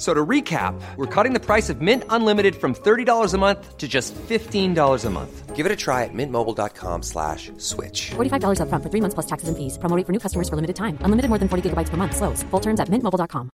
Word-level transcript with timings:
So 0.00 0.14
to 0.14 0.24
recap, 0.24 0.80
we're 0.96 1.04
cutting 1.14 1.34
the 1.34 1.44
price 1.44 1.68
of 1.68 1.82
Mint 1.82 2.04
Unlimited 2.08 2.56
from 2.56 2.74
$30 2.74 3.34
a 3.34 3.36
month 3.36 3.76
to 3.76 3.86
just 3.86 4.14
$15 4.14 5.04
a 5.04 5.10
month. 5.10 5.54
Give 5.54 5.66
it 5.66 5.72
a 5.72 5.76
try 5.76 6.04
at 6.04 6.14
mintmobile.com 6.14 7.02
slash 7.02 7.52
switch. 7.58 8.12
$45 8.16 8.60
upfront 8.62 8.82
for 8.82 8.88
three 8.88 9.02
months 9.02 9.12
plus 9.12 9.26
taxes 9.26 9.50
and 9.50 9.58
fees. 9.58 9.76
Promoting 9.76 10.06
for 10.06 10.12
new 10.12 10.18
customers 10.18 10.48
for 10.48 10.56
limited 10.56 10.76
time. 10.76 10.96
Unlimited 11.04 11.28
more 11.28 11.36
than 11.36 11.48
40 11.48 11.68
gigabytes 11.68 11.90
per 11.90 11.98
month. 11.98 12.16
Slows. 12.16 12.42
Full 12.44 12.60
terms 12.60 12.80
at 12.80 12.88
mintmobile.com. 12.88 13.50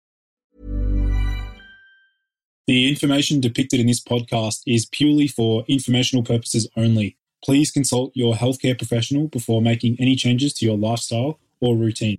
The 2.69 2.89
information 2.89 3.41
depicted 3.41 3.81
in 3.81 3.89
this 3.89 4.03
podcast 4.03 4.63
is 4.69 4.87
purely 4.87 5.27
for 5.27 5.65
informational 5.67 6.23
purposes 6.23 6.69
only. 6.77 7.17
Please 7.43 7.73
consult 7.73 8.13
your 8.15 8.35
healthcare 8.35 8.79
professional 8.79 9.27
before 9.27 9.61
making 9.61 9.97
any 9.99 10.15
changes 10.15 10.53
to 10.55 10.67
your 10.67 10.79
lifestyle 10.79 11.41
or 11.61 11.77
routine. 11.77 12.19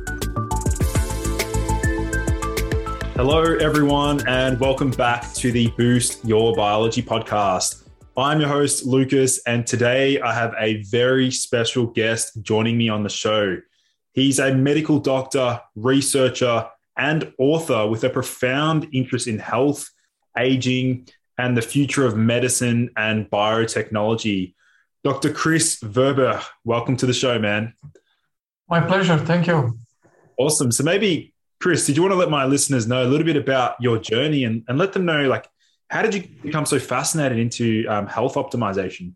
Hello, 3.23 3.43
everyone, 3.43 4.27
and 4.27 4.59
welcome 4.59 4.89
back 4.89 5.31
to 5.33 5.51
the 5.51 5.67
Boost 5.77 6.25
Your 6.25 6.55
Biology 6.55 7.03
podcast. 7.03 7.87
I'm 8.17 8.39
your 8.39 8.49
host, 8.49 8.83
Lucas, 8.83 9.39
and 9.45 9.67
today 9.67 10.19
I 10.19 10.33
have 10.33 10.55
a 10.57 10.81
very 10.89 11.29
special 11.29 11.85
guest 11.85 12.41
joining 12.41 12.79
me 12.79 12.89
on 12.89 13.03
the 13.03 13.09
show. 13.09 13.57
He's 14.13 14.39
a 14.39 14.55
medical 14.55 14.97
doctor, 14.97 15.61
researcher, 15.75 16.67
and 16.97 17.31
author 17.37 17.87
with 17.87 18.03
a 18.03 18.09
profound 18.09 18.87
interest 18.91 19.27
in 19.27 19.37
health, 19.37 19.87
aging, 20.35 21.07
and 21.37 21.55
the 21.55 21.61
future 21.61 22.07
of 22.07 22.17
medicine 22.17 22.89
and 22.97 23.29
biotechnology. 23.29 24.55
Dr. 25.03 25.31
Kris 25.31 25.79
Verburgh, 25.79 26.43
welcome 26.63 26.97
to 26.97 27.05
the 27.05 27.13
show, 27.13 27.37
man. 27.37 27.75
My 28.67 28.79
pleasure. 28.81 29.19
Thank 29.19 29.45
you. 29.45 29.77
Awesome. 30.39 30.71
So 30.71 30.83
maybe 30.83 31.30
Kris, 31.61 31.85
did 31.85 31.95
you 31.95 32.01
want 32.01 32.11
to 32.11 32.17
let 32.17 32.31
my 32.31 32.45
listeners 32.45 32.87
know 32.87 33.03
a 33.03 33.09
little 33.11 33.25
bit 33.25 33.37
about 33.37 33.75
your 33.79 33.99
journey 33.99 34.45
and, 34.45 34.63
and 34.67 34.79
let 34.79 34.93
them 34.93 35.05
know, 35.05 35.27
like, 35.27 35.47
how 35.89 36.01
did 36.01 36.15
you 36.15 36.23
become 36.41 36.65
so 36.65 36.79
fascinated 36.79 37.37
into 37.37 37.85
um, 37.87 38.07
health 38.07 38.33
optimization? 38.33 39.13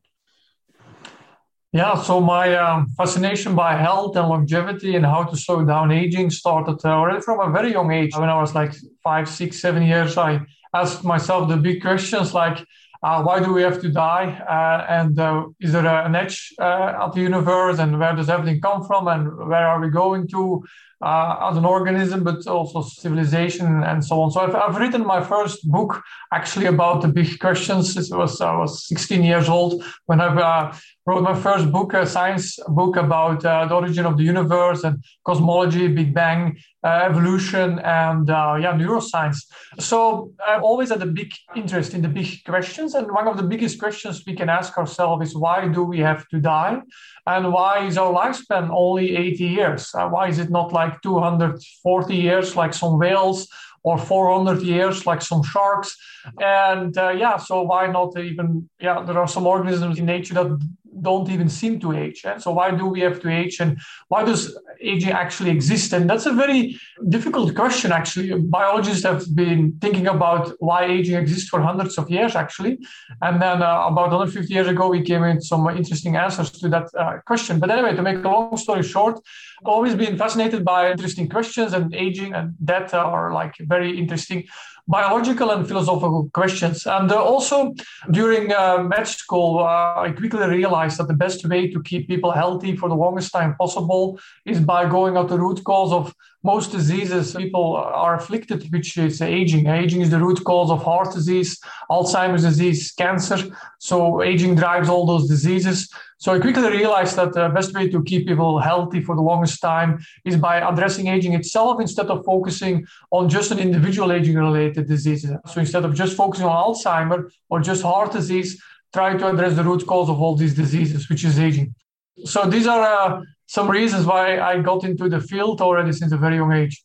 Yeah, 1.71 1.95
so 1.95 2.21
my 2.21 2.55
um, 2.55 2.87
fascination 2.95 3.55
by 3.55 3.75
health 3.75 4.15
and 4.15 4.29
longevity 4.29 4.95
and 4.95 5.05
how 5.05 5.23
to 5.23 5.35
slow 5.35 5.65
down 5.65 5.91
aging 5.91 6.29
started 6.29 6.79
uh, 6.85 6.89
already 6.89 7.21
from 7.21 7.39
a 7.39 7.51
very 7.51 7.71
young 7.71 7.91
age. 7.91 8.15
When 8.15 8.29
I 8.29 8.39
was 8.39 8.53
like 8.53 8.73
five, 9.03 9.27
six, 9.27 9.59
seven 9.59 9.81
years, 9.81 10.15
I 10.15 10.39
asked 10.73 11.03
myself 11.03 11.49
the 11.49 11.57
big 11.57 11.81
questions 11.81 12.33
like, 12.33 12.63
uh, 13.01 13.23
why 13.23 13.39
do 13.43 13.53
we 13.53 13.61
have 13.63 13.81
to 13.81 13.89
die? 13.89 14.27
Uh, 14.47 14.85
and 14.87 15.19
uh, 15.19 15.45
is 15.59 15.71
there 15.71 15.85
an 15.85 16.15
edge 16.15 16.53
uh, 16.59 16.93
of 16.99 17.15
the 17.15 17.21
universe? 17.21 17.79
And 17.79 17.99
where 17.99 18.15
does 18.15 18.29
everything 18.29 18.61
come 18.61 18.83
from? 18.85 19.07
And 19.07 19.35
where 19.35 19.67
are 19.67 19.79
we 19.81 19.89
going 19.89 20.27
to? 20.29 20.63
Uh, 21.01 21.49
as 21.49 21.57
an 21.57 21.65
organism, 21.65 22.23
but 22.23 22.45
also 22.47 22.81
civilization 22.81 23.83
and 23.83 24.03
so 24.03 24.21
on. 24.21 24.31
So 24.31 24.39
I've, 24.41 24.55
I've 24.55 24.77
written 24.77 25.05
my 25.05 25.21
first 25.21 25.69
book 25.69 26.01
actually 26.33 26.67
about 26.67 27.01
the 27.01 27.07
big 27.07 27.39
questions. 27.39 27.95
It 27.97 28.15
was 28.15 28.41
I 28.41 28.55
was 28.55 28.87
16 28.87 29.23
years 29.23 29.49
old 29.49 29.83
when 30.05 30.21
I 30.21 30.27
uh, 30.27 30.75
wrote 31.05 31.23
my 31.23 31.39
first 31.39 31.71
book, 31.71 31.93
a 31.93 32.05
science 32.05 32.57
book 32.67 32.95
about 32.95 33.45
uh, 33.45 33.65
the 33.65 33.75
origin 33.75 34.05
of 34.05 34.17
the 34.17 34.23
universe 34.23 34.83
and 34.83 35.03
cosmology, 35.25 35.87
Big 35.87 36.13
Bang, 36.13 36.57
evolution, 36.87 37.79
and 37.79 38.29
uh, 38.29 38.57
yeah, 38.59 38.73
neuroscience. 38.73 39.45
So 39.79 40.31
I 40.45 40.59
always 40.59 40.89
had 40.89 41.01
a 41.01 41.05
big 41.05 41.31
interest 41.55 41.93
in 41.93 42.01
the 42.01 42.07
big 42.07 42.43
questions, 42.45 42.93
and 42.93 43.11
one 43.11 43.27
of 43.27 43.37
the 43.37 43.43
biggest 43.43 43.79
questions 43.79 44.23
we 44.25 44.35
can 44.35 44.49
ask 44.49 44.77
ourselves 44.77 45.27
is 45.27 45.35
why 45.35 45.67
do 45.67 45.83
we 45.83 45.99
have 45.99 46.27
to 46.29 46.39
die, 46.39 46.81
and 47.25 47.51
why 47.51 47.85
is 47.85 47.97
our 47.97 48.13
lifespan 48.13 48.69
only 48.71 49.15
80 49.15 49.43
years? 49.43 49.91
Uh, 49.93 50.07
why 50.09 50.27
is 50.27 50.39
it 50.39 50.49
not 50.49 50.73
like 50.73 51.01
240 51.01 52.15
years, 52.15 52.55
like 52.55 52.73
some 52.73 52.99
whales? 52.99 53.47
or 53.85 53.99
400 53.99 54.63
years 54.63 55.05
like 55.05 55.21
some 55.21 55.43
sharks 55.43 55.95
and 56.41 56.97
uh, 56.97 57.09
yeah 57.09 57.37
so 57.37 57.61
why 57.61 57.85
not 57.85 58.17
even 58.17 58.67
yeah 58.79 59.03
there 59.03 59.19
are 59.19 59.27
some 59.27 59.45
organisms 59.45 59.99
in 59.99 60.05
nature 60.07 60.33
that 60.33 60.59
don't 61.01 61.29
even 61.29 61.49
seem 61.49 61.79
to 61.79 61.93
age. 61.93 62.21
And 62.25 62.41
so 62.41 62.51
why 62.51 62.71
do 62.71 62.85
we 62.85 63.01
have 63.01 63.19
to 63.21 63.29
age 63.29 63.59
and 63.59 63.79
why 64.07 64.23
does 64.23 64.57
aging 64.81 65.11
actually 65.11 65.51
exist? 65.51 65.93
And 65.93 66.09
that's 66.09 66.25
a 66.25 66.33
very 66.33 66.79
difficult 67.09 67.55
question, 67.55 67.91
actually. 67.91 68.33
Biologists 68.39 69.03
have 69.03 69.23
been 69.35 69.77
thinking 69.81 70.07
about 70.07 70.53
why 70.59 70.85
aging 70.85 71.15
exists 71.15 71.49
for 71.49 71.61
hundreds 71.61 71.97
of 71.97 72.09
years, 72.09 72.35
actually. 72.35 72.79
And 73.21 73.41
then 73.41 73.61
uh, 73.61 73.87
about 73.87 74.11
150 74.11 74.53
years 74.53 74.67
ago, 74.67 74.87
we 74.87 75.01
came 75.01 75.21
with 75.21 75.43
some 75.43 75.67
interesting 75.69 76.15
answers 76.15 76.51
to 76.51 76.69
that 76.69 76.87
uh, 76.97 77.17
question. 77.25 77.59
But 77.59 77.71
anyway, 77.71 77.95
to 77.95 78.01
make 78.01 78.23
a 78.23 78.29
long 78.29 78.57
story 78.57 78.83
short, 78.83 79.19
I've 79.61 79.67
always 79.67 79.95
been 79.95 80.17
fascinated 80.17 80.63
by 80.63 80.91
interesting 80.91 81.29
questions 81.29 81.73
and 81.73 81.93
aging 81.95 82.33
and 82.33 82.53
death 82.63 82.93
are 82.93 83.33
like 83.33 83.55
very 83.59 83.97
interesting 83.97 84.45
biological 84.87 85.51
and 85.51 85.67
philosophical 85.67 86.29
questions. 86.33 86.85
And 86.85 87.11
uh, 87.11 87.23
also 87.23 87.73
during 88.11 88.53
uh, 88.53 88.83
med 88.83 89.07
school, 89.07 89.59
uh, 89.59 90.01
I 90.01 90.11
quickly 90.11 90.47
realized 90.47 90.97
that 90.99 91.07
the 91.07 91.13
best 91.13 91.47
way 91.47 91.71
to 91.71 91.81
keep 91.81 92.07
people 92.07 92.31
healthy 92.31 92.75
for 92.75 92.89
the 92.89 92.95
longest 92.95 93.31
time 93.31 93.55
possible 93.55 94.19
is 94.45 94.59
by 94.59 94.87
going 94.87 95.17
at 95.17 95.27
the 95.27 95.39
root 95.39 95.63
cause 95.63 95.91
of 95.91 96.13
most 96.45 96.71
diseases 96.71 97.33
people 97.33 97.75
are 97.75 98.15
afflicted, 98.15 98.71
which 98.71 98.97
is 98.97 99.21
aging. 99.21 99.65
Aging 99.67 100.01
is 100.01 100.11
the 100.11 100.19
root 100.19 100.43
cause 100.43 100.69
of 100.69 100.83
heart 100.83 101.11
disease, 101.11 101.59
Alzheimer's 101.89 102.43
disease, 102.43 102.91
cancer. 102.91 103.39
So 103.79 104.21
aging 104.21 104.53
drives 104.55 104.87
all 104.87 105.05
those 105.05 105.27
diseases. 105.27 105.89
So 106.19 106.33
I 106.33 106.39
quickly 106.39 106.69
realized 106.69 107.15
that 107.17 107.33
the 107.33 107.49
best 107.49 107.73
way 107.73 107.89
to 107.89 108.03
keep 108.03 108.27
people 108.27 108.59
healthy 108.59 109.01
for 109.01 109.15
the 109.15 109.21
longest 109.21 109.59
time 109.59 109.99
is 110.23 110.37
by 110.37 110.55
addressing 110.57 111.07
aging 111.07 111.33
itself 111.33 111.81
instead 111.81 112.07
of 112.07 112.23
focusing 112.23 112.85
on 113.11 113.27
just 113.27 113.51
an 113.51 113.59
individual 113.59 114.11
aging 114.11 114.35
related 114.35 114.87
disease. 114.87 115.27
So 115.51 115.59
instead 115.59 115.83
of 115.83 115.95
just 115.95 116.15
focusing 116.15 116.45
on 116.45 116.55
Alzheimer 116.63 117.29
or 117.49 117.59
just 117.59 117.81
heart 117.81 118.11
disease, 118.11 118.61
try 118.93 119.17
to 119.17 119.27
address 119.31 119.55
the 119.55 119.63
root 119.63 119.85
cause 119.87 120.09
of 120.09 120.21
all 120.21 120.35
these 120.35 120.53
diseases, 120.53 121.09
which 121.09 121.25
is 121.25 121.39
aging. 121.39 121.75
So 122.23 122.39
these 122.45 122.67
are 122.67 122.81
uh, 122.81 123.21
some 123.47 123.69
reasons 123.69 124.05
why 124.05 124.39
I 124.39 124.59
got 124.61 124.83
into 124.83 125.09
the 125.09 125.19
field 125.19 125.61
already 125.61 125.91
since 125.91 126.11
a 126.11 126.17
very 126.17 126.35
young 126.35 126.51
age. 126.51 126.83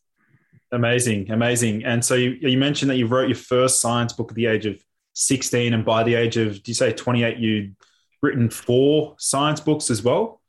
Amazing, 0.73 1.31
amazing. 1.31 1.85
And 1.85 2.05
so 2.05 2.15
you, 2.15 2.37
you 2.41 2.59
mentioned 2.59 2.91
that 2.91 2.97
you 2.97 3.07
wrote 3.07 3.29
your 3.29 3.37
first 3.37 3.81
science 3.81 4.13
book 4.13 4.31
at 4.31 4.37
the 4.37 4.47
age 4.47 4.67
of 4.67 4.81
16, 5.15 5.75
and 5.75 5.85
by 5.85 6.05
the 6.05 6.15
age 6.15 6.37
of, 6.37 6.63
do 6.63 6.71
you 6.71 6.75
say 6.75 6.93
28, 6.93 7.39
you'd 7.39 7.75
written 8.23 8.51
four 8.51 9.17
science 9.19 9.61
books 9.61 9.91
as 9.91 10.03
well? 10.03 10.41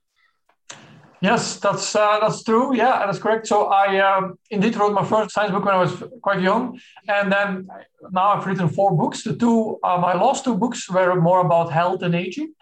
Yes, 1.21 1.57
that's 1.57 1.95
uh, 1.95 2.19
that's 2.19 2.43
true. 2.43 2.75
Yeah, 2.75 3.05
that's 3.05 3.19
correct. 3.19 3.45
So 3.45 3.67
I 3.67 3.99
um, 3.99 4.39
indeed 4.49 4.75
wrote 4.75 4.93
my 4.93 5.05
first 5.05 5.35
science 5.35 5.51
book 5.51 5.65
when 5.65 5.75
I 5.75 5.77
was 5.77 6.03
quite 6.23 6.41
young, 6.41 6.79
and 7.07 7.31
then 7.31 7.67
now 8.11 8.29
I've 8.33 8.45
written 8.47 8.67
four 8.67 8.97
books. 8.97 9.23
The 9.23 9.35
two, 9.35 9.77
uh, 9.83 9.99
my 9.99 10.15
last 10.15 10.43
two 10.43 10.55
books 10.55 10.89
were 10.89 11.21
more 11.21 11.41
about 11.41 11.71
health 11.71 12.01
and 12.01 12.15
aging, 12.15 12.55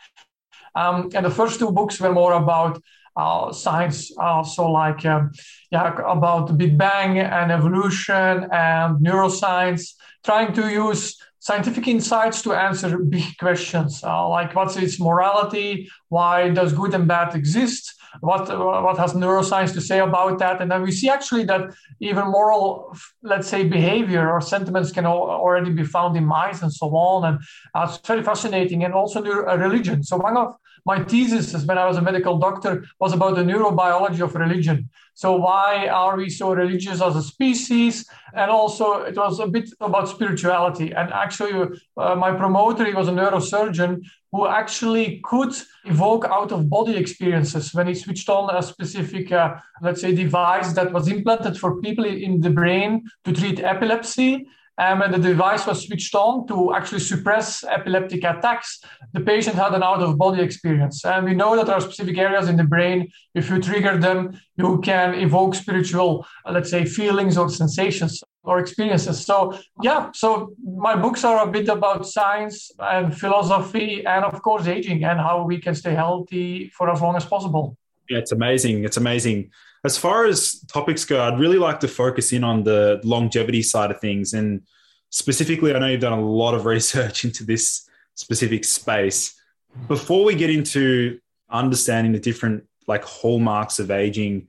um, 0.75 1.09
and 1.15 1.25
the 1.25 1.29
first 1.29 1.57
two 1.57 1.71
books 1.71 2.01
were 2.01 2.11
more 2.11 2.33
about 2.33 2.81
uh, 3.15 3.51
science, 3.51 4.11
also 4.17 4.67
like 4.67 5.05
um, 5.05 5.31
yeah, 5.71 5.93
about 6.07 6.47
the 6.47 6.53
Big 6.53 6.77
Bang 6.77 7.19
and 7.19 7.51
evolution 7.51 8.47
and 8.51 9.05
neuroscience, 9.05 9.93
trying 10.23 10.53
to 10.53 10.69
use 10.69 11.17
scientific 11.39 11.87
insights 11.87 12.41
to 12.41 12.53
answer 12.53 12.97
big 12.97 13.37
questions. 13.39 14.03
Uh, 14.03 14.27
like 14.29 14.55
what's 14.55 14.75
its 14.77 14.99
morality, 14.99 15.89
why 16.09 16.49
does 16.49 16.73
good 16.73 16.93
and 16.93 17.07
bad 17.07 17.35
exist, 17.35 17.93
what 18.21 18.47
what 18.83 18.97
has 18.97 19.13
neuroscience 19.13 19.73
to 19.73 19.81
say 19.81 19.99
about 19.99 20.39
that, 20.39 20.61
and 20.61 20.71
then 20.71 20.81
we 20.81 20.91
see 20.91 21.09
actually 21.09 21.45
that 21.45 21.61
even 21.99 22.25
moral, 22.25 22.95
let's 23.21 23.47
say, 23.47 23.63
behavior 23.63 24.29
or 24.29 24.41
sentiments 24.41 24.91
can 24.91 25.05
already 25.05 25.71
be 25.71 25.83
found 25.83 26.17
in 26.17 26.25
mice 26.25 26.61
and 26.61 26.73
so 26.73 26.87
on, 26.87 27.25
and 27.25 27.39
uh, 27.75 27.87
it's 27.87 28.07
very 28.07 28.23
fascinating, 28.23 28.83
and 28.83 28.93
also 28.93 29.21
religion. 29.21 30.03
So 30.03 30.17
one 30.17 30.37
of 30.37 30.55
my 30.85 31.03
thesis 31.03 31.65
when 31.65 31.77
I 31.77 31.85
was 31.85 31.97
a 31.97 32.01
medical 32.01 32.37
doctor 32.37 32.85
was 32.99 33.13
about 33.13 33.35
the 33.35 33.43
neurobiology 33.43 34.21
of 34.21 34.35
religion. 34.35 34.89
So 35.13 35.35
why 35.35 35.87
are 35.87 36.15
we 36.15 36.29
so 36.29 36.53
religious 36.53 37.01
as 37.01 37.15
a 37.15 37.21
species? 37.21 38.05
And 38.33 38.49
also 38.49 39.01
it 39.01 39.17
was 39.17 39.39
a 39.39 39.47
bit 39.47 39.69
about 39.81 40.07
spirituality. 40.07 40.93
And 40.93 41.11
actually, 41.11 41.77
uh, 41.97 42.15
my 42.15 42.31
promoter, 42.31 42.85
he 42.85 42.93
was 42.93 43.07
a 43.07 43.11
neurosurgeon 43.11 44.01
who 44.31 44.47
actually 44.47 45.19
could 45.23 45.53
evoke 45.85 46.25
out 46.25 46.51
of 46.51 46.69
body 46.69 46.95
experiences 46.95 47.73
when 47.73 47.87
he 47.87 47.95
switched 47.95 48.29
on 48.29 48.55
a 48.55 48.61
specific, 48.61 49.31
uh, 49.31 49.55
let's 49.81 50.01
say, 50.01 50.13
device 50.13 50.73
that 50.73 50.93
was 50.93 51.07
implanted 51.07 51.57
for 51.57 51.81
people 51.81 52.05
in 52.05 52.39
the 52.39 52.49
brain 52.49 53.03
to 53.25 53.33
treat 53.33 53.59
epilepsy. 53.59 54.47
And 54.79 55.01
when 55.01 55.11
the 55.11 55.17
device 55.17 55.67
was 55.67 55.85
switched 55.85 56.15
on 56.15 56.47
to 56.47 56.73
actually 56.73 57.01
suppress 57.01 57.65
epileptic 57.65 58.23
attacks, 58.23 58.81
the 59.11 59.19
patient 59.19 59.57
had 59.57 59.73
an 59.73 59.83
out 59.83 60.01
of 60.01 60.17
body 60.17 60.41
experience. 60.41 61.03
And 61.03 61.25
we 61.25 61.33
know 61.33 61.57
that 61.57 61.65
there 61.65 61.75
are 61.75 61.81
specific 61.81 62.17
areas 62.17 62.47
in 62.47 62.55
the 62.55 62.63
brain, 62.63 63.11
if 63.35 63.49
you 63.49 63.59
trigger 63.59 63.97
them, 63.97 64.39
you 64.55 64.79
can 64.79 65.15
evoke 65.15 65.55
spiritual, 65.55 66.25
uh, 66.45 66.53
let's 66.53 66.69
say, 66.69 66.85
feelings 66.85 67.37
or 67.37 67.49
sensations 67.49 68.23
or 68.43 68.59
experiences. 68.59 69.25
So, 69.25 69.59
yeah, 69.83 70.11
so 70.13 70.53
my 70.63 70.95
books 70.95 71.25
are 71.25 71.45
a 71.45 71.51
bit 71.51 71.67
about 71.67 72.07
science 72.07 72.71
and 72.79 73.15
philosophy 73.15 74.05
and, 74.05 74.23
of 74.23 74.41
course, 74.41 74.65
aging 74.65 75.03
and 75.03 75.19
how 75.19 75.43
we 75.43 75.59
can 75.59 75.75
stay 75.75 75.93
healthy 75.93 76.69
for 76.69 76.89
as 76.89 77.01
long 77.01 77.17
as 77.17 77.25
possible. 77.25 77.75
Yeah, 78.09 78.17
it's 78.17 78.31
amazing. 78.31 78.83
It's 78.83 78.97
amazing 78.97 79.51
as 79.83 79.97
far 79.97 80.25
as 80.25 80.59
topics 80.61 81.05
go, 81.05 81.21
I'd 81.21 81.39
really 81.39 81.57
like 81.57 81.79
to 81.81 81.87
focus 81.87 82.33
in 82.33 82.43
on 82.43 82.63
the 82.63 82.99
longevity 83.03 83.61
side 83.61 83.91
of 83.91 83.99
things. 83.99 84.33
And 84.33 84.61
specifically, 85.09 85.73
I 85.73 85.79
know 85.79 85.87
you've 85.87 86.01
done 86.01 86.17
a 86.17 86.21
lot 86.21 86.53
of 86.53 86.65
research 86.75 87.23
into 87.23 87.43
this 87.43 87.87
specific 88.15 88.65
space. 88.65 89.39
Before 89.87 90.25
we 90.25 90.35
get 90.35 90.49
into 90.49 91.19
understanding 91.49 92.11
the 92.11 92.19
different 92.19 92.65
like 92.87 93.03
hallmarks 93.03 93.79
of 93.79 93.91
aging, 93.91 94.47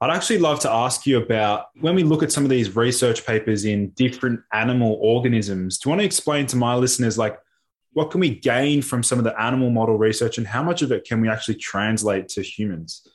I'd 0.00 0.10
actually 0.10 0.38
love 0.38 0.58
to 0.60 0.70
ask 0.70 1.06
you 1.06 1.18
about 1.18 1.66
when 1.80 1.94
we 1.94 2.02
look 2.02 2.22
at 2.22 2.32
some 2.32 2.44
of 2.44 2.50
these 2.50 2.74
research 2.74 3.24
papers 3.24 3.64
in 3.64 3.90
different 3.90 4.40
animal 4.52 4.98
organisms. 5.00 5.78
Do 5.78 5.88
you 5.88 5.90
want 5.90 6.00
to 6.00 6.06
explain 6.06 6.46
to 6.46 6.56
my 6.56 6.74
listeners 6.74 7.16
like 7.16 7.38
what 7.94 8.10
can 8.10 8.20
we 8.20 8.34
gain 8.34 8.82
from 8.82 9.02
some 9.02 9.18
of 9.18 9.24
the 9.24 9.40
animal 9.40 9.70
model 9.70 9.96
research 9.96 10.36
and 10.36 10.46
how 10.46 10.62
much 10.62 10.82
of 10.82 10.92
it 10.92 11.04
can 11.04 11.20
we 11.20 11.28
actually 11.28 11.54
translate 11.54 12.28
to 12.28 12.42
humans? 12.42 13.08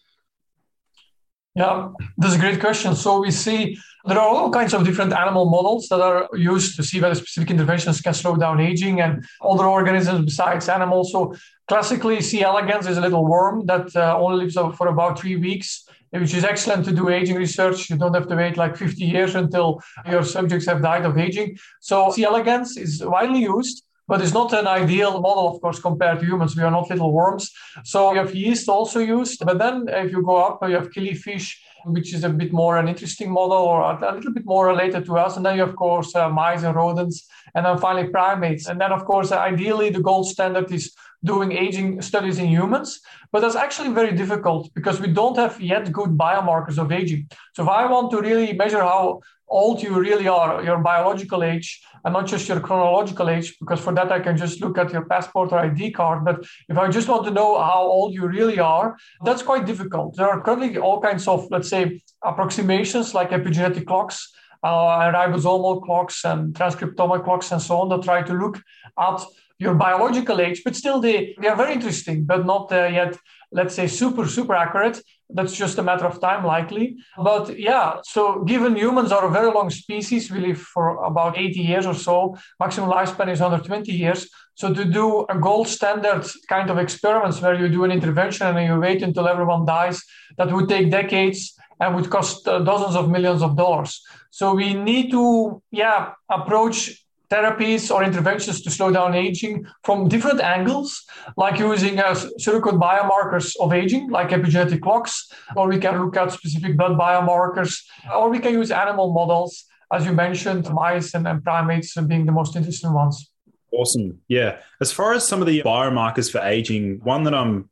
Yeah, 1.56 1.90
that's 2.18 2.36
a 2.36 2.40
great 2.40 2.60
question. 2.60 2.96
So 2.96 3.20
we 3.20 3.32
see 3.32 3.78
there 4.06 4.18
are 4.18 4.28
all 4.28 4.50
kinds 4.50 4.74
of 4.74 4.86
different 4.86 5.12
animal 5.12 5.46
models 5.50 5.90
that 5.90 6.00
are 6.00 6.30
used 6.34 6.78
to 6.78 6.84
see 6.84 7.02
whether 7.02 7.16
specific 7.16 7.52
interventions 7.52 8.00
can 8.00 8.14
slow 8.14 8.38
down 8.38 8.62
aging 8.62 9.02
and 9.02 9.26
other 9.42 9.66
organisms 9.66 10.26
besides 10.26 10.70
animals. 10.70 11.12
So 11.12 11.36
classically, 11.68 12.22
C. 12.22 12.44
elegans 12.44 12.88
is 12.88 12.98
a 12.98 13.02
little 13.02 13.26
worm 13.26 13.66
that 13.66 13.94
uh, 13.96 14.18
only 14.18 14.46
lives 14.46 14.56
for 14.78 14.88
about 14.88 15.20
three 15.20 15.36
weeks, 15.36 15.86
which 16.12 16.34
is 16.34 16.46
excellent 16.46 16.86
to 16.86 16.94
do 16.94 17.10
aging 17.10 17.36
research. 17.36 17.90
You 17.90 17.98
don't 17.98 18.14
have 18.14 18.30
to 18.30 18.36
wait 18.36 18.56
like 18.56 18.78
50 18.78 19.04
years 19.04 19.36
until 19.36 19.82
your 20.10 20.24
subjects 20.24 20.66
have 20.68 20.82
died 20.82 21.04
of 21.04 21.18
aging. 21.18 21.58
So 21.82 22.12
C. 22.12 22.24
elegans 22.24 22.78
is 22.78 23.04
widely 23.04 23.42
used 23.42 23.84
but 24.10 24.22
it's 24.22 24.34
not 24.34 24.52
an 24.54 24.66
ideal 24.66 25.22
model, 25.22 25.48
of 25.48 25.62
course, 25.62 25.80
compared 25.80 26.20
to 26.20 26.26
humans. 26.26 26.58
We 26.58 26.64
are 26.64 26.72
not 26.72 26.90
little 26.90 27.14
worms. 27.14 27.52
So 27.84 28.12
you 28.12 28.18
have 28.18 28.34
yeast 28.34 28.68
also 28.68 29.00
used. 29.00 29.46
But 29.46 29.60
then 29.60 29.76
if 29.88 30.12
you 30.12 30.24
go 30.24 30.38
up, 30.38 30.68
you 30.68 30.76
have 30.80 30.90
killifish, 30.90 31.48
which 31.86 32.12
is 32.16 32.24
a 32.24 32.30
bit 32.30 32.52
more 32.52 32.78
an 32.78 32.88
interesting 32.88 33.30
model 33.30 33.62
or 33.72 33.82
a 33.82 34.16
little 34.16 34.34
bit 34.34 34.46
more 34.46 34.66
related 34.66 35.06
to 35.06 35.20
us. 35.20 35.38
And 35.38 35.46
then 35.46 35.54
you, 35.58 35.62
have, 35.62 35.70
of 35.70 35.76
course, 35.76 36.16
uh, 36.16 36.28
mice 36.28 36.64
and 36.64 36.76
rodents. 36.76 37.28
And 37.54 37.64
then 37.64 37.78
finally, 37.78 38.08
primates. 38.10 38.68
And 38.68 38.82
then, 38.82 38.92
of 38.92 39.06
course, 39.06 39.32
ideally, 39.32 39.92
the 39.92 40.02
gold 40.02 40.28
standard 40.28 40.72
is 40.72 40.96
doing 41.24 41.52
aging 41.52 42.02
studies 42.02 42.40
in 42.40 42.48
humans. 42.48 43.02
But 43.32 43.42
that's 43.42 43.56
actually 43.56 43.90
very 43.90 44.14
difficult 44.16 44.74
because 44.74 45.00
we 45.00 45.10
don't 45.20 45.38
have 45.38 45.62
yet 45.62 45.92
good 45.92 46.18
biomarkers 46.18 46.80
of 46.80 46.92
aging. 46.92 47.30
So 47.54 47.62
if 47.62 47.70
I 47.70 47.86
want 47.86 48.10
to 48.10 48.22
really 48.22 48.54
measure 48.54 48.82
how 48.82 49.22
old 49.50 49.82
you 49.82 50.00
really 50.00 50.28
are, 50.28 50.64
your 50.64 50.80
biological 50.80 51.44
age, 51.44 51.82
and 52.06 52.14
not 52.14 52.28
just 52.28 52.48
your 52.48 52.60
chronological 52.60 53.30
age, 53.30 53.58
because 53.60 53.80
for 53.80 53.94
that 53.94 54.12
I 54.12 54.20
can 54.20 54.38
just 54.38 54.62
look 54.62 54.78
at 54.78 54.92
your 54.92 55.06
passport 55.06 55.52
or 55.52 55.60
ID 55.60 55.92
card. 55.92 56.24
But 56.24 56.46
if 56.68 56.78
I 56.78 56.88
just 56.90 57.08
want 57.08 57.26
to 57.26 57.32
know 57.32 57.62
how 57.62 57.82
old 57.82 58.14
you 58.14 58.28
really 58.28 58.60
are, 58.60 58.98
that's 59.26 59.42
quite 59.42 59.66
difficult. 59.66 60.16
There 60.16 60.30
are 60.30 60.42
currently 60.42 60.78
all 60.78 61.02
kinds 61.02 61.28
of, 61.28 61.48
let's 61.52 61.70
say, 61.70 62.02
approximations 62.24 63.14
like 63.14 63.32
epigenetic 63.32 63.86
clocks. 63.86 64.32
Uh, 64.62 65.00
and 65.00 65.16
ribosomal 65.16 65.82
clocks 65.82 66.26
and 66.26 66.54
transcriptomal 66.54 67.24
clocks 67.24 67.54
and 67.54 67.62
so 67.62 67.78
on 67.78 67.88
that 67.88 68.04
try 68.04 68.22
to 68.22 68.34
look 68.34 68.62
at 69.00 69.24
your 69.60 69.74
biological 69.74 70.42
age, 70.42 70.64
but 70.64 70.76
still 70.76 71.00
they, 71.00 71.36
they 71.40 71.48
are 71.48 71.56
very 71.56 71.74
interesting, 71.74 72.24
but 72.24 72.46
not 72.46 72.72
uh, 72.72 72.86
yet, 72.86 73.18
let's 73.52 73.76
say, 73.76 73.88
super, 73.88 74.26
super 74.26 74.56
accurate. 74.56 75.02
That's 75.32 75.56
just 75.56 75.78
a 75.78 75.84
matter 75.84 76.06
of 76.06 76.20
time, 76.20 76.44
likely. 76.44 76.98
But 77.18 77.60
yeah, 77.60 78.02
so 78.04 78.44
given 78.44 78.76
humans 78.76 79.12
are 79.12 79.26
a 79.26 79.32
very 79.32 79.52
long 79.52 79.70
species, 79.70 80.32
we 80.32 80.40
live 80.40 80.60
for 80.60 81.04
about 81.04 81.38
80 81.38 81.60
years 81.60 81.86
or 81.86 81.94
so, 81.94 82.36
maximum 82.60 82.90
lifespan 82.90 83.30
is 83.32 83.42
under 83.42 83.64
20 83.64 83.92
years. 83.92 84.30
So 84.56 84.74
to 84.74 84.84
do 84.84 85.26
a 85.30 85.38
gold 85.38 85.68
standard 85.68 86.26
kind 86.48 86.70
of 86.70 86.80
experiments 86.80 87.42
where 87.42 87.54
you 87.54 87.70
do 87.70 87.84
an 87.84 87.92
intervention 87.92 88.48
and 88.48 88.68
you 88.68 88.80
wait 88.80 89.04
until 89.04 89.28
everyone 89.28 89.66
dies, 89.66 90.02
that 90.38 90.52
would 90.52 90.68
take 90.68 90.90
decades 90.90 91.56
and 91.80 91.96
would 91.96 92.10
cost 92.10 92.48
uh, 92.48 92.60
dozens 92.60 92.96
of 92.96 93.10
millions 93.10 93.42
of 93.42 93.56
dollars. 93.56 94.02
So 94.32 94.56
we 94.56 94.74
need 94.74 95.12
to, 95.12 95.62
yeah, 95.72 96.14
approach 96.30 97.06
therapies 97.30 97.94
or 97.94 98.04
interventions 98.04 98.62
to 98.62 98.72
slow 98.72 98.92
down 98.92 99.14
aging 99.14 99.66
from 99.84 100.08
different 100.08 100.42
angles, 100.42 101.06
like 101.38 101.60
using 101.60 102.00
uh, 102.00 102.16
surrogate 102.38 102.76
biomarkers 102.76 103.56
of 103.60 103.72
aging, 103.72 104.10
like 104.10 104.30
epigenetic 104.30 104.82
clocks, 104.82 105.32
or 105.56 105.68
we 105.68 105.78
can 105.78 106.04
look 106.04 106.18
at 106.18 106.32
specific 106.32 106.76
blood 106.76 106.98
biomarkers, 106.98 107.84
or 108.14 108.30
we 108.30 108.40
can 108.40 108.54
use 108.54 108.72
animal 108.72 109.14
models, 109.14 109.66
as 109.94 110.06
you 110.06 110.14
mentioned, 110.14 110.70
mice 110.74 111.14
and, 111.14 111.28
and 111.28 111.44
primates 111.44 111.96
being 112.08 112.26
the 112.26 112.32
most 112.32 112.56
interesting 112.56 112.94
ones. 112.94 113.32
Awesome. 113.72 114.20
Yeah. 114.28 114.60
As 114.82 114.92
far 114.92 115.14
as 115.14 115.28
some 115.28 115.42
of 115.42 115.48
the 115.48 115.62
biomarkers 115.62 116.32
for 116.32 116.40
aging, 116.40 117.00
one 117.04 117.24
that 117.24 117.36
I'm 117.36 117.70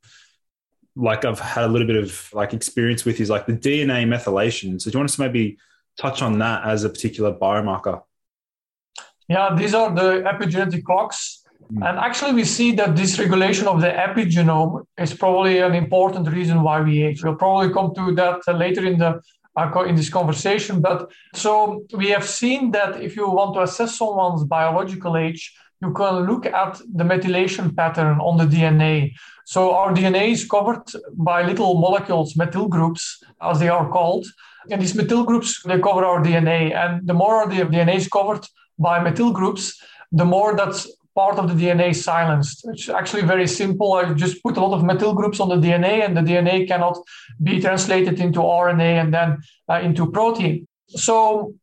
like 0.96 1.26
I've 1.26 1.40
had 1.40 1.64
a 1.64 1.68
little 1.68 1.88
bit 1.88 1.96
of 1.96 2.30
like 2.34 2.54
experience 2.54 3.06
with 3.06 3.20
is 3.20 3.30
like 3.30 3.46
the 3.46 3.54
DNA 3.54 4.06
methylation. 4.06 4.82
So 4.82 4.90
do 4.90 4.96
you 4.96 5.00
want 5.00 5.12
us 5.12 5.16
to 5.16 5.22
maybe 5.22 5.58
touch 5.98 6.22
on 6.22 6.40
that 6.40 6.66
as 6.66 6.84
a 6.84 6.90
particular 6.90 7.34
biomarker? 7.34 8.02
Yeah, 9.28 9.56
these 9.56 9.74
are 9.74 9.94
the 9.94 10.24
epigenetic 10.24 10.84
clocks. 10.84 11.44
Mm. 11.74 11.90
And 11.90 12.00
actually, 12.00 12.34
we 12.34 12.46
see 12.46 12.72
that 12.74 12.96
this 12.96 13.20
regulation 13.20 13.68
of 13.68 13.82
the 13.82 13.90
epigenome 13.90 14.86
is 14.98 15.14
probably 15.14 15.60
an 15.60 15.74
important 15.74 16.30
reason 16.30 16.64
why 16.64 16.82
we 16.82 17.04
age. 17.04 17.24
We'll 17.24 17.36
probably 17.36 17.74
come 17.74 17.94
to 17.96 18.16
that 18.16 18.48
later 18.48 18.86
in 18.86 19.00
the 19.00 19.22
uh, 19.58 19.84
in 19.84 19.96
this 19.96 20.10
conversation. 20.10 20.82
But 20.82 21.12
so 21.34 21.84
we 21.94 22.10
have 22.10 22.26
seen 22.26 22.72
that 22.72 23.02
if 23.02 23.16
you 23.16 23.30
want 23.30 23.56
to 23.56 23.64
assess 23.64 23.98
someone's 23.98 24.44
biological 24.44 25.18
age, 25.18 25.54
you 25.82 25.94
can 25.94 26.26
look 26.26 26.46
at 26.46 26.80
the 26.94 27.04
methylation 27.04 27.76
pattern 27.76 28.20
on 28.20 28.38
the 28.38 28.46
DNA. 28.46 29.14
So 29.46 29.74
our 29.74 29.94
DNA 29.94 30.32
is 30.32 30.46
covered 30.46 30.84
by 31.14 31.44
little 31.44 31.80
molecules, 31.80 32.36
methyl 32.36 32.68
groups, 32.68 33.24
as 33.42 33.60
they 33.60 33.70
are 33.70 33.90
called. 33.90 34.26
And 34.70 34.82
these 34.82 34.96
methyl 34.96 35.24
groups, 35.24 35.62
they 35.64 35.80
cover 35.80 36.04
our 36.04 36.22
DNA. 36.22 36.76
And 36.76 37.08
the 37.08 37.14
more 37.14 37.48
the 37.48 37.62
DNA 37.62 37.96
is 37.96 38.08
covered, 38.08 38.46
by 38.80 39.00
methyl 39.00 39.32
groups, 39.32 39.82
the 40.12 40.26
more 40.26 40.56
that's 40.56 40.88
part 41.16 41.40
of 41.40 41.48
the 41.48 41.66
DNA 41.66 41.96
silenced. 41.96 42.66
It's 42.72 42.90
actually 42.90 43.24
very 43.24 43.48
simple. 43.48 43.94
I 43.94 44.14
just 44.14 44.44
put 44.44 44.56
a 44.58 44.62
lot 44.64 44.78
of 44.78 44.84
methyl 44.84 45.14
groups 45.14 45.40
on 45.40 45.50
the 45.50 45.56
DNA, 45.56 46.06
and 46.06 46.16
the 46.16 46.22
DNA 46.22 46.68
cannot 46.68 46.98
be 47.42 47.60
translated 47.60 48.20
into 48.20 48.40
RNA 48.40 49.02
and 49.02 49.14
then 49.14 49.38
uh, 49.68 49.80
into 49.82 50.12
protein. 50.12 50.68
So 50.90 51.56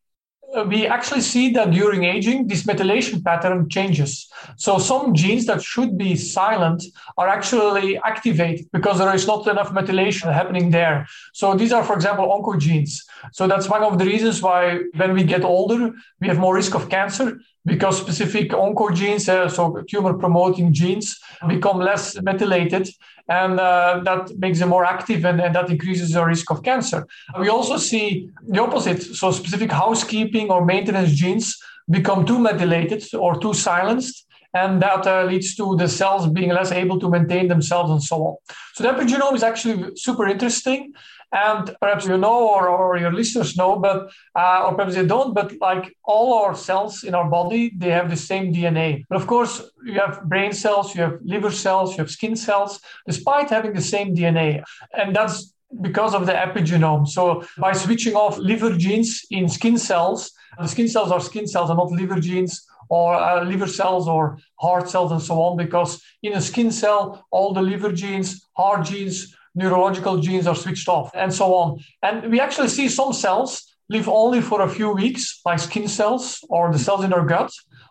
we 0.62 0.87
actually 0.87 1.20
see 1.20 1.52
that 1.52 1.70
during 1.73 2.04
aging, 2.04 2.46
this 2.46 2.64
methylation 2.64 3.25
pattern 3.25 3.68
changes. 3.68 4.30
So 4.56 4.78
some 4.78 5.14
genes 5.14 5.46
that 5.46 5.62
should 5.62 5.99
be 5.99 6.14
silent 6.16 6.84
are 7.16 7.28
actually 7.28 7.99
activated 7.99 8.66
because 8.73 8.99
there 8.99 9.14
is 9.14 9.26
not 9.26 9.46
enough 9.49 9.70
methylation 9.70 10.32
happening 10.32 10.70
there. 10.70 11.06
So 11.32 11.54
these 11.54 11.73
are, 11.73 11.82
for 11.82 11.94
example, 11.94 12.26
oncogenes. 12.26 13.00
So 13.32 13.46
that's 13.46 13.68
one 13.68 13.82
of 13.82 13.99
the 13.99 14.04
reasons 14.04 14.42
why 14.42 14.80
when 14.96 15.12
we 15.14 15.25
get 15.25 15.42
older, 15.42 15.92
we 16.20 16.28
have 16.28 16.38
more 16.38 16.54
risk 16.54 16.75
of 16.75 16.88
cancer 16.88 17.38
because 17.66 17.99
specific 17.99 18.50
oncogenes, 18.50 19.28
uh, 19.28 19.49
so 19.49 19.82
tumor 19.88 20.14
promoting 20.14 20.73
genes, 20.73 21.18
become 21.49 21.78
less 21.78 22.20
methylated 22.23 22.88
and 23.28 23.58
uh, 23.58 24.00
that 24.04 24.38
makes 24.38 24.58
them 24.58 24.68
more 24.68 24.84
active 24.84 25.24
and, 25.24 25.40
and 25.40 25.54
that 25.54 25.70
increases 25.70 26.12
the 26.12 26.24
risk 26.24 26.50
of 26.50 26.62
cancer. 26.62 27.06
We 27.38 27.48
also 27.48 27.76
see 27.78 28.28
the 28.46 28.62
opposite. 28.62 29.02
So 29.02 29.30
specific 29.30 29.70
housekeeping 29.72 30.50
or 30.50 30.64
maintenance 30.64 31.12
genes 31.12 31.56
become 31.90 32.26
too 32.26 32.38
methylated 32.38 33.02
or 33.14 33.38
too 33.38 33.54
silenced 33.54 34.26
and 34.54 34.80
that 34.80 35.06
uh, 35.06 35.24
leads 35.24 35.56
to 35.56 35.76
the 35.76 35.88
cells 35.88 36.28
being 36.28 36.50
less 36.50 36.70
able 36.70 36.98
to 37.00 37.10
maintain 37.10 37.48
themselves 37.48 37.90
and 37.90 38.02
so 38.02 38.16
on. 38.26 38.36
So 38.74 38.84
the 38.84 38.90
epigenome 38.90 39.34
is 39.34 39.42
actually 39.42 39.96
super 39.96 40.28
interesting. 40.28 40.92
And 41.34 41.76
perhaps 41.80 42.06
you 42.06 42.16
know, 42.16 42.48
or, 42.48 42.68
or 42.68 42.96
your 42.96 43.12
listeners 43.12 43.56
know, 43.56 43.76
but 43.76 44.12
uh, 44.36 44.66
or 44.66 44.74
perhaps 44.76 44.94
they 44.94 45.04
don't. 45.04 45.34
But 45.34 45.52
like 45.60 45.96
all 46.04 46.28
our 46.34 46.54
cells 46.54 47.02
in 47.02 47.12
our 47.12 47.28
body, 47.28 47.72
they 47.76 47.90
have 47.90 48.08
the 48.08 48.16
same 48.16 48.54
DNA. 48.54 49.04
But 49.08 49.20
of 49.20 49.26
course, 49.26 49.60
you 49.84 49.98
have 49.98 50.22
brain 50.24 50.52
cells, 50.52 50.94
you 50.94 51.02
have 51.02 51.18
liver 51.24 51.50
cells, 51.50 51.90
you 51.92 51.98
have 51.98 52.10
skin 52.10 52.36
cells, 52.36 52.80
despite 53.04 53.50
having 53.50 53.72
the 53.72 53.82
same 53.82 54.14
DNA, 54.14 54.62
and 54.96 55.14
that's 55.14 55.52
because 55.80 56.14
of 56.14 56.26
the 56.26 56.32
epigenome. 56.32 57.08
So 57.08 57.44
by 57.58 57.72
switching 57.72 58.14
off 58.14 58.38
liver 58.38 58.76
genes 58.76 59.26
in 59.30 59.48
skin 59.48 59.76
cells, 59.76 60.30
the 60.58 60.68
skin 60.68 60.88
cells 60.88 61.10
are 61.10 61.20
skin 61.20 61.48
cells 61.48 61.68
and 61.70 61.78
not 61.78 61.90
liver 61.90 62.20
genes 62.20 62.64
or 62.88 63.14
uh, 63.14 63.42
liver 63.44 63.66
cells 63.66 64.06
or 64.06 64.38
heart 64.56 64.88
cells 64.88 65.10
and 65.10 65.22
so 65.22 65.40
on, 65.40 65.56
because 65.56 66.02
in 66.22 66.34
a 66.34 66.40
skin 66.40 66.70
cell, 66.70 67.26
all 67.30 67.52
the 67.52 67.62
liver 67.62 67.92
genes, 67.92 68.46
heart 68.56 68.86
genes, 68.86 69.34
neurological 69.54 70.18
genes 70.18 70.46
are 70.46 70.56
switched 70.56 70.88
off, 70.88 71.11
and 71.14 71.32
so 71.32 71.54
on. 71.54 71.80
And 72.02 72.30
we 72.30 72.40
actually 72.40 72.68
see 72.68 72.88
some 72.88 73.12
cells 73.12 73.75
live 73.88 74.08
only 74.08 74.40
for 74.40 74.62
a 74.62 74.68
few 74.68 74.90
weeks, 74.90 75.40
like 75.44 75.58
skin 75.58 75.88
cells 75.88 76.40
or 76.49 76.73
the 76.73 76.78
cells 76.78 77.04
in 77.04 77.12
our 77.12 77.25
gut, 77.25 77.50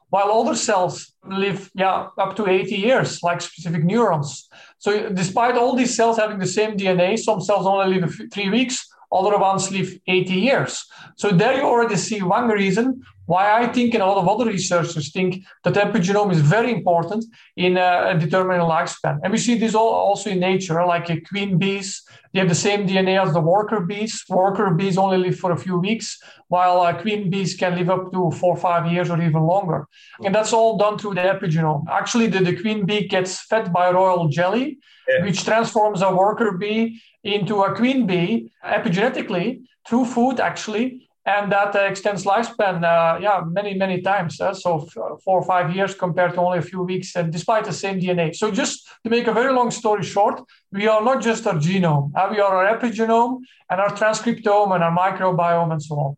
while 0.10 0.32
other 0.32 0.56
cells 0.56 1.14
live 1.26 1.72
yeah, 1.76 2.08
up 2.18 2.36
to 2.36 2.48
80 2.48 2.76
years, 2.76 3.24
like 3.24 3.42
specific 3.42 3.84
neurons. 3.84 4.48
So, 4.78 5.10
despite 5.10 5.56
all 5.56 5.76
these 5.76 5.96
cells 5.96 6.18
having 6.18 6.40
the 6.40 6.46
same 6.46 6.78
DNA, 6.78 7.18
some 7.18 7.42
cells 7.42 7.66
only 7.66 8.00
live 8.00 8.20
three 8.32 8.50
weeks, 8.50 8.88
other 9.12 9.38
ones 9.38 9.72
live 9.72 9.98
80 10.08 10.34
years. 10.34 10.86
So, 11.16 11.30
there 11.30 11.58
you 11.58 11.64
already 11.64 11.96
see 11.96 12.22
one 12.22 12.48
reason 12.48 13.02
why 13.26 13.64
I 13.64 13.68
think 13.68 13.94
and 13.94 14.04
a 14.04 14.06
lot 14.06 14.18
of 14.18 14.28
other 14.28 14.46
researchers 14.46 15.12
think 15.12 15.44
that 15.64 15.76
epigenome 15.76 16.32
is 16.32 16.42
very 16.42 16.72
important 16.72 17.26
in 17.56 17.78
uh, 17.78 18.14
determining 18.14 18.66
lifespan. 18.66 19.20
And 19.24 19.32
we 19.32 19.38
see 19.38 19.58
this 19.58 19.76
all 19.76 19.94
also 19.94 20.30
in 20.30 20.40
nature, 20.40 20.86
like 20.86 21.10
uh, 21.10 21.16
queen 21.30 21.58
bees, 21.58 22.04
they 22.34 22.40
have 22.40 22.50
the 22.50 22.56
same 22.56 22.88
DNA 22.88 23.24
as 23.24 23.32
the 23.32 23.40
worker 23.40 23.80
bees. 23.80 24.24
Worker 24.28 24.72
bees 24.72 24.98
only 24.98 25.18
live 25.18 25.38
for 25.38 25.52
a 25.52 25.58
few 25.58 25.78
weeks, 25.78 26.18
while 26.48 26.82
uh, 26.82 27.00
queen 27.00 27.30
bees 27.30 27.56
can 27.56 27.78
live 27.78 27.92
up 27.92 28.12
to 28.12 28.32
four 28.32 28.56
or 28.56 28.58
five 28.58 28.92
years 28.92 29.10
or 29.10 29.22
even 29.22 29.44
longer. 29.44 29.88
And 30.24 30.34
that's 30.34 30.52
all 30.52 30.78
done 30.78 30.98
through 30.98 31.14
the 31.14 31.22
epigenome. 31.22 31.86
Actually, 31.90 32.28
the, 32.28 32.40
the 32.40 32.60
queen 32.60 32.86
bee 32.86 33.08
gets 33.08 33.42
fed 33.42 33.72
by 33.72 33.92
royal 33.92 34.28
jelly, 34.30 34.80
yeah. 35.08 35.24
which 35.24 35.46
transforms 35.46 36.02
a 36.02 36.14
worker 36.14 36.54
bee 36.58 37.00
into 37.24 37.62
a 37.62 37.76
queen 37.76 38.08
bee 38.08 38.52
epigenetically 38.66 39.62
through 39.88 40.06
food, 40.06 40.40
actually 40.40 41.08
and 41.26 41.52
that 41.52 41.76
uh, 41.76 41.80
extends 41.80 42.26
lifespan 42.26 42.84
uh, 42.84 43.18
yeah 43.20 43.42
many 43.46 43.74
many 43.74 44.02
times 44.02 44.40
uh, 44.42 44.54
so 44.54 44.86
f- 44.86 45.22
four 45.24 45.40
or 45.40 45.46
five 45.46 45.74
years 45.76 45.96
compared 45.96 46.34
to 46.34 46.42
only 46.42 46.58
a 46.58 46.62
few 46.62 46.82
weeks 46.84 47.16
and 47.16 47.32
despite 47.32 47.64
the 47.66 47.74
same 47.74 48.00
dna 48.00 48.36
so 48.36 48.52
just 48.52 48.88
to 49.04 49.10
make 49.10 49.28
a 49.28 49.34
very 49.34 49.54
long 49.54 49.72
story 49.72 50.04
short 50.04 50.42
we 50.72 50.88
are 50.88 51.02
not 51.04 51.22
just 51.22 51.48
our 51.48 51.56
genome 51.56 52.12
uh, 52.16 52.28
we 52.30 52.40
are 52.40 52.56
our 52.58 52.78
epigenome 52.78 53.40
and 53.70 53.80
our 53.80 53.90
transcriptome 53.90 54.74
and 54.76 54.84
our 54.84 54.96
microbiome 54.96 55.72
and 55.72 55.82
so 55.82 55.96
on. 55.96 56.18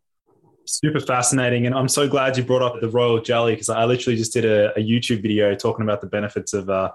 Super 0.64 0.98
fascinating 0.98 1.66
and 1.66 1.74
i'm 1.74 1.88
so 1.88 2.08
glad 2.08 2.36
you 2.36 2.42
brought 2.42 2.62
up 2.62 2.80
the 2.80 2.88
royal 2.88 3.20
jelly 3.20 3.52
because 3.52 3.68
i 3.68 3.84
literally 3.84 4.16
just 4.16 4.32
did 4.32 4.44
a, 4.44 4.76
a, 4.76 4.82
youtube 4.82 5.22
video 5.22 5.54
talking 5.54 5.84
about 5.84 6.00
the 6.00 6.08
benefits 6.08 6.52
of 6.52 6.68
uh, 6.68 6.90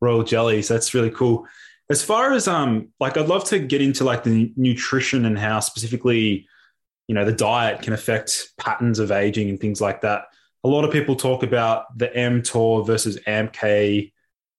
royal 0.00 0.22
jelly 0.22 0.62
so 0.62 0.74
that's 0.74 0.94
really 0.94 1.10
cool. 1.10 1.46
As 1.88 2.02
far 2.02 2.32
as 2.32 2.46
um 2.46 2.88
like 3.00 3.16
i'd 3.16 3.28
love 3.28 3.44
to 3.46 3.58
get 3.58 3.80
into 3.80 4.04
like 4.04 4.22
the 4.22 4.52
nutrition 4.56 5.24
and 5.24 5.36
how 5.36 5.58
specifically 5.58 6.46
you 7.08 7.14
know 7.14 7.24
the 7.24 7.32
diet 7.32 7.82
can 7.82 7.92
affect 7.92 8.48
patterns 8.58 8.98
of 8.98 9.10
aging 9.10 9.48
and 9.48 9.60
things 9.60 9.80
like 9.80 10.00
that 10.00 10.26
a 10.64 10.68
lot 10.68 10.84
of 10.84 10.90
people 10.90 11.14
talk 11.16 11.42
about 11.42 11.96
the 11.96 12.08
mtor 12.08 12.86
versus 12.86 13.18
AMPK 13.26 14.12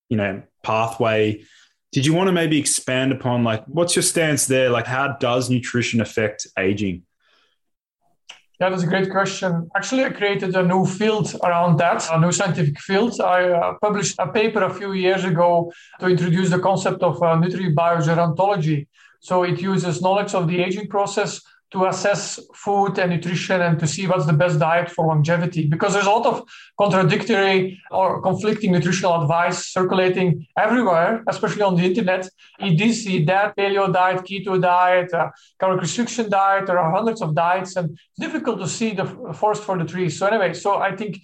you 0.10 0.18
know 0.18 0.42
pathway 0.64 1.44
did 1.92 2.06
you 2.06 2.14
want 2.14 2.28
to 2.28 2.32
maybe 2.32 2.60
expand 2.60 3.12
upon 3.12 3.44
like 3.44 3.64
what's 3.66 3.96
your 3.96 4.04
stance 4.04 4.48
there 4.48 4.70
like 4.70 4.88
how 4.88 5.18
does 5.20 5.50
nutrition 5.50 6.02
affect 6.02 6.48
aging 6.58 7.04
yeah, 8.60 8.70
that's 8.70 8.82
a 8.82 8.88
great 8.88 9.12
question. 9.12 9.70
Actually, 9.76 10.06
I 10.06 10.10
created 10.10 10.56
a 10.56 10.64
new 10.64 10.84
field 10.84 11.36
around 11.44 11.78
that, 11.78 12.08
a 12.12 12.20
new 12.20 12.32
scientific 12.32 12.80
field. 12.80 13.22
I 13.22 13.50
uh, 13.52 13.74
published 13.80 14.16
a 14.18 14.30
paper 14.30 14.64
a 14.64 14.74
few 14.74 14.94
years 14.94 15.26
ago 15.26 15.72
to 16.00 16.08
introduce 16.08 16.50
the 16.50 16.58
concept 16.58 17.04
of 17.04 17.22
uh, 17.22 17.36
nutrigerontology. 17.36 18.88
So 19.20 19.44
it 19.44 19.62
uses 19.62 20.02
knowledge 20.02 20.34
of 20.34 20.48
the 20.48 20.60
aging 20.64 20.88
process 20.88 21.40
to 21.72 21.86
assess 21.86 22.40
food 22.54 22.98
and 22.98 23.12
nutrition 23.12 23.62
and 23.62 23.78
to 23.80 23.88
see 23.88 24.08
what's 24.08 24.26
the 24.26 24.34
best 24.34 24.60
diet 24.60 24.90
for 24.90 25.06
longevity. 25.08 25.68
Because 25.68 25.94
there's 25.94 26.06
a 26.06 26.10
lot 26.10 26.26
of 26.26 26.48
contradictory 26.80 27.82
or 27.92 28.22
conflicting 28.22 28.72
nutritional 28.72 29.22
advice 29.22 29.68
circulating 29.68 30.48
everywhere 30.58 31.24
especially 31.28 31.64
on 31.64 31.76
the 31.76 31.84
internet. 31.84 32.30
Eat 32.62 32.78
this 32.78 33.06
eat 33.06 33.26
that 33.28 33.56
paleo 33.58 33.92
diet 33.92 34.24
keto 34.24 34.62
diet 34.62 35.14
uh, 35.14 35.30
caloric 35.60 35.82
restriction 35.82 36.30
diet 36.30 36.68
there 36.68 36.80
are 36.80 36.92
hundreds 36.92 37.22
of 37.22 37.36
diets 37.36 37.76
and 37.76 37.92
it's 37.92 38.20
difficult 38.20 38.60
to 38.60 38.68
see 38.68 38.94
the 38.94 39.06
forest 39.34 39.64
for 39.64 39.78
the 39.78 39.86
trees. 39.86 40.18
So 40.18 40.28
anyway 40.28 40.54
so 40.54 40.78
i 40.78 40.96
think 40.96 41.20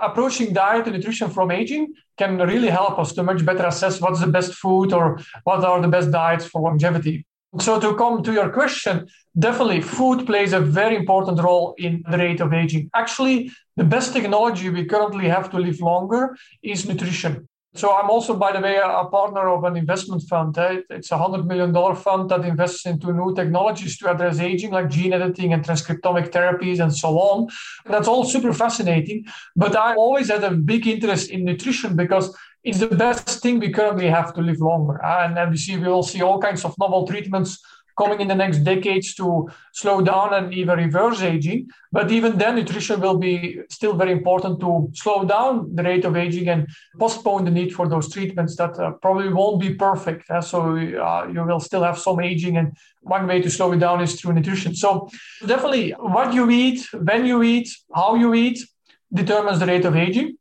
approaching 0.00 0.52
diet 0.52 0.86
and 0.86 0.94
nutrition 0.94 1.28
from 1.30 1.50
aging 1.50 1.92
can 2.16 2.38
really 2.38 2.68
help 2.68 2.98
us 2.98 3.12
to 3.12 3.22
much 3.22 3.44
better 3.44 3.66
assess 3.66 4.00
what's 4.00 4.20
the 4.20 4.26
best 4.26 4.54
food 4.54 4.92
or 4.92 5.18
what 5.44 5.64
are 5.64 5.80
the 5.80 5.88
best 5.88 6.10
diets 6.10 6.46
for 6.46 6.60
longevity 6.60 7.24
so 7.58 7.80
to 7.80 7.94
come 7.96 8.22
to 8.22 8.32
your 8.32 8.50
question, 8.50 9.08
definitely 9.38 9.80
food 9.80 10.26
plays 10.26 10.52
a 10.52 10.60
very 10.60 10.96
important 10.96 11.40
role 11.40 11.74
in 11.78 12.04
the 12.10 12.18
rate 12.18 12.40
of 12.40 12.52
aging. 12.52 12.90
Actually, 12.94 13.50
the 13.76 13.84
best 13.84 14.12
technology 14.12 14.68
we 14.68 14.84
currently 14.84 15.28
have 15.28 15.50
to 15.50 15.58
live 15.58 15.80
longer 15.80 16.36
is 16.62 16.86
nutrition. 16.86 17.48
So 17.74 17.94
I'm 17.94 18.10
also, 18.10 18.34
by 18.34 18.52
the 18.52 18.60
way, 18.60 18.76
a 18.76 19.04
partner 19.04 19.48
of 19.48 19.62
an 19.64 19.76
investment 19.76 20.22
fund. 20.22 20.56
Eh? 20.58 20.80
It's 20.90 21.12
a 21.12 21.18
hundred 21.18 21.46
million 21.46 21.72
dollar 21.72 21.94
fund 21.94 22.28
that 22.30 22.44
invests 22.44 22.86
into 22.86 23.12
new 23.12 23.34
technologies 23.34 23.98
to 23.98 24.10
address 24.10 24.40
aging, 24.40 24.72
like 24.72 24.88
gene 24.88 25.12
editing 25.12 25.52
and 25.52 25.64
transcriptomic 25.64 26.30
therapies 26.30 26.80
and 26.80 26.94
so 26.94 27.18
on. 27.18 27.48
That's 27.86 28.08
all 28.08 28.24
super 28.24 28.52
fascinating. 28.52 29.26
But 29.54 29.76
I 29.76 29.94
always 29.94 30.28
had 30.28 30.44
a 30.44 30.50
big 30.50 30.86
interest 30.86 31.30
in 31.30 31.44
nutrition 31.44 31.94
because 31.94 32.34
it's 32.64 32.78
the 32.78 32.88
best 32.88 33.40
thing 33.40 33.60
we 33.60 33.70
currently 33.70 34.08
have 34.08 34.34
to 34.34 34.40
live 34.40 34.60
longer. 34.60 35.02
And 35.04 35.36
then 35.36 35.50
we 35.50 35.56
see 35.56 35.76
we 35.76 35.88
will 35.88 36.02
see 36.02 36.22
all 36.22 36.40
kinds 36.40 36.64
of 36.64 36.74
novel 36.78 37.06
treatments 37.06 37.62
coming 37.98 38.20
in 38.20 38.28
the 38.28 38.34
next 38.34 38.58
decades 38.58 39.14
to 39.14 39.48
slow 39.72 40.00
down 40.00 40.32
and 40.32 40.54
even 40.54 40.78
reverse 40.78 41.20
aging. 41.20 41.68
But 41.90 42.10
even 42.12 42.38
then, 42.38 42.54
nutrition 42.54 43.00
will 43.00 43.18
be 43.18 43.58
still 43.70 43.94
very 43.94 44.12
important 44.12 44.60
to 44.60 44.90
slow 44.94 45.24
down 45.24 45.74
the 45.74 45.82
rate 45.82 46.04
of 46.04 46.16
aging 46.16 46.48
and 46.48 46.68
postpone 46.98 47.44
the 47.44 47.50
need 47.50 47.74
for 47.74 47.88
those 47.88 48.10
treatments 48.12 48.54
that 48.56 48.78
uh, 48.78 48.92
probably 49.02 49.32
won't 49.32 49.60
be 49.60 49.74
perfect. 49.74 50.30
Uh, 50.30 50.40
so 50.40 50.76
uh, 50.76 51.28
you 51.32 51.42
will 51.44 51.60
still 51.60 51.82
have 51.82 51.98
some 51.98 52.20
aging, 52.20 52.56
and 52.56 52.76
one 53.02 53.26
way 53.26 53.42
to 53.42 53.50
slow 53.50 53.72
it 53.72 53.80
down 53.80 54.00
is 54.00 54.14
through 54.14 54.34
nutrition. 54.34 54.74
So 54.74 55.08
definitely, 55.44 55.90
what 55.98 56.32
you 56.32 56.48
eat, 56.50 56.86
when 56.92 57.26
you 57.26 57.42
eat, 57.42 57.68
how 57.94 58.14
you 58.14 58.32
eat 58.34 58.60
determines 59.12 59.58
the 59.58 59.66
rate 59.66 59.84
of 59.84 59.96
aging. 59.96 60.37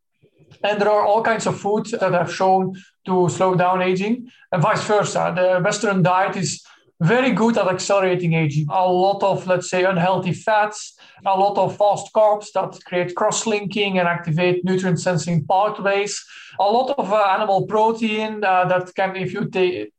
And 0.63 0.81
there 0.81 0.89
are 0.89 1.05
all 1.05 1.21
kinds 1.21 1.47
of 1.47 1.59
foods 1.59 1.91
that 1.91 2.13
have 2.13 2.33
shown 2.33 2.75
to 3.05 3.29
slow 3.29 3.55
down 3.55 3.81
aging, 3.81 4.29
and 4.51 4.61
vice 4.61 4.83
versa. 4.83 5.33
The 5.35 5.61
Western 5.63 6.03
diet 6.03 6.35
is 6.35 6.63
very 6.99 7.31
good 7.31 7.57
at 7.57 7.67
accelerating 7.67 8.33
aging. 8.33 8.67
A 8.71 8.91
lot 8.91 9.21
of, 9.21 9.45
let's 9.45 9.69
say, 9.69 9.83
unhealthy 9.83 10.33
fats, 10.33 10.97
a 11.25 11.37
lot 11.37 11.57
of 11.57 11.77
fast 11.77 12.11
carbs 12.11 12.47
that 12.53 12.83
create 12.85 13.15
cross 13.15 13.45
linking 13.45 13.99
and 13.99 14.07
activate 14.07 14.65
nutrient 14.65 14.99
sensing 14.99 15.45
pathways, 15.45 16.25
a 16.59 16.63
lot 16.63 16.95
of 16.97 17.13
uh, 17.13 17.23
animal 17.37 17.67
protein 17.67 18.43
uh, 18.43 18.65
that 18.65 18.93
can, 18.95 19.15
if 19.15 19.31
you 19.31 19.47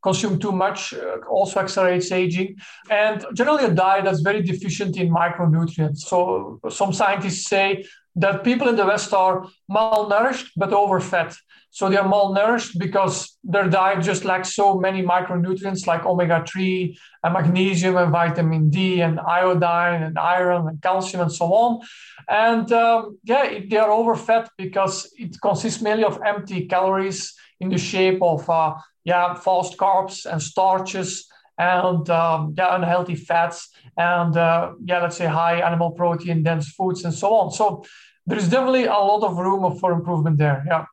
consume 0.03 0.39
too 0.39 0.51
much, 0.51 0.93
uh, 0.93 1.17
also 1.29 1.61
accelerates 1.61 2.11
aging, 2.11 2.57
and 2.89 3.25
generally 3.33 3.63
a 3.63 3.71
diet 3.71 4.03
that's 4.03 4.19
very 4.19 4.41
deficient 4.41 4.97
in 4.97 5.09
micronutrients. 5.09 5.99
So 5.99 6.59
some 6.69 6.91
scientists 6.91 7.45
say 7.45 7.85
that 8.15 8.43
people 8.43 8.67
in 8.67 8.75
the 8.75 8.85
West 8.85 9.13
are 9.13 9.47
malnourished 9.71 10.49
but 10.55 10.71
overfed. 10.71 11.35
So 11.71 11.87
they 11.87 11.97
are 11.97 12.07
malnourished 12.07 12.79
because 12.79 13.37
their 13.43 13.69
diet 13.69 14.03
just 14.03 14.25
lacks 14.25 14.55
so 14.55 14.79
many 14.79 15.03
micronutrients 15.03 15.85
like 15.85 16.05
omega 16.05 16.43
3 16.47 16.97
and 17.23 17.33
magnesium 17.33 17.95
and 17.95 18.11
vitamin 18.11 18.69
D 18.71 19.01
and 19.01 19.19
iodine 19.19 20.01
and 20.01 20.17
iron 20.17 20.67
and 20.67 20.81
calcium 20.81 21.21
and 21.21 21.31
so 21.31 21.45
on. 21.53 21.81
And 22.27 22.71
um, 22.71 23.19
yeah, 23.23 23.59
they 23.69 23.77
are 23.77 23.91
overfed 23.91 24.49
because 24.57 25.11
it 25.15 25.39
consists 25.41 25.81
mainly 25.81 26.05
of 26.05 26.19
empty 26.25 26.65
calories 26.65 27.35
in 27.59 27.69
the 27.69 27.77
shape 27.77 28.21
of 28.21 28.49
uh, 28.49 28.75
yeah 29.03 29.33
fast 29.35 29.77
carbs 29.77 30.25
and 30.25 30.41
starches 30.41 31.27
and 31.59 32.09
um, 32.09 32.55
yeah, 32.57 32.75
unhealthy 32.75 33.15
fats 33.15 33.69
and 33.97 34.35
uh, 34.37 34.71
yeah, 34.83 35.01
let's 35.01 35.17
say 35.17 35.25
high 35.27 35.59
animal 35.59 35.91
protein 35.91 36.41
dense 36.41 36.69
foods 36.69 37.03
and 37.03 37.13
so 37.13 37.33
on. 37.33 37.51
So 37.51 37.83
there 38.25 38.37
is 38.37 38.49
definitely 38.49 38.85
a 38.85 38.93
lot 38.93 39.23
of 39.23 39.37
room 39.37 39.77
for 39.77 39.91
improvement 39.91 40.37
there. 40.37 40.63
Yeah. 40.65 40.85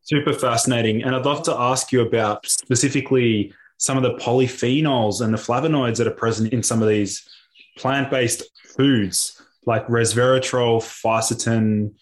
Super 0.00 0.32
fascinating. 0.32 1.02
And 1.02 1.14
I'd 1.14 1.26
love 1.26 1.42
to 1.44 1.54
ask 1.56 1.92
you 1.92 2.00
about 2.00 2.46
specifically 2.46 3.52
some 3.76 3.96
of 3.96 4.02
the 4.02 4.14
polyphenols 4.14 5.20
and 5.20 5.32
the 5.34 5.38
flavonoids 5.38 5.98
that 5.98 6.06
are 6.06 6.12
present 6.12 6.52
in 6.52 6.62
some 6.62 6.82
of 6.82 6.88
these 6.88 7.28
plant 7.76 8.10
based 8.10 8.42
foods 8.76 9.40
like 9.66 9.86
resveratrol, 9.86 10.80
fisetin, 10.80 11.94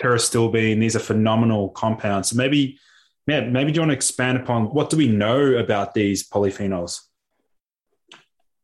pterostilbene. 0.00 0.78
These 0.78 0.96
are 0.96 1.00
phenomenal 1.00 1.70
compounds. 1.70 2.30
So 2.30 2.36
maybe, 2.36 2.78
yeah, 3.26 3.40
maybe 3.40 3.72
do 3.72 3.76
you 3.76 3.80
want 3.80 3.90
to 3.90 3.96
expand 3.96 4.38
upon 4.38 4.66
what 4.66 4.90
do 4.90 4.96
we 4.96 5.08
know 5.08 5.56
about 5.56 5.94
these 5.94 6.28
polyphenols? 6.28 7.07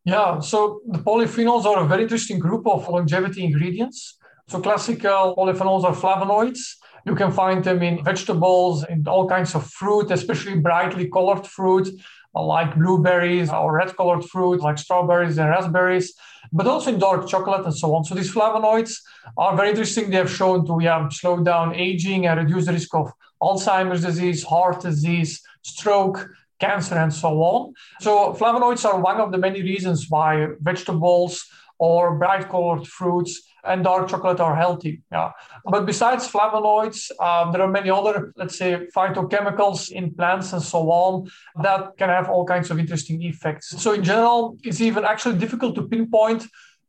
Yeah, 0.04 0.40
so 0.40 0.80
the 0.86 0.98
polyphenols 0.98 1.64
are 1.64 1.82
a 1.82 1.86
very 1.86 2.02
interesting 2.02 2.38
group 2.38 2.66
of 2.66 2.88
longevity 2.88 3.44
ingredients. 3.44 4.18
So 4.48 4.60
classical 4.60 5.34
polyphenols 5.36 5.84
are 5.84 5.94
flavonoids 5.94 6.60
you 7.04 7.14
can 7.14 7.32
find 7.32 7.62
them 7.62 7.82
in 7.82 8.02
vegetables, 8.02 8.84
in 8.84 9.06
all 9.06 9.28
kinds 9.28 9.54
of 9.54 9.66
fruit, 9.70 10.10
especially 10.10 10.58
brightly 10.58 11.08
colored 11.08 11.46
fruit 11.46 11.88
like 12.34 12.74
blueberries 12.74 13.50
or 13.50 13.76
red 13.76 13.94
colored 13.96 14.24
fruit 14.24 14.60
like 14.60 14.78
strawberries 14.78 15.38
and 15.38 15.50
raspberries, 15.50 16.14
but 16.52 16.66
also 16.66 16.92
in 16.92 16.98
dark 16.98 17.28
chocolate 17.28 17.64
and 17.64 17.76
so 17.76 17.94
on. 17.94 18.04
So 18.04 18.14
these 18.14 18.34
flavonoids 18.34 18.96
are 19.36 19.56
very 19.56 19.70
interesting. 19.70 20.10
They 20.10 20.16
have 20.16 20.30
shown 20.30 20.66
to 20.66 20.78
yeah, 20.80 21.08
slow 21.10 21.44
down 21.44 21.74
aging 21.74 22.26
and 22.26 22.40
reduce 22.40 22.66
the 22.66 22.72
risk 22.72 22.94
of 22.94 23.12
Alzheimer's 23.40 24.02
disease, 24.02 24.42
heart 24.42 24.80
disease, 24.80 25.42
stroke, 25.62 26.28
cancer, 26.64 26.96
and 27.04 27.12
so 27.12 27.30
on. 27.52 27.60
So 28.06 28.12
flavonoids 28.40 28.84
are 28.88 28.98
one 29.10 29.18
of 29.24 29.28
the 29.32 29.40
many 29.46 29.60
reasons 29.72 29.98
why 30.14 30.30
vegetables 30.70 31.32
or 31.78 32.16
bright 32.22 32.48
colored 32.48 32.86
fruits 32.86 33.32
and 33.64 33.82
dark 33.84 34.08
chocolate 34.08 34.40
are 34.40 34.56
healthy. 34.64 35.02
Yeah. 35.10 35.30
But 35.64 35.86
besides 35.86 36.30
flavonoids, 36.34 36.98
um, 37.20 37.52
there 37.52 37.62
are 37.62 37.72
many 37.78 37.90
other, 37.90 38.32
let's 38.36 38.56
say, 38.58 38.86
phytochemicals 38.94 39.90
in 39.90 40.14
plants 40.14 40.52
and 40.52 40.62
so 40.62 40.80
on 40.90 41.30
that 41.62 41.96
can 41.98 42.10
have 42.10 42.28
all 42.28 42.44
kinds 42.44 42.70
of 42.70 42.78
interesting 42.78 43.22
effects. 43.22 43.66
So 43.82 43.92
in 43.92 44.04
general, 44.04 44.56
it's 44.62 44.80
even 44.80 45.04
actually 45.04 45.38
difficult 45.38 45.74
to 45.76 45.82
pinpoint 45.88 46.42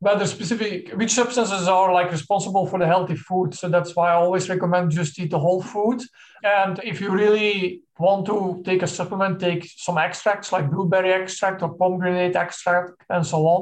whether 0.06 0.28
specific 0.28 0.92
which 1.00 1.10
substances 1.10 1.68
are 1.68 1.92
like 1.92 2.12
responsible 2.12 2.68
for 2.68 2.78
the 2.78 2.86
healthy 2.86 3.16
food. 3.16 3.56
So 3.56 3.68
that's 3.68 3.96
why 3.96 4.12
I 4.12 4.14
always 4.14 4.48
recommend 4.48 4.92
just 4.92 5.18
eat 5.18 5.32
the 5.32 5.40
whole 5.40 5.64
food. 5.64 6.00
And 6.44 6.80
if 6.84 7.02
you 7.02 7.10
really 7.10 7.82
want 7.98 8.28
to 8.28 8.62
take 8.64 8.84
a 8.84 8.88
supplement, 8.88 9.40
take 9.40 9.64
some 9.78 9.98
extracts 9.98 10.52
like 10.52 10.70
blueberry 10.70 11.12
extract 11.12 11.64
or 11.64 11.74
pomegranate 11.74 12.36
extract 12.36 12.92
and 13.10 13.26
so 13.26 13.40
on. 13.48 13.62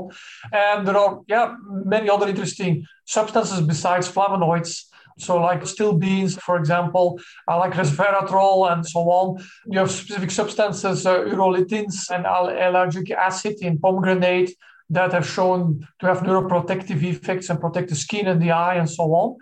And 0.51 0.85
there 0.85 0.97
are 0.97 1.21
yeah 1.27 1.55
many 1.95 2.09
other 2.09 2.27
interesting 2.27 2.85
substances 3.05 3.61
besides 3.61 4.11
flavonoids. 4.11 4.71
So, 5.19 5.39
like 5.39 5.61
stilbenes, 5.61 6.41
for 6.41 6.57
example, 6.57 7.19
uh, 7.47 7.57
like 7.59 7.73
resveratrol 7.73 8.69
and 8.71 8.85
so 8.85 8.99
on. 9.19 9.41
You 9.71 9.79
have 9.79 9.91
specific 9.91 10.31
substances, 10.31 11.05
uh, 11.05 11.19
urolithins 11.33 11.95
and 12.13 12.25
ellagic 12.25 13.11
acid 13.11 13.55
in 13.61 13.77
pomegranate 13.77 14.51
that 14.93 15.11
have 15.11 15.27
shown 15.27 15.87
to 15.99 16.05
have 16.05 16.19
neuroprotective 16.21 17.01
effects 17.03 17.49
and 17.49 17.59
protect 17.59 17.89
the 17.89 17.95
skin 17.95 18.27
and 18.27 18.41
the 18.41 18.51
eye 18.51 18.75
and 18.75 18.89
so 18.89 19.03
on. 19.21 19.37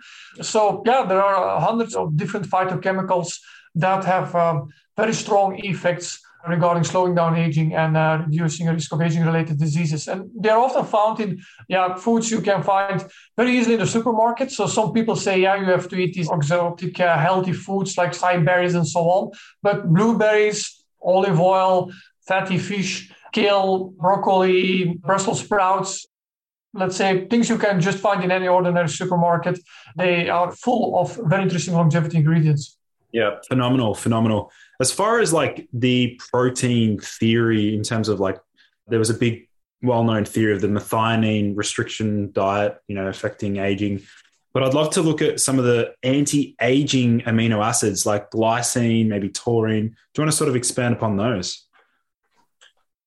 So, 0.52 0.82
yeah, 0.86 1.04
there 1.04 1.22
are 1.22 1.60
hundreds 1.60 1.94
of 1.94 2.16
different 2.16 2.46
phytochemicals 2.48 3.38
that 3.74 4.04
have 4.04 4.34
um, 4.34 4.68
very 4.96 5.14
strong 5.14 5.58
effects 5.64 6.20
regarding 6.48 6.84
slowing 6.84 7.14
down 7.14 7.36
aging 7.36 7.74
and 7.74 7.96
uh, 7.96 8.22
reducing 8.26 8.66
risk 8.66 8.92
of 8.92 9.00
aging-related 9.00 9.58
diseases. 9.58 10.08
And 10.08 10.30
they're 10.34 10.58
often 10.58 10.84
found 10.84 11.20
in 11.20 11.40
yeah 11.68 11.94
foods 11.94 12.30
you 12.30 12.40
can 12.40 12.62
find 12.62 13.04
very 13.36 13.56
easily 13.56 13.74
in 13.74 13.80
the 13.80 13.86
supermarket. 13.86 14.50
So 14.50 14.66
some 14.66 14.92
people 14.92 15.16
say, 15.16 15.40
yeah, 15.40 15.56
you 15.60 15.66
have 15.66 15.88
to 15.88 15.96
eat 15.96 16.14
these 16.14 16.30
exotic, 16.30 16.98
uh, 16.98 17.16
healthy 17.18 17.52
foods 17.52 17.96
like 17.96 18.12
acai 18.12 18.44
berries 18.44 18.74
and 18.74 18.86
so 18.86 19.00
on. 19.16 19.30
But 19.62 19.76
blueberries, 19.92 20.84
olive 21.00 21.40
oil, 21.40 21.92
fatty 22.26 22.58
fish, 22.58 23.12
kale, 23.32 23.92
broccoli, 23.98 24.98
Brussels 25.00 25.40
sprouts, 25.40 26.06
let's 26.74 26.96
say 26.96 27.26
things 27.26 27.48
you 27.48 27.58
can 27.58 27.80
just 27.80 27.98
find 27.98 28.22
in 28.24 28.30
any 28.30 28.48
ordinary 28.48 28.88
supermarket. 28.88 29.58
They 29.96 30.28
are 30.28 30.52
full 30.52 30.98
of 30.98 31.18
very 31.24 31.42
interesting 31.42 31.74
longevity 31.74 32.18
ingredients. 32.18 32.78
Yeah, 33.12 33.36
phenomenal, 33.46 33.94
phenomenal. 33.94 34.50
As 34.80 34.90
far 34.90 35.20
as 35.20 35.32
like 35.32 35.68
the 35.72 36.18
protein 36.30 36.98
theory, 36.98 37.74
in 37.74 37.82
terms 37.82 38.08
of 38.08 38.20
like, 38.20 38.38
there 38.88 38.98
was 38.98 39.10
a 39.10 39.14
big, 39.14 39.48
well-known 39.82 40.24
theory 40.24 40.54
of 40.54 40.60
the 40.60 40.68
methionine 40.68 41.56
restriction 41.56 42.32
diet, 42.32 42.78
you 42.88 42.94
know, 42.94 43.08
affecting 43.08 43.58
aging. 43.58 44.00
But 44.54 44.62
I'd 44.62 44.74
love 44.74 44.90
to 44.90 45.02
look 45.02 45.22
at 45.22 45.40
some 45.40 45.58
of 45.58 45.64
the 45.64 45.94
anti-aging 46.02 47.22
amino 47.22 47.64
acids 47.64 48.06
like 48.06 48.30
glycine, 48.30 49.08
maybe 49.08 49.28
taurine. 49.28 49.88
Do 49.88 49.94
you 50.16 50.22
want 50.22 50.30
to 50.30 50.36
sort 50.36 50.48
of 50.48 50.56
expand 50.56 50.94
upon 50.94 51.16
those? 51.16 51.66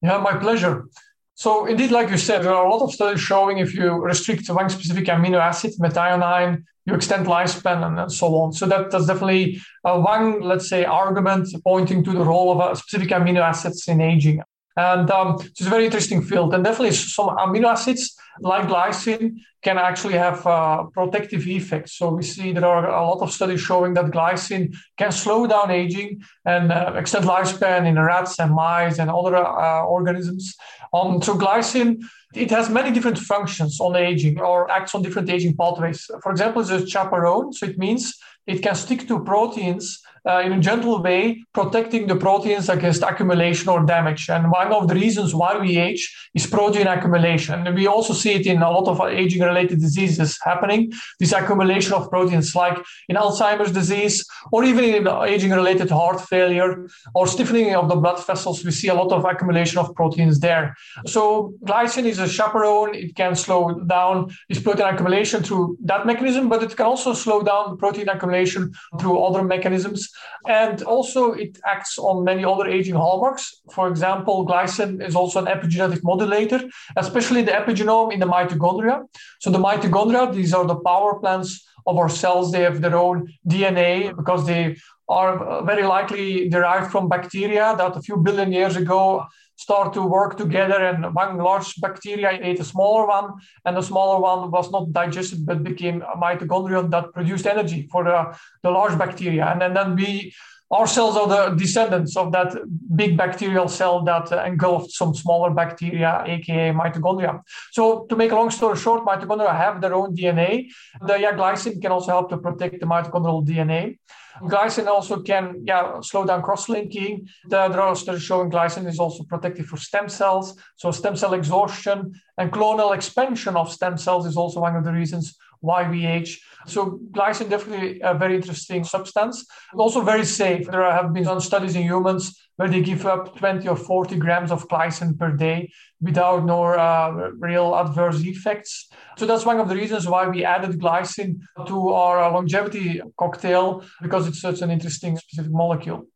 Yeah, 0.05 0.19
my 0.19 0.37
pleasure. 0.37 0.85
So 1.33 1.65
indeed, 1.65 1.89
like 1.89 2.09
you 2.09 2.17
said, 2.17 2.43
there 2.43 2.53
are 2.53 2.65
a 2.65 2.69
lot 2.69 2.83
of 2.83 2.93
studies 2.93 3.19
showing 3.19 3.57
if 3.57 3.73
you 3.73 3.91
restrict 3.93 4.47
one 4.49 4.69
specific 4.69 5.05
amino 5.05 5.39
acid, 5.39 5.73
methionine, 5.81 6.63
you 6.85 6.93
extend 6.93 7.25
lifespan 7.25 7.79
and, 8.03 8.11
so 8.11 8.27
on. 8.35 8.53
So 8.53 8.67
that, 8.67 8.91
that's 8.91 9.07
definitely 9.07 9.59
uh, 9.83 9.99
one, 9.99 10.41
let's 10.41 10.69
say, 10.69 10.85
argument 10.85 11.47
pointing 11.63 12.03
to 12.03 12.11
the 12.11 12.23
role 12.23 12.51
of 12.51 12.71
a 12.71 12.75
specific 12.75 13.09
amino 13.09 13.41
acids 13.41 13.87
in 13.87 13.99
aging. 13.99 14.43
And 14.77 15.09
um, 15.09 15.37
it's 15.39 15.61
a 15.61 15.69
very 15.69 15.85
interesting 15.85 16.21
field. 16.21 16.53
And 16.53 16.63
definitely 16.63 16.93
some 16.95 17.29
amino 17.29 17.67
acids 17.67 18.15
like 18.41 18.67
glycine 18.67 19.37
can 19.63 19.77
actually 19.77 20.15
have 20.15 20.45
uh, 20.45 20.83
protective 20.93 21.47
effects. 21.47 21.93
So 21.97 22.09
we 22.09 22.23
see 22.23 22.51
there 22.51 22.65
are 22.65 22.87
a 22.87 23.07
lot 23.07 23.21
of 23.21 23.31
studies 23.31 23.61
showing 23.61 23.93
that 23.93 24.05
glycine 24.05 24.75
can 24.97 25.11
slow 25.11 25.47
down 25.47 25.71
aging 25.71 26.21
and 26.45 26.71
uh, 26.71 26.93
extend 26.95 27.25
lifespan 27.25 27.87
in 27.87 27.97
rats 27.97 28.39
and 28.39 28.53
mice 28.53 28.99
and 28.99 29.09
other 29.09 29.35
uh, 29.37 29.83
organisms. 29.83 30.55
Um, 30.93 31.21
so 31.21 31.37
glycine, 31.37 32.03
it 32.35 32.51
has 32.51 32.69
many 32.69 32.91
different 32.91 33.17
functions 33.17 33.79
on 33.79 33.95
aging 33.95 34.39
or 34.39 34.69
acts 34.69 34.93
on 34.93 35.01
different 35.01 35.29
aging 35.29 35.55
pathways. 35.55 36.05
For 36.21 36.31
example, 36.31 36.61
it's 36.61 36.71
a 36.71 36.85
chaperone. 36.85 37.53
So 37.53 37.65
it 37.65 37.77
means 37.77 38.13
it 38.45 38.61
can 38.61 38.75
stick 38.75 39.07
to 39.07 39.23
proteins 39.23 40.01
uh, 40.27 40.41
in 40.45 40.53
a 40.53 40.59
gentle 40.59 41.01
way, 41.01 41.43
protecting 41.53 42.07
the 42.07 42.15
proteins 42.15 42.69
against 42.69 43.03
accumulation 43.03 43.69
or 43.69 43.85
damage. 43.85 44.29
And 44.29 44.51
one 44.51 44.71
of 44.71 44.87
the 44.87 44.95
reasons 44.95 45.35
why 45.35 45.57
we 45.57 45.77
age 45.77 46.29
is 46.33 46.47
protein 46.47 46.87
accumulation. 46.87 47.65
And 47.65 47.75
we 47.75 47.87
also 47.87 48.13
see 48.13 48.33
it 48.33 48.47
in 48.47 48.61
a 48.61 48.71
lot 48.71 48.87
of 48.87 48.99
aging 49.01 49.41
related 49.41 49.79
diseases 49.79 50.37
happening 50.43 50.91
this 51.19 51.31
accumulation 51.31 51.93
of 51.93 52.09
proteins, 52.09 52.55
like 52.55 52.77
in 53.07 53.15
Alzheimer's 53.15 53.71
disease, 53.71 54.25
or 54.51 54.63
even 54.63 54.83
in 54.83 55.07
aging 55.07 55.51
related 55.51 55.89
heart 55.89 56.21
failure 56.21 56.87
or 57.13 57.27
stiffening 57.27 57.75
of 57.75 57.89
the 57.89 57.95
blood 57.95 58.25
vessels. 58.25 58.63
We 58.63 58.71
see 58.71 58.87
a 58.87 58.95
lot 58.95 59.11
of 59.11 59.25
accumulation 59.25 59.77
of 59.77 59.93
proteins 59.95 60.39
there. 60.39 60.75
So, 61.05 61.53
glycine 61.65 62.05
is 62.05 62.19
a 62.19 62.27
chaperone, 62.27 62.95
it 62.95 63.15
can 63.15 63.35
slow 63.35 63.79
down 63.87 64.35
this 64.49 64.61
protein 64.61 64.87
accumulation 64.87 65.43
through 65.43 65.77
that 65.83 66.05
mechanism, 66.05 66.49
but 66.49 66.63
it 66.63 66.75
can 66.75 66.85
also 66.85 67.13
slow 67.13 67.41
down 67.41 67.77
protein 67.77 68.09
accumulation 68.09 68.73
through 68.99 69.23
other 69.23 69.43
mechanisms. 69.43 70.09
And 70.47 70.81
also, 70.83 71.33
it 71.33 71.59
acts 71.65 71.97
on 71.97 72.23
many 72.23 72.45
other 72.45 72.67
aging 72.67 72.95
hallmarks. 72.95 73.61
For 73.71 73.87
example, 73.87 74.45
glycine 74.45 75.05
is 75.05 75.15
also 75.15 75.39
an 75.39 75.47
epigenetic 75.47 76.03
modulator, 76.03 76.61
especially 76.95 77.41
the 77.41 77.51
epigenome 77.51 78.13
in 78.13 78.19
the 78.19 78.27
mitochondria. 78.27 79.05
So, 79.39 79.49
the 79.49 79.59
mitochondria, 79.59 80.33
these 80.33 80.53
are 80.53 80.65
the 80.65 80.75
power 80.75 81.19
plants 81.19 81.65
of 81.87 81.97
our 81.97 82.09
cells. 82.09 82.51
They 82.51 82.61
have 82.61 82.81
their 82.81 82.97
own 82.97 83.27
DNA 83.47 84.15
because 84.15 84.45
they 84.45 84.77
are 85.07 85.63
very 85.63 85.83
likely 85.83 86.49
derived 86.49 86.91
from 86.91 87.07
bacteria 87.09 87.75
that 87.77 87.95
a 87.95 88.01
few 88.01 88.17
billion 88.17 88.51
years 88.51 88.75
ago 88.75 89.25
start 89.55 89.93
to 89.93 90.01
work 90.01 90.37
together 90.37 90.75
and 90.75 91.13
one 91.15 91.37
large 91.37 91.75
bacteria 91.77 92.37
ate 92.41 92.59
a 92.59 92.63
smaller 92.63 93.07
one 93.07 93.31
and 93.65 93.77
the 93.77 93.81
smaller 93.81 94.19
one 94.19 94.51
was 94.51 94.71
not 94.71 94.91
digested 94.91 95.45
but 95.45 95.63
became 95.63 96.01
a 96.01 96.17
mitochondrion 96.17 96.89
that 96.91 97.13
produced 97.13 97.47
energy 97.47 97.87
for 97.91 98.03
the, 98.03 98.37
the 98.63 98.69
large 98.69 98.97
bacteria 98.97 99.45
and 99.47 99.61
then, 99.61 99.73
then 99.73 99.95
we 99.95 100.33
our 100.71 100.87
cells 100.87 101.15
are 101.15 101.27
the 101.27 101.55
descendants 101.55 102.17
of 102.17 102.31
that 102.31 102.55
big 102.95 103.15
bacterial 103.15 103.67
cell 103.67 104.03
that 104.03 104.31
engulfed 104.47 104.91
some 104.91 105.13
smaller 105.13 105.51
bacteria, 105.51 106.23
aka 106.25 106.71
mitochondria. 106.71 107.41
So, 107.71 108.05
to 108.09 108.15
make 108.15 108.31
a 108.31 108.35
long 108.35 108.49
story 108.49 108.77
short, 108.77 109.05
mitochondria 109.05 109.55
have 109.55 109.79
their 109.79 109.93
own 109.93 110.15
DNA. 110.15 110.67
The 111.05 111.19
yeah, 111.19 111.33
glycine 111.33 111.79
can 111.81 111.91
also 111.91 112.07
help 112.07 112.29
to 112.31 112.37
protect 112.37 112.79
the 112.79 112.87
mitochondrial 112.87 113.45
DNA. 113.45 113.99
Glycine 114.41 114.87
also 114.87 115.21
can 115.21 115.63
yeah, 115.65 115.99
slow 116.01 116.25
down 116.25 116.41
cross-linking. 116.41 117.27
The, 117.47 117.67
there 117.69 117.81
are 117.81 118.19
showing 118.19 118.51
glycine 118.51 118.87
is 118.87 118.99
also 118.99 119.23
protective 119.23 119.67
for 119.67 119.77
stem 119.77 120.09
cells. 120.09 120.57
So 120.75 120.91
stem 120.91 121.15
cell 121.15 121.33
exhaustion 121.33 122.13
and 122.37 122.51
clonal 122.51 122.93
expansion 122.93 123.55
of 123.55 123.71
stem 123.71 123.97
cells 123.97 124.25
is 124.25 124.35
also 124.35 124.59
one 124.59 124.75
of 124.75 124.83
the 124.83 124.91
reasons 124.91 125.37
age. 125.71 126.41
So 126.67 126.99
glycine 127.11 127.49
definitely 127.49 128.01
a 128.01 128.13
very 128.13 128.35
interesting 128.35 128.83
substance, 128.83 129.45
also 129.75 130.01
very 130.01 130.25
safe. 130.25 130.67
There 130.67 130.89
have 130.91 131.13
been 131.13 131.25
some 131.25 131.39
studies 131.39 131.75
in 131.75 131.83
humans 131.83 132.39
where 132.55 132.69
they 132.69 132.81
give 132.81 133.05
up 133.05 133.37
20 133.37 133.67
or 133.67 133.75
40 133.75 134.15
grams 134.17 134.51
of 134.51 134.67
glycine 134.67 135.17
per 135.17 135.31
day 135.31 135.69
without 136.01 136.45
no 136.45 136.63
uh, 136.63 137.31
real 137.37 137.75
adverse 137.75 138.21
effects. 138.21 138.89
So 139.17 139.25
that's 139.25 139.45
one 139.45 139.59
of 139.59 139.69
the 139.69 139.75
reasons 139.75 140.07
why 140.07 140.27
we 140.27 140.43
added 140.45 140.79
glycine 140.79 141.39
to 141.67 141.89
our 141.89 142.23
uh, 142.23 142.31
longevity 142.31 143.01
cocktail 143.17 143.83
because 144.01 144.27
it's 144.27 144.41
such 144.41 144.61
an 144.61 144.71
interesting 144.71 145.17
specific 145.17 145.51
molecule. 145.51 146.07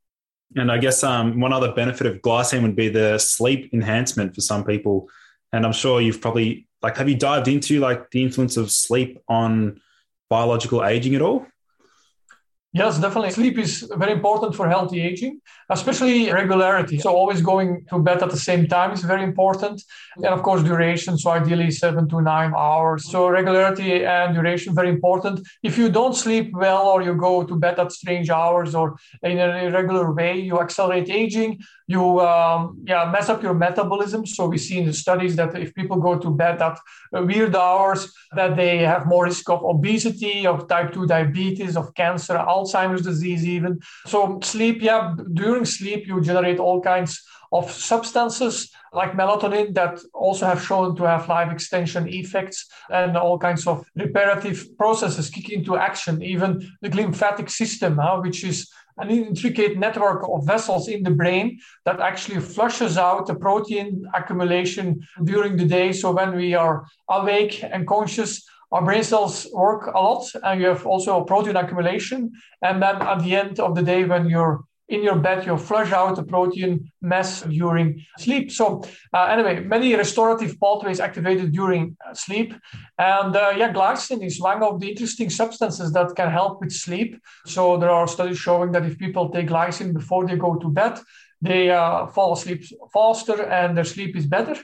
And 0.55 0.71
I 0.71 0.79
guess 0.79 1.03
um, 1.03 1.39
one 1.39 1.53
other 1.53 1.73
benefit 1.73 2.07
of 2.07 2.21
glycine 2.21 2.63
would 2.63 2.75
be 2.75 2.89
the 2.89 3.19
sleep 3.19 3.69
enhancement 3.73 4.33
for 4.33 4.41
some 4.41 4.63
people. 4.63 5.07
And 5.51 5.65
I'm 5.65 5.73
sure 5.73 6.01
you've 6.01 6.21
probably 6.21 6.68
like 6.81 6.97
have 6.97 7.09
you 7.09 7.15
dived 7.15 7.47
into 7.47 7.79
like 7.79 8.11
the 8.11 8.23
influence 8.23 8.57
of 8.57 8.71
sleep 8.71 9.19
on 9.27 9.81
biological 10.29 10.85
aging 10.85 11.15
at 11.15 11.21
all? 11.21 11.45
Yes, 12.71 12.99
definitely. 12.99 13.31
Sleep 13.31 13.57
is 13.57 13.91
very 13.97 14.11
important 14.11 14.53
for 14.53 14.69
healthy 14.69 15.01
aging, 15.01 15.41
especially 15.71 16.31
regularity. 16.31 16.99
So, 16.99 17.09
always 17.09 17.41
going 17.41 17.83
to 17.89 17.97
bed 17.97 18.21
at 18.21 18.29
the 18.29 18.37
same 18.37 18.67
time 18.67 18.91
is 18.91 19.01
very 19.01 19.23
important. 19.23 19.81
And 20.17 20.27
of 20.27 20.43
course, 20.43 20.61
duration. 20.61 21.17
So, 21.17 21.31
ideally, 21.31 21.71
seven 21.71 22.07
to 22.09 22.21
nine 22.21 22.53
hours. 22.55 23.09
So, 23.09 23.27
regularity 23.27 24.05
and 24.05 24.35
duration, 24.35 24.75
very 24.75 24.89
important. 24.89 25.39
If 25.63 25.79
you 25.79 25.89
don't 25.89 26.15
sleep 26.15 26.51
well 26.53 26.85
or 26.89 27.01
you 27.01 27.15
go 27.15 27.43
to 27.43 27.55
bed 27.55 27.79
at 27.79 27.91
strange 27.91 28.29
hours 28.29 28.75
or 28.75 28.97
in 29.23 29.39
an 29.39 29.65
irregular 29.65 30.13
way, 30.13 30.39
you 30.39 30.59
accelerate 30.59 31.09
aging 31.09 31.61
you 31.93 32.19
um, 32.19 32.77
yeah 32.85 33.09
mess 33.11 33.29
up 33.29 33.41
your 33.41 33.55
metabolism. 33.55 34.23
So 34.23 34.41
we 34.45 34.59
see 34.59 34.77
in 34.77 34.85
the 34.85 34.93
studies 34.93 35.35
that 35.37 35.57
if 35.57 35.73
people 35.73 35.97
go 35.97 36.19
to 36.19 36.29
bed 36.29 36.61
at 36.61 36.77
weird 37.11 37.55
hours, 37.55 38.13
that 38.35 38.55
they 38.55 38.77
have 38.93 39.07
more 39.07 39.25
risk 39.25 39.49
of 39.49 39.63
obesity, 39.63 40.45
of 40.45 40.67
type 40.67 40.93
two 40.93 41.07
diabetes, 41.07 41.75
of 41.75 41.95
cancer, 41.95 42.35
Alzheimer's 42.35 43.01
disease, 43.01 43.43
even. 43.43 43.79
So 44.05 44.39
sleep, 44.43 44.83
yeah, 44.83 45.15
during 45.33 45.65
sleep 45.65 46.05
you 46.05 46.21
generate 46.21 46.59
all 46.59 46.79
kinds 46.79 47.11
of 47.51 47.71
substances 47.71 48.71
like 48.93 49.13
melatonin 49.13 49.73
that 49.73 49.99
also 50.13 50.45
have 50.45 50.63
shown 50.63 50.95
to 50.95 51.03
have 51.03 51.27
life 51.27 51.51
extension 51.51 52.07
effects 52.07 52.67
and 52.91 53.17
all 53.17 53.39
kinds 53.39 53.65
of 53.65 53.83
reparative 53.95 54.77
processes 54.77 55.31
kick 55.31 55.49
into 55.49 55.75
action. 55.75 56.21
Even 56.21 56.49
the 56.81 56.89
glymphatic 56.89 57.49
system, 57.49 57.97
huh, 57.97 58.19
which 58.21 58.43
is 58.43 58.69
an 58.99 59.09
intricate 59.09 59.77
network 59.77 60.27
of 60.29 60.45
vessels 60.45 60.87
in 60.87 61.03
the 61.03 61.11
brain 61.11 61.59
that 61.85 61.99
actually 61.99 62.39
flushes 62.39 62.97
out 62.97 63.27
the 63.27 63.35
protein 63.35 64.05
accumulation 64.13 64.99
during 65.23 65.57
the 65.57 65.65
day. 65.65 65.91
So 65.91 66.11
when 66.11 66.35
we 66.35 66.53
are 66.53 66.85
awake 67.09 67.63
and 67.63 67.87
conscious, 67.87 68.43
our 68.71 68.83
brain 68.83 69.03
cells 69.03 69.47
work 69.53 69.87
a 69.87 69.99
lot 69.99 70.25
and 70.43 70.61
you 70.61 70.67
have 70.67 70.85
also 70.85 71.21
a 71.21 71.25
protein 71.25 71.55
accumulation. 71.55 72.31
And 72.61 72.81
then 72.81 73.01
at 73.01 73.23
the 73.23 73.35
end 73.35 73.59
of 73.59 73.73
the 73.75 73.81
day, 73.81 74.05
when 74.05 74.29
you're 74.29 74.63
in 74.89 75.03
your 75.03 75.15
bed, 75.15 75.45
you 75.45 75.55
flush 75.57 75.91
out 75.91 76.15
the 76.15 76.23
protein 76.23 76.91
mess 77.01 77.43
during 77.43 78.05
sleep. 78.17 78.51
So, 78.51 78.83
uh, 79.13 79.25
anyway, 79.25 79.59
many 79.61 79.95
restorative 79.95 80.59
pathways 80.59 80.99
activated 80.99 81.51
during 81.51 81.95
uh, 82.05 82.13
sleep. 82.13 82.53
And 82.97 83.35
uh, 83.35 83.53
yeah, 83.55 83.71
glycine 83.71 84.25
is 84.25 84.41
one 84.41 84.63
of 84.63 84.79
the 84.79 84.89
interesting 84.89 85.29
substances 85.29 85.91
that 85.93 86.15
can 86.15 86.31
help 86.31 86.59
with 86.61 86.71
sleep. 86.71 87.21
So, 87.45 87.77
there 87.77 87.91
are 87.91 88.07
studies 88.07 88.39
showing 88.39 88.71
that 88.71 88.85
if 88.85 88.97
people 88.97 89.29
take 89.29 89.47
glycine 89.47 89.93
before 89.93 90.25
they 90.25 90.35
go 90.35 90.55
to 90.55 90.69
bed, 90.69 90.99
they 91.41 91.69
uh, 91.69 92.07
fall 92.07 92.33
asleep 92.33 92.65
faster 92.91 93.43
and 93.43 93.77
their 93.77 93.85
sleep 93.85 94.15
is 94.15 94.25
better. 94.25 94.57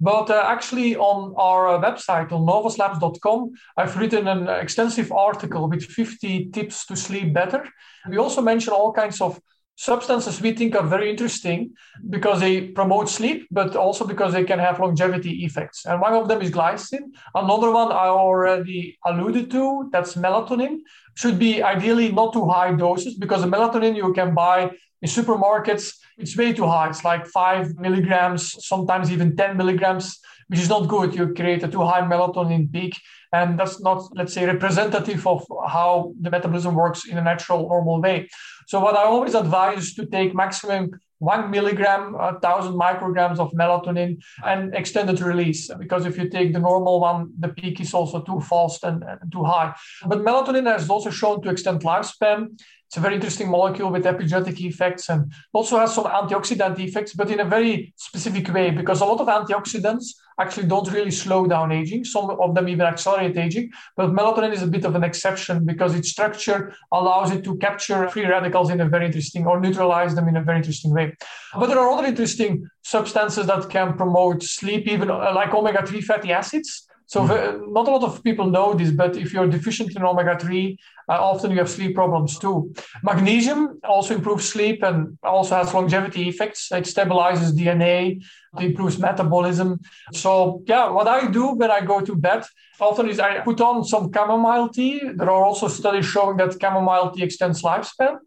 But 0.00 0.30
uh, 0.30 0.44
actually, 0.46 0.96
on 0.96 1.34
our 1.36 1.68
uh, 1.68 1.80
website, 1.80 2.32
on 2.32 2.46
novoslabs.com, 2.46 3.52
I've 3.76 3.96
written 3.96 4.26
an 4.26 4.48
extensive 4.48 5.12
article 5.12 5.68
with 5.68 5.84
50 5.84 6.50
tips 6.50 6.86
to 6.86 6.96
sleep 6.96 7.32
better. 7.32 7.68
We 8.08 8.16
also 8.16 8.42
mention 8.42 8.72
all 8.72 8.92
kinds 8.92 9.20
of 9.20 9.40
substances 9.76 10.40
we 10.40 10.52
think 10.52 10.76
are 10.76 10.86
very 10.86 11.10
interesting 11.10 11.72
because 12.10 12.40
they 12.40 12.68
promote 12.68 13.08
sleep, 13.08 13.46
but 13.50 13.74
also 13.74 14.06
because 14.06 14.32
they 14.32 14.44
can 14.44 14.58
have 14.58 14.78
longevity 14.78 15.44
effects. 15.44 15.86
And 15.86 16.00
one 16.00 16.12
of 16.12 16.28
them 16.28 16.42
is 16.42 16.50
glycine. 16.50 17.10
Another 17.34 17.70
one 17.70 17.90
I 17.90 18.06
already 18.06 18.98
alluded 19.04 19.50
to, 19.52 19.88
that's 19.92 20.14
melatonin, 20.14 20.80
should 21.14 21.38
be 21.38 21.62
ideally 21.62 22.12
not 22.12 22.32
too 22.32 22.46
high 22.46 22.72
doses 22.72 23.14
because 23.14 23.42
the 23.42 23.48
melatonin 23.48 23.96
you 23.96 24.12
can 24.12 24.34
buy 24.34 24.70
in 25.02 25.08
supermarkets, 25.08 25.96
it's 26.16 26.36
way 26.36 26.52
too 26.52 26.66
high. 26.66 26.88
It's 26.88 27.04
like 27.04 27.26
five 27.26 27.76
milligrams, 27.76 28.64
sometimes 28.64 29.10
even 29.10 29.36
10 29.36 29.56
milligrams, 29.56 30.20
which 30.46 30.60
is 30.60 30.68
not 30.68 30.86
good. 30.86 31.14
You 31.14 31.34
create 31.34 31.64
a 31.64 31.68
too 31.68 31.82
high 31.82 32.02
melatonin 32.02 32.72
peak. 32.72 32.96
And 33.32 33.58
that's 33.58 33.80
not, 33.80 34.14
let's 34.14 34.32
say, 34.32 34.44
representative 34.44 35.26
of 35.26 35.44
how 35.66 36.14
the 36.20 36.30
metabolism 36.30 36.74
works 36.74 37.06
in 37.06 37.18
a 37.18 37.22
natural, 37.22 37.68
normal 37.68 38.00
way. 38.00 38.28
So 38.66 38.80
what 38.80 38.96
I 38.96 39.04
always 39.04 39.34
advise 39.34 39.78
is 39.78 39.94
to 39.94 40.06
take 40.06 40.34
maximum 40.34 40.90
one 41.22 41.52
milligram, 41.52 42.16
a 42.18 42.38
thousand 42.40 42.72
micrograms 42.72 43.38
of 43.38 43.52
melatonin 43.52 44.20
and 44.44 44.74
extended 44.74 45.20
release. 45.20 45.70
Because 45.78 46.04
if 46.04 46.18
you 46.18 46.28
take 46.28 46.52
the 46.52 46.58
normal 46.58 46.98
one, 47.00 47.32
the 47.38 47.48
peak 47.48 47.80
is 47.80 47.94
also 47.94 48.22
too 48.22 48.40
fast 48.40 48.82
and, 48.82 49.04
and 49.04 49.30
too 49.30 49.44
high. 49.44 49.72
But 50.04 50.18
melatonin 50.18 50.66
has 50.66 50.90
also 50.90 51.10
shown 51.10 51.40
to 51.42 51.50
extend 51.50 51.80
lifespan. 51.82 52.60
It's 52.92 52.98
a 52.98 53.00
very 53.00 53.14
interesting 53.14 53.48
molecule 53.48 53.90
with 53.90 54.04
epigenetic 54.04 54.60
effects 54.60 55.08
and 55.08 55.32
also 55.54 55.78
has 55.78 55.94
some 55.94 56.04
antioxidant 56.04 56.78
effects, 56.78 57.14
but 57.14 57.30
in 57.30 57.40
a 57.40 57.44
very 57.46 57.94
specific 57.96 58.52
way 58.52 58.70
because 58.70 59.00
a 59.00 59.06
lot 59.06 59.18
of 59.18 59.28
antioxidants 59.28 60.08
actually 60.38 60.66
don't 60.66 60.92
really 60.92 61.10
slow 61.10 61.46
down 61.46 61.72
aging. 61.72 62.04
Some 62.04 62.28
of 62.28 62.54
them 62.54 62.68
even 62.68 62.84
accelerate 62.84 63.38
aging, 63.38 63.70
but 63.96 64.10
melatonin 64.10 64.52
is 64.52 64.60
a 64.60 64.66
bit 64.66 64.84
of 64.84 64.94
an 64.94 65.04
exception 65.04 65.64
because 65.64 65.94
its 65.94 66.10
structure 66.10 66.74
allows 66.92 67.30
it 67.30 67.42
to 67.44 67.56
capture 67.56 68.06
free 68.10 68.26
radicals 68.26 68.68
in 68.68 68.82
a 68.82 68.86
very 68.86 69.06
interesting 69.06 69.46
or 69.46 69.58
neutralize 69.58 70.14
them 70.14 70.28
in 70.28 70.36
a 70.36 70.42
very 70.42 70.58
interesting 70.58 70.92
way. 70.92 71.16
But 71.54 71.68
there 71.68 71.78
are 71.78 71.88
other 71.88 72.06
interesting 72.06 72.68
substances 72.82 73.46
that 73.46 73.70
can 73.70 73.96
promote 73.96 74.42
sleep, 74.42 74.86
even 74.86 75.10
uh, 75.10 75.32
like 75.34 75.54
omega 75.54 75.86
3 75.86 76.02
fatty 76.02 76.30
acids. 76.30 76.86
So 77.12 77.28
mm. 77.28 77.72
not 77.72 77.88
a 77.88 77.90
lot 77.90 78.04
of 78.04 78.24
people 78.24 78.46
know 78.48 78.72
this, 78.72 78.90
but 78.90 79.18
if 79.18 79.34
you're 79.34 79.46
deficient 79.46 79.94
in 79.94 80.02
omega-3, 80.02 80.78
uh, 81.10 81.12
often 81.12 81.50
you 81.50 81.58
have 81.58 81.68
sleep 81.68 81.94
problems 81.94 82.38
too. 82.38 82.72
Magnesium 83.02 83.78
also 83.84 84.14
improves 84.14 84.48
sleep 84.48 84.82
and 84.82 85.18
also 85.22 85.56
has 85.56 85.74
longevity 85.74 86.30
effects. 86.30 86.72
It 86.72 86.84
stabilizes 86.84 87.52
DNA, 87.52 88.22
it 88.58 88.64
improves 88.64 88.98
metabolism. 88.98 89.80
So 90.14 90.62
yeah, 90.66 90.88
what 90.88 91.06
I 91.06 91.30
do 91.30 91.52
when 91.52 91.70
I 91.70 91.82
go 91.84 92.00
to 92.00 92.14
bed 92.16 92.44
often 92.80 93.10
is 93.10 93.20
I 93.20 93.40
put 93.40 93.60
on 93.60 93.84
some 93.84 94.10
chamomile 94.10 94.70
tea. 94.70 95.02
There 95.14 95.30
are 95.30 95.44
also 95.44 95.68
studies 95.68 96.06
showing 96.06 96.38
that 96.38 96.58
chamomile 96.58 97.10
tea 97.10 97.24
extends 97.24 97.60
lifespan 97.60 98.20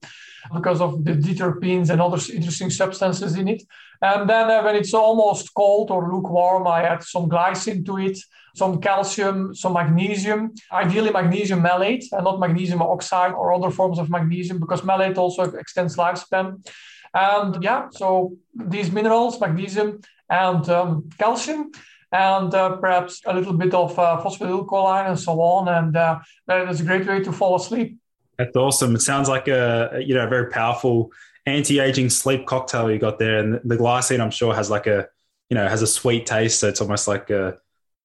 because 0.54 0.80
of 0.80 1.04
the 1.04 1.14
diterpenes 1.14 1.90
and 1.90 2.00
other 2.00 2.20
interesting 2.32 2.70
substances 2.70 3.36
in 3.36 3.48
it. 3.48 3.64
And 4.02 4.30
then 4.30 4.52
uh, 4.52 4.62
when 4.62 4.76
it's 4.76 4.94
almost 4.94 5.54
cold 5.56 5.90
or 5.90 6.12
lukewarm, 6.12 6.68
I 6.68 6.84
add 6.84 7.02
some 7.04 7.28
glycine 7.28 7.84
to 7.88 7.98
it, 7.98 8.20
some 8.56 8.80
calcium, 8.80 9.54
some 9.54 9.74
magnesium, 9.74 10.54
ideally 10.72 11.12
magnesium 11.12 11.62
malate 11.62 12.06
and 12.12 12.24
not 12.24 12.40
magnesium 12.40 12.82
oxide 12.82 13.34
or 13.34 13.54
other 13.54 13.70
forms 13.70 14.00
of 14.00 14.10
magnesium 14.10 14.60
because 14.60 14.84
malate 14.84 15.18
also 15.18 15.44
extends 15.44 15.98
lifespan. 15.98 16.66
And 17.14 17.64
yeah, 17.64 17.88
so 17.92 18.36
these 18.54 18.92
minerals, 18.92 19.40
magnesium 19.40 20.02
and 20.30 20.68
um, 20.70 21.10
calcium, 21.20 21.72
and 22.12 22.54
uh, 22.54 22.78
perhaps 22.78 23.22
a 23.26 23.34
little 23.34 23.54
bit 23.54 23.74
of 23.74 23.98
uh, 24.00 24.22
phosphatidylcholine 24.24 25.10
and 25.10 25.20
so 25.20 25.42
on. 25.42 25.68
And 25.68 25.96
uh, 25.96 26.20
that's 26.48 26.80
a 26.80 26.84
great 26.84 27.06
way 27.06 27.22
to 27.24 27.32
fall 27.32 27.56
asleep. 27.56 27.98
That's 28.38 28.56
awesome. 28.56 28.96
It 28.96 29.02
sounds 29.02 29.30
like 29.30 29.48
a 29.48 30.02
you 30.06 30.16
know 30.16 30.28
very 30.28 30.50
powerful 30.50 31.12
anti-aging 31.46 32.10
sleep 32.10 32.46
cocktail 32.48 32.92
you 32.92 33.00
got 33.00 33.20
there, 33.20 33.40
and 33.40 33.62
the 33.64 33.78
glycine 33.78 34.20
I'm 34.20 34.32
sure 34.32 34.54
has 34.54 34.70
like 34.70 34.88
a 34.88 35.08
you 35.50 35.56
know 35.56 35.68
has 35.68 35.82
a 35.82 35.88
sweet 35.88 36.26
taste. 36.26 36.60
So 36.60 36.68
it's 36.68 36.82
almost 36.82 37.08
like 37.08 37.30
a 37.30 37.58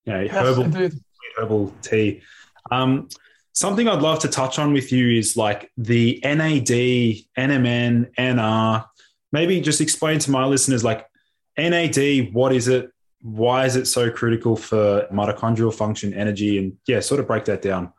you 0.05 0.13
know 0.13 0.29
herbal 0.29 0.69
yes, 0.81 0.95
herbal 1.37 1.73
tea. 1.83 2.23
Um, 2.71 3.09
something 3.53 3.89
I'd 3.89 4.03
love 4.03 4.21
to 4.21 4.29
touch 4.29 4.59
on 4.59 4.73
with 4.73 4.93
you 4.93 5.19
is 5.19 5.37
like 5.37 5.71
the 5.77 6.21
NAD, 6.25 6.67
NMN, 6.67 8.15
NR. 8.15 8.87
Maybe 9.33 9.61
just 9.61 9.81
explain 9.81 10.19
to 10.21 10.31
my 10.31 10.45
listeners 10.45 10.85
like 10.85 11.07
NAD. 11.57 12.33
What 12.33 12.53
is 12.53 12.69
it? 12.69 12.91
Why 13.23 13.67
is 13.67 13.77
it 13.77 13.87
so 13.87 14.11
critical 14.11 14.57
for 14.57 15.07
mitochondrial 15.13 15.75
function, 15.75 16.15
energy, 16.15 16.59
and 16.59 16.77
yeah, 16.87 17.01
sort 17.01 17.21
of 17.21 17.27
break 17.27 17.45
that 17.47 17.63
down. 17.63 17.93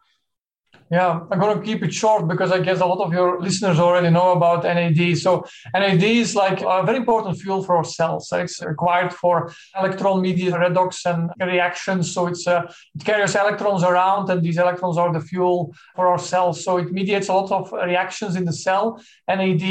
Yeah, 0.92 1.22
I'm 1.32 1.40
going 1.40 1.58
to 1.58 1.64
keep 1.64 1.84
it 1.84 1.94
short 1.94 2.28
because 2.28 2.52
I 2.52 2.60
guess 2.60 2.82
a 2.82 2.86
lot 2.86 3.00
of 3.00 3.14
your 3.14 3.40
listeners 3.40 3.80
already 3.80 4.10
know 4.10 4.34
about 4.34 4.66
NAD. 4.66 5.18
So 5.18 5.46
NAD 5.74 6.04
is 6.04 6.36
like 6.36 6.60
a 6.62 6.84
very 6.84 6.98
important 6.98 7.38
fuel 7.40 7.64
for 7.64 7.78
our 7.78 7.86
cells. 7.86 8.28
It's 8.34 8.62
required 8.62 9.14
for 9.14 9.54
electron-mediated 9.80 10.54
redox 10.54 11.06
and 11.06 11.32
reactions. 11.40 12.14
So 12.14 12.28
it's 12.28 12.46
uh, 12.46 12.64
it 12.94 13.06
carries 13.06 13.36
electrons 13.36 13.84
around, 13.84 14.30
and 14.30 14.44
these 14.44 14.58
electrons 14.58 14.98
are 14.98 15.14
the 15.14 15.22
fuel 15.22 15.74
for 15.96 16.08
our 16.08 16.20
cells. 16.20 16.62
So 16.66 16.76
it 16.76 16.92
mediates 16.92 17.30
a 17.30 17.34
lot 17.36 17.52
of 17.54 17.72
reactions 17.72 18.36
in 18.36 18.44
the 18.44 18.52
cell. 18.52 19.02
NAD. 19.30 19.62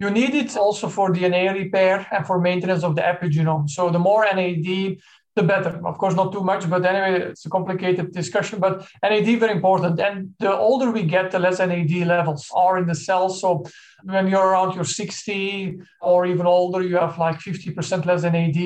You 0.00 0.10
need 0.10 0.34
it 0.34 0.56
also 0.56 0.88
for 0.88 1.12
DNA 1.12 1.54
repair 1.54 2.04
and 2.10 2.26
for 2.26 2.40
maintenance 2.40 2.82
of 2.82 2.96
the 2.96 3.02
epigenome. 3.02 3.70
So 3.70 3.90
the 3.90 4.00
more 4.00 4.24
NAD 4.24 4.96
the 5.36 5.42
better. 5.42 5.80
Of 5.84 5.98
course, 5.98 6.14
not 6.14 6.32
too 6.32 6.42
much, 6.42 6.68
but 6.70 6.84
anyway, 6.84 7.20
it's 7.30 7.44
a 7.46 7.50
complicated 7.50 8.12
discussion. 8.12 8.60
But 8.60 8.86
NAD 9.02 9.38
very 9.40 9.52
important, 9.52 9.98
and 10.00 10.34
the 10.38 10.54
older 10.54 10.90
we 10.90 11.02
get, 11.02 11.30
the 11.30 11.38
less 11.38 11.58
NAD 11.58 12.06
levels 12.06 12.50
are 12.54 12.78
in 12.78 12.86
the 12.86 12.94
cell. 12.94 13.28
So 13.28 13.64
when 14.04 14.28
you're 14.28 14.46
around 14.46 14.74
your 14.74 14.84
60 14.84 15.78
or 16.00 16.26
even 16.26 16.46
older, 16.46 16.82
you 16.82 16.96
have 16.96 17.18
like 17.18 17.40
50% 17.40 18.06
less 18.06 18.22
NAD 18.22 18.56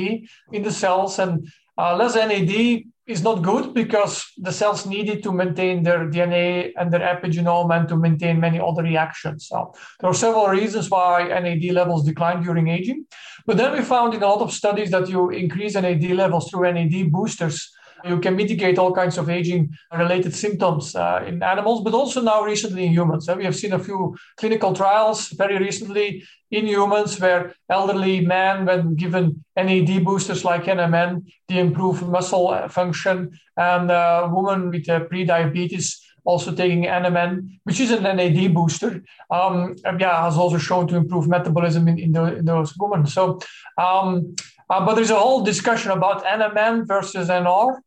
in 0.52 0.62
the 0.62 0.72
cells, 0.72 1.18
and 1.18 1.48
uh, 1.78 1.96
less 1.96 2.14
NAD 2.14 2.82
is 3.08 3.22
not 3.22 3.42
good 3.42 3.72
because 3.72 4.30
the 4.36 4.52
cells 4.52 4.84
need 4.84 5.08
it 5.08 5.22
to 5.22 5.32
maintain 5.32 5.82
their 5.82 6.10
DNA 6.10 6.72
and 6.76 6.92
their 6.92 7.00
epigenome 7.00 7.74
and 7.74 7.88
to 7.88 7.96
maintain 7.96 8.38
many 8.38 8.60
other 8.60 8.82
reactions. 8.82 9.48
So 9.48 9.72
there 9.98 10.10
are 10.10 10.14
several 10.14 10.46
reasons 10.48 10.90
why 10.90 11.28
NAD 11.28 11.64
levels 11.72 12.04
decline 12.04 12.42
during 12.42 12.68
aging. 12.68 13.06
But 13.46 13.56
then 13.56 13.72
we 13.72 13.82
found 13.82 14.12
in 14.12 14.22
a 14.22 14.28
lot 14.28 14.42
of 14.42 14.52
studies 14.52 14.90
that 14.90 15.08
you 15.08 15.30
increase 15.30 15.74
NAD 15.74 16.04
levels 16.10 16.50
through 16.50 16.70
NAD 16.70 17.10
boosters 17.10 17.72
you 18.04 18.18
can 18.20 18.36
mitigate 18.36 18.78
all 18.78 18.92
kinds 18.92 19.18
of 19.18 19.28
aging 19.28 19.70
related 19.96 20.34
symptoms 20.34 20.94
uh, 20.94 21.24
in 21.26 21.42
animals, 21.42 21.82
but 21.82 21.94
also 21.94 22.20
now 22.20 22.42
recently 22.42 22.86
in 22.86 22.92
humans. 22.92 23.28
Uh, 23.28 23.34
we 23.36 23.44
have 23.44 23.56
seen 23.56 23.72
a 23.72 23.78
few 23.78 24.16
clinical 24.36 24.74
trials 24.74 25.28
very 25.30 25.58
recently 25.58 26.24
in 26.50 26.66
humans 26.66 27.20
where 27.20 27.54
elderly 27.68 28.20
men, 28.20 28.64
when 28.64 28.94
given 28.94 29.44
NAD 29.56 30.04
boosters 30.04 30.44
like 30.44 30.64
NMN, 30.64 31.24
they 31.48 31.58
improve 31.58 32.08
muscle 32.08 32.48
uh, 32.48 32.68
function, 32.68 33.38
and 33.56 33.90
uh, 33.90 34.28
women 34.30 34.70
with 34.70 34.88
uh, 34.88 35.00
pre-diabetes 35.00 36.00
also 36.24 36.54
taking 36.54 36.84
NMN, 36.84 37.58
which 37.64 37.80
is 37.80 37.90
an 37.90 38.02
NAD 38.02 38.52
booster, 38.52 39.02
um, 39.30 39.74
yeah, 39.98 40.24
has 40.24 40.36
also 40.36 40.58
shown 40.58 40.86
to 40.88 40.96
improve 40.96 41.26
metabolism 41.26 41.88
in, 41.88 41.98
in, 41.98 42.12
the, 42.12 42.36
in 42.36 42.44
those 42.44 42.76
women. 42.76 43.06
So, 43.06 43.40
um, 43.78 44.36
uh, 44.68 44.84
but 44.84 44.94
there's 44.94 45.10
a 45.10 45.18
whole 45.18 45.42
discussion 45.42 45.90
about 45.90 46.24
NMN 46.24 46.86
versus 46.86 47.28
NR 47.30 47.78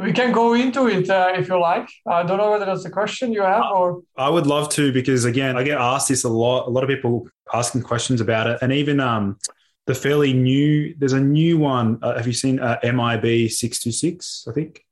we 0.00 0.12
can 0.12 0.32
go 0.32 0.54
into 0.54 0.88
it 0.88 1.08
uh, 1.10 1.32
if 1.34 1.48
you 1.48 1.60
like. 1.60 1.88
I 2.06 2.22
don't 2.22 2.38
know 2.38 2.50
whether 2.50 2.64
that's 2.64 2.84
a 2.84 2.90
question 2.90 3.32
you 3.32 3.42
have 3.42 3.64
or. 3.72 4.02
I 4.16 4.28
would 4.28 4.46
love 4.46 4.68
to 4.70 4.92
because 4.92 5.24
again, 5.24 5.56
I 5.56 5.62
get 5.62 5.78
asked 5.78 6.08
this 6.08 6.24
a 6.24 6.28
lot. 6.28 6.66
A 6.66 6.70
lot 6.70 6.82
of 6.82 6.88
people 6.88 7.28
asking 7.52 7.82
questions 7.82 8.20
about 8.20 8.46
it, 8.46 8.58
and 8.62 8.72
even 8.72 9.00
um, 9.00 9.38
the 9.86 9.94
fairly 9.94 10.32
new. 10.32 10.94
There's 10.98 11.12
a 11.12 11.20
new 11.20 11.58
one. 11.58 11.98
Uh, 12.02 12.16
have 12.16 12.26
you 12.26 12.32
seen 12.32 12.60
uh, 12.60 12.78
MIB 12.82 13.50
six 13.50 13.78
two 13.78 13.92
six? 13.92 14.46
I 14.48 14.52
think 14.52 14.84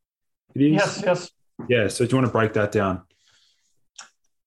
it 0.55 0.63
is. 0.63 0.73
Yes. 0.73 1.03
Yes. 1.05 1.31
Yeah. 1.69 1.89
So 1.89 2.05
do 2.05 2.11
you 2.11 2.17
want 2.17 2.27
to 2.27 2.33
break 2.33 2.53
that 2.55 2.73
down? 2.73 3.03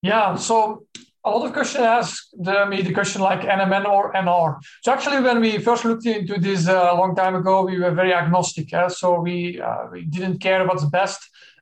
Yeah. 0.01 0.35
So 0.35 0.85
a 1.23 1.29
lot 1.29 1.45
of 1.45 1.53
questions 1.53 1.83
ask 1.83 2.27
the, 2.33 2.65
me 2.65 2.81
the 2.81 2.93
question 2.93 3.21
like 3.21 3.41
NMN 3.41 3.85
or 3.85 4.11
NR. 4.13 4.59
So 4.81 4.91
actually, 4.91 5.21
when 5.21 5.39
we 5.39 5.59
first 5.59 5.85
looked 5.85 6.05
into 6.05 6.39
this 6.39 6.67
uh, 6.67 6.89
a 6.91 6.95
long 6.95 7.15
time 7.15 7.35
ago, 7.35 7.63
we 7.63 7.79
were 7.79 7.91
very 7.91 8.13
agnostic. 8.13 8.73
Eh? 8.73 8.87
So 8.87 9.19
we 9.19 9.61
uh, 9.61 9.87
we 9.91 10.05
didn't 10.05 10.39
care 10.39 10.65
what's 10.65 10.85
best. 10.85 11.19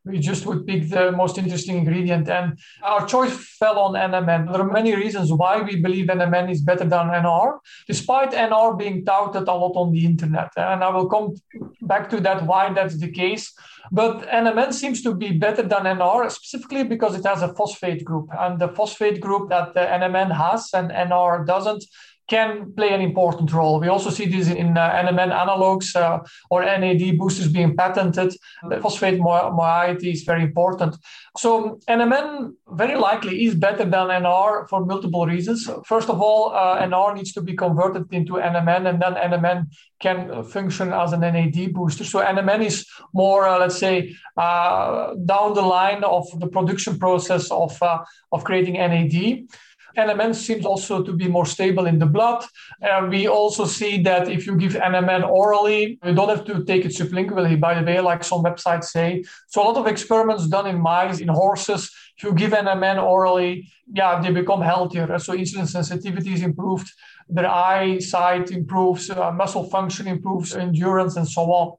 We 0.10 0.20
just 0.20 0.46
would 0.46 0.66
pick 0.66 0.90
the 0.90 1.12
most 1.12 1.38
interesting 1.38 1.78
ingredient, 1.78 2.30
and 2.30 2.58
our 2.84 3.06
choice 3.06 3.36
fell 3.60 3.78
on 3.80 3.94
NMN. 3.94 4.52
There 4.52 4.62
are 4.62 4.72
many 4.72 4.96
reasons 4.96 5.32
why 5.32 5.62
we 5.62 5.76
believe 5.76 6.08
NMN 6.08 6.52
is 6.52 6.62
better 6.62 6.86
than 6.86 7.08
NR, 7.08 7.60
despite 7.88 8.32
NR 8.32 8.78
being 8.78 9.06
touted 9.06 9.48
a 9.48 9.54
lot 9.54 9.74
on 9.76 9.92
the 9.92 10.06
internet. 10.06 10.52
And 10.58 10.84
I 10.84 10.90
will 10.90 11.08
come 11.08 11.36
back 11.82 12.10
to 12.10 12.20
that 12.22 12.46
why 12.46 12.74
that's 12.74 12.98
the 12.98 13.12
case. 13.12 13.54
But 13.92 14.28
NMN 14.28 14.74
seems 14.74 15.02
to 15.04 15.14
be 15.14 15.32
better 15.32 15.64
than 15.64 15.84
NR, 15.84 16.32
specifically 16.32 16.84
because 16.84 17.16
it 17.16 17.26
has 17.26 17.42
a 17.42 17.54
phosphate 17.54 18.04
group. 18.04 18.30
And 18.38 18.60
the 18.60 18.70
phosphate 18.70 19.20
group 19.20 19.50
that 19.50 19.74
the 19.74 19.82
NMN 19.82 20.36
has 20.36 20.70
and 20.74 20.92
NR 20.92 21.46
doesn't 21.46 21.84
can 22.30 22.72
play 22.74 22.94
an 22.94 23.02
important 23.02 23.52
role. 23.52 23.80
We 23.80 23.88
also 23.88 24.10
see 24.10 24.26
this 24.26 24.48
in 24.50 24.78
uh, 24.78 24.92
NMN 24.92 25.32
analogs 25.34 25.96
uh, 25.96 26.20
or 26.50 26.64
NAD 26.64 27.18
boosters 27.18 27.50
being 27.52 27.76
patented. 27.76 28.36
The 28.70 28.80
phosphate 28.80 29.20
moiety 29.20 30.12
is 30.12 30.24
very 30.24 30.44
important. 30.44 30.96
So 31.38 31.80
NMN 31.90 32.54
very 32.72 32.96
likely 32.96 33.46
is 33.46 33.56
better 33.56 33.84
than 33.84 34.08
NR 34.08 34.70
for 34.70 34.86
multiple 34.86 35.26
reasons. 35.26 35.70
First 35.86 36.10
of 36.10 36.22
all, 36.22 36.54
uh, 36.54 36.82
NR 36.82 37.16
needs 37.16 37.34
to 37.34 37.42
be 37.42 37.56
converted 37.56 38.06
into 38.14 38.34
NMN, 38.34 38.88
and 38.90 39.02
then 39.02 39.14
NMN 39.16 39.68
can 40.00 40.44
function 40.44 40.94
as 40.94 41.14
an 41.14 41.22
NAD 41.22 41.74
booster. 41.74 42.04
So 42.04 42.20
NMN 42.20 42.66
is 42.66 42.86
more, 43.14 43.48
uh, 43.48 43.60
let's 43.60 43.78
say, 43.78 44.16
uh, 44.38 45.16
down 45.26 45.56
the 45.56 45.62
line 45.62 46.04
of 46.04 46.26
the 46.40 46.48
production 46.48 47.00
process 47.00 47.50
of 47.52 47.82
uh, 47.82 48.04
of 48.32 48.44
creating 48.44 48.76
NAD. 48.76 49.48
NMN 49.98 50.36
seems 50.36 50.66
also 50.66 51.04
to 51.04 51.14
be 51.14 51.28
more 51.28 51.46
stable 51.46 51.86
in 51.88 52.00
the 52.00 52.06
blood. 52.06 52.46
Uh, 52.82 53.08
we 53.10 53.28
also 53.28 53.66
see 53.66 54.02
that 54.04 54.30
if 54.30 54.46
you 54.46 54.56
give 54.56 54.74
NMN 54.74 55.28
orally, 55.28 56.00
you 56.04 56.14
don't 56.14 56.30
have 56.30 56.46
to 56.46 56.64
take 56.64 56.86
it 56.86 56.92
sublingually, 56.92 57.60
by 57.60 57.74
the 57.80 57.86
way, 57.86 58.00
like 58.00 58.24
some 58.24 58.44
websites 58.44 58.86
say. 58.86 59.24
So 59.48 59.62
a 59.62 59.66
lot 59.66 59.78
of 59.78 59.88
experiments 59.88 60.48
done 60.48 60.68
in 60.68 60.80
mice, 60.80 61.20
in 61.20 61.28
horses, 61.28 61.92
if 62.18 62.24
you 62.24 62.34
give 62.34 62.52
NMN 62.52 63.02
orally, 63.02 63.70
yeah, 63.94 64.22
they 64.22 64.32
become 64.32 64.62
healthier. 64.62 65.18
So 65.20 65.34
insulin 65.34 65.68
sensitivity 65.68 66.34
is 66.34 66.44
improved, 66.44 66.92
their 67.30 67.48
eyesight 67.48 68.52
improves, 68.52 69.10
uh, 69.10 69.32
muscle 69.32 69.70
function 69.70 70.08
improves, 70.08 70.54
endurance, 70.54 71.16
and 71.16 71.28
so 71.28 71.44
on. 71.44 71.78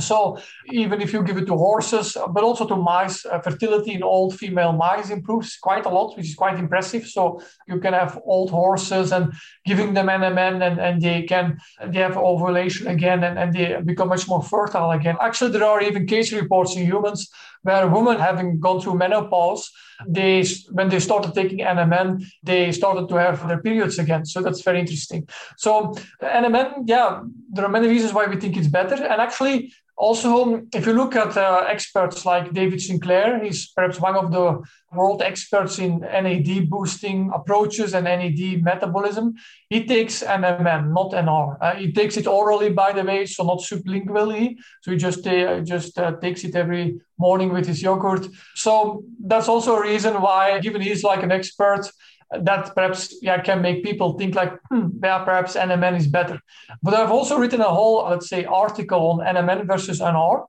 So 0.00 0.38
even 0.70 1.00
if 1.02 1.12
you 1.12 1.22
give 1.22 1.36
it 1.36 1.46
to 1.46 1.56
horses, 1.56 2.16
but 2.30 2.42
also 2.42 2.66
to 2.66 2.76
mice, 2.76 3.26
uh, 3.26 3.40
fertility 3.40 3.92
in 3.92 4.02
old 4.02 4.34
female 4.38 4.72
mice 4.72 5.10
improves 5.10 5.56
quite 5.56 5.84
a 5.84 5.88
lot, 5.88 6.16
which 6.16 6.28
is 6.28 6.34
quite 6.34 6.58
impressive. 6.58 7.06
So 7.06 7.42
you 7.68 7.78
can 7.78 7.92
have 7.92 8.18
old 8.24 8.50
horses 8.50 9.12
and 9.12 9.32
giving 9.66 9.92
them 9.92 10.06
NMN 10.06 10.66
and, 10.66 10.80
and 10.80 11.02
they 11.02 11.22
can 11.22 11.58
they 11.84 11.98
have 11.98 12.16
ovulation 12.16 12.86
again 12.86 13.24
and, 13.24 13.38
and 13.38 13.52
they 13.52 13.80
become 13.84 14.08
much 14.08 14.28
more 14.28 14.42
fertile 14.42 14.92
again. 14.92 15.16
Actually, 15.20 15.50
there 15.50 15.64
are 15.64 15.82
even 15.82 16.06
case 16.06 16.32
reports 16.32 16.74
in 16.76 16.86
humans 16.86 17.28
where 17.62 17.86
women 17.86 18.18
having 18.18 18.60
gone 18.60 18.80
through 18.80 18.94
menopause, 18.96 19.70
they 20.06 20.44
when 20.70 20.88
they 20.88 21.00
started 21.00 21.34
taking 21.34 21.58
NMN, 21.58 22.24
they 22.42 22.72
started 22.72 23.08
to 23.08 23.16
have 23.16 23.46
their 23.48 23.60
periods 23.60 23.98
again. 23.98 24.24
So 24.24 24.42
that's 24.42 24.62
very 24.62 24.80
interesting. 24.80 25.28
So 25.56 25.94
uh, 26.20 26.26
NMN, 26.26 26.84
yeah, 26.86 27.22
there 27.50 27.64
are 27.64 27.70
many 27.70 27.88
reasons 27.88 28.12
why 28.12 28.26
we 28.26 28.36
think 28.36 28.56
it's 28.56 28.68
better. 28.68 28.94
And 28.94 29.20
actually, 29.20 29.72
also, 30.02 30.62
if 30.74 30.84
you 30.84 30.94
look 30.94 31.14
at 31.14 31.36
uh, 31.36 31.64
experts 31.68 32.26
like 32.26 32.52
David 32.52 32.82
Sinclair, 32.82 33.40
he's 33.40 33.68
perhaps 33.68 34.00
one 34.00 34.16
of 34.16 34.32
the 34.32 34.60
world 34.92 35.22
experts 35.22 35.78
in 35.78 36.00
NAD 36.00 36.68
boosting 36.68 37.30
approaches 37.32 37.94
and 37.94 38.06
NAD 38.06 38.64
metabolism. 38.64 39.34
He 39.68 39.86
takes 39.86 40.24
NMN, 40.24 40.92
not 40.92 41.12
NR. 41.12 41.56
Uh, 41.60 41.74
he 41.76 41.92
takes 41.92 42.16
it 42.16 42.26
orally, 42.26 42.70
by 42.70 42.90
the 42.92 43.04
way, 43.04 43.26
so 43.26 43.44
not 43.44 43.60
sublingually. 43.60 44.56
So 44.80 44.90
he 44.90 44.96
just 44.96 45.24
uh, 45.24 45.60
just 45.60 45.96
uh, 45.96 46.16
takes 46.20 46.42
it 46.42 46.56
every 46.56 47.00
morning 47.16 47.52
with 47.52 47.68
his 47.68 47.80
yogurt. 47.80 48.26
So 48.56 49.04
that's 49.24 49.46
also 49.46 49.76
a 49.76 49.82
reason 49.82 50.20
why, 50.20 50.58
given 50.58 50.82
he's 50.82 51.04
like 51.04 51.22
an 51.22 51.30
expert, 51.30 51.88
that 52.40 52.74
perhaps 52.74 53.14
yeah 53.22 53.40
can 53.40 53.60
make 53.60 53.84
people 53.84 54.18
think 54.18 54.34
like 54.34 54.52
hmm, 54.70 54.88
yeah 55.02 55.24
perhaps 55.24 55.56
NMN 55.56 55.96
is 55.96 56.06
better. 56.06 56.40
But 56.82 56.94
I've 56.94 57.10
also 57.10 57.38
written 57.38 57.60
a 57.60 57.68
whole 57.68 58.08
let's 58.08 58.28
say 58.28 58.44
article 58.44 59.10
on 59.10 59.36
NMN 59.36 59.66
versus 59.66 60.00
NR. 60.00 60.46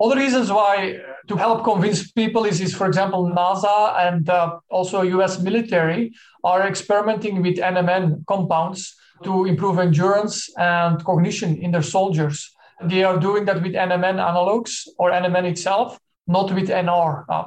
Other 0.00 0.16
reasons 0.16 0.50
why 0.50 0.98
to 1.28 1.36
help 1.36 1.62
convince 1.62 2.10
people 2.10 2.46
is, 2.46 2.60
is 2.60 2.74
for 2.74 2.86
example, 2.86 3.30
NASA 3.30 3.98
and 4.06 4.28
uh, 4.30 4.58
also 4.70 5.02
US 5.02 5.38
military 5.40 6.12
are 6.42 6.66
experimenting 6.66 7.42
with 7.42 7.58
NMN 7.58 8.24
compounds 8.26 8.96
to 9.24 9.44
improve 9.44 9.78
endurance 9.78 10.48
and 10.56 11.04
cognition 11.04 11.56
in 11.58 11.70
their 11.70 11.82
soldiers. 11.82 12.50
They 12.82 13.04
are 13.04 13.18
doing 13.18 13.44
that 13.44 13.62
with 13.62 13.74
NMN 13.74 14.16
analogs 14.16 14.88
or 14.96 15.10
NMN 15.10 15.44
itself 15.44 15.98
not 16.30 16.52
with 16.52 16.68
NR. 16.68 17.24
Uh, 17.28 17.44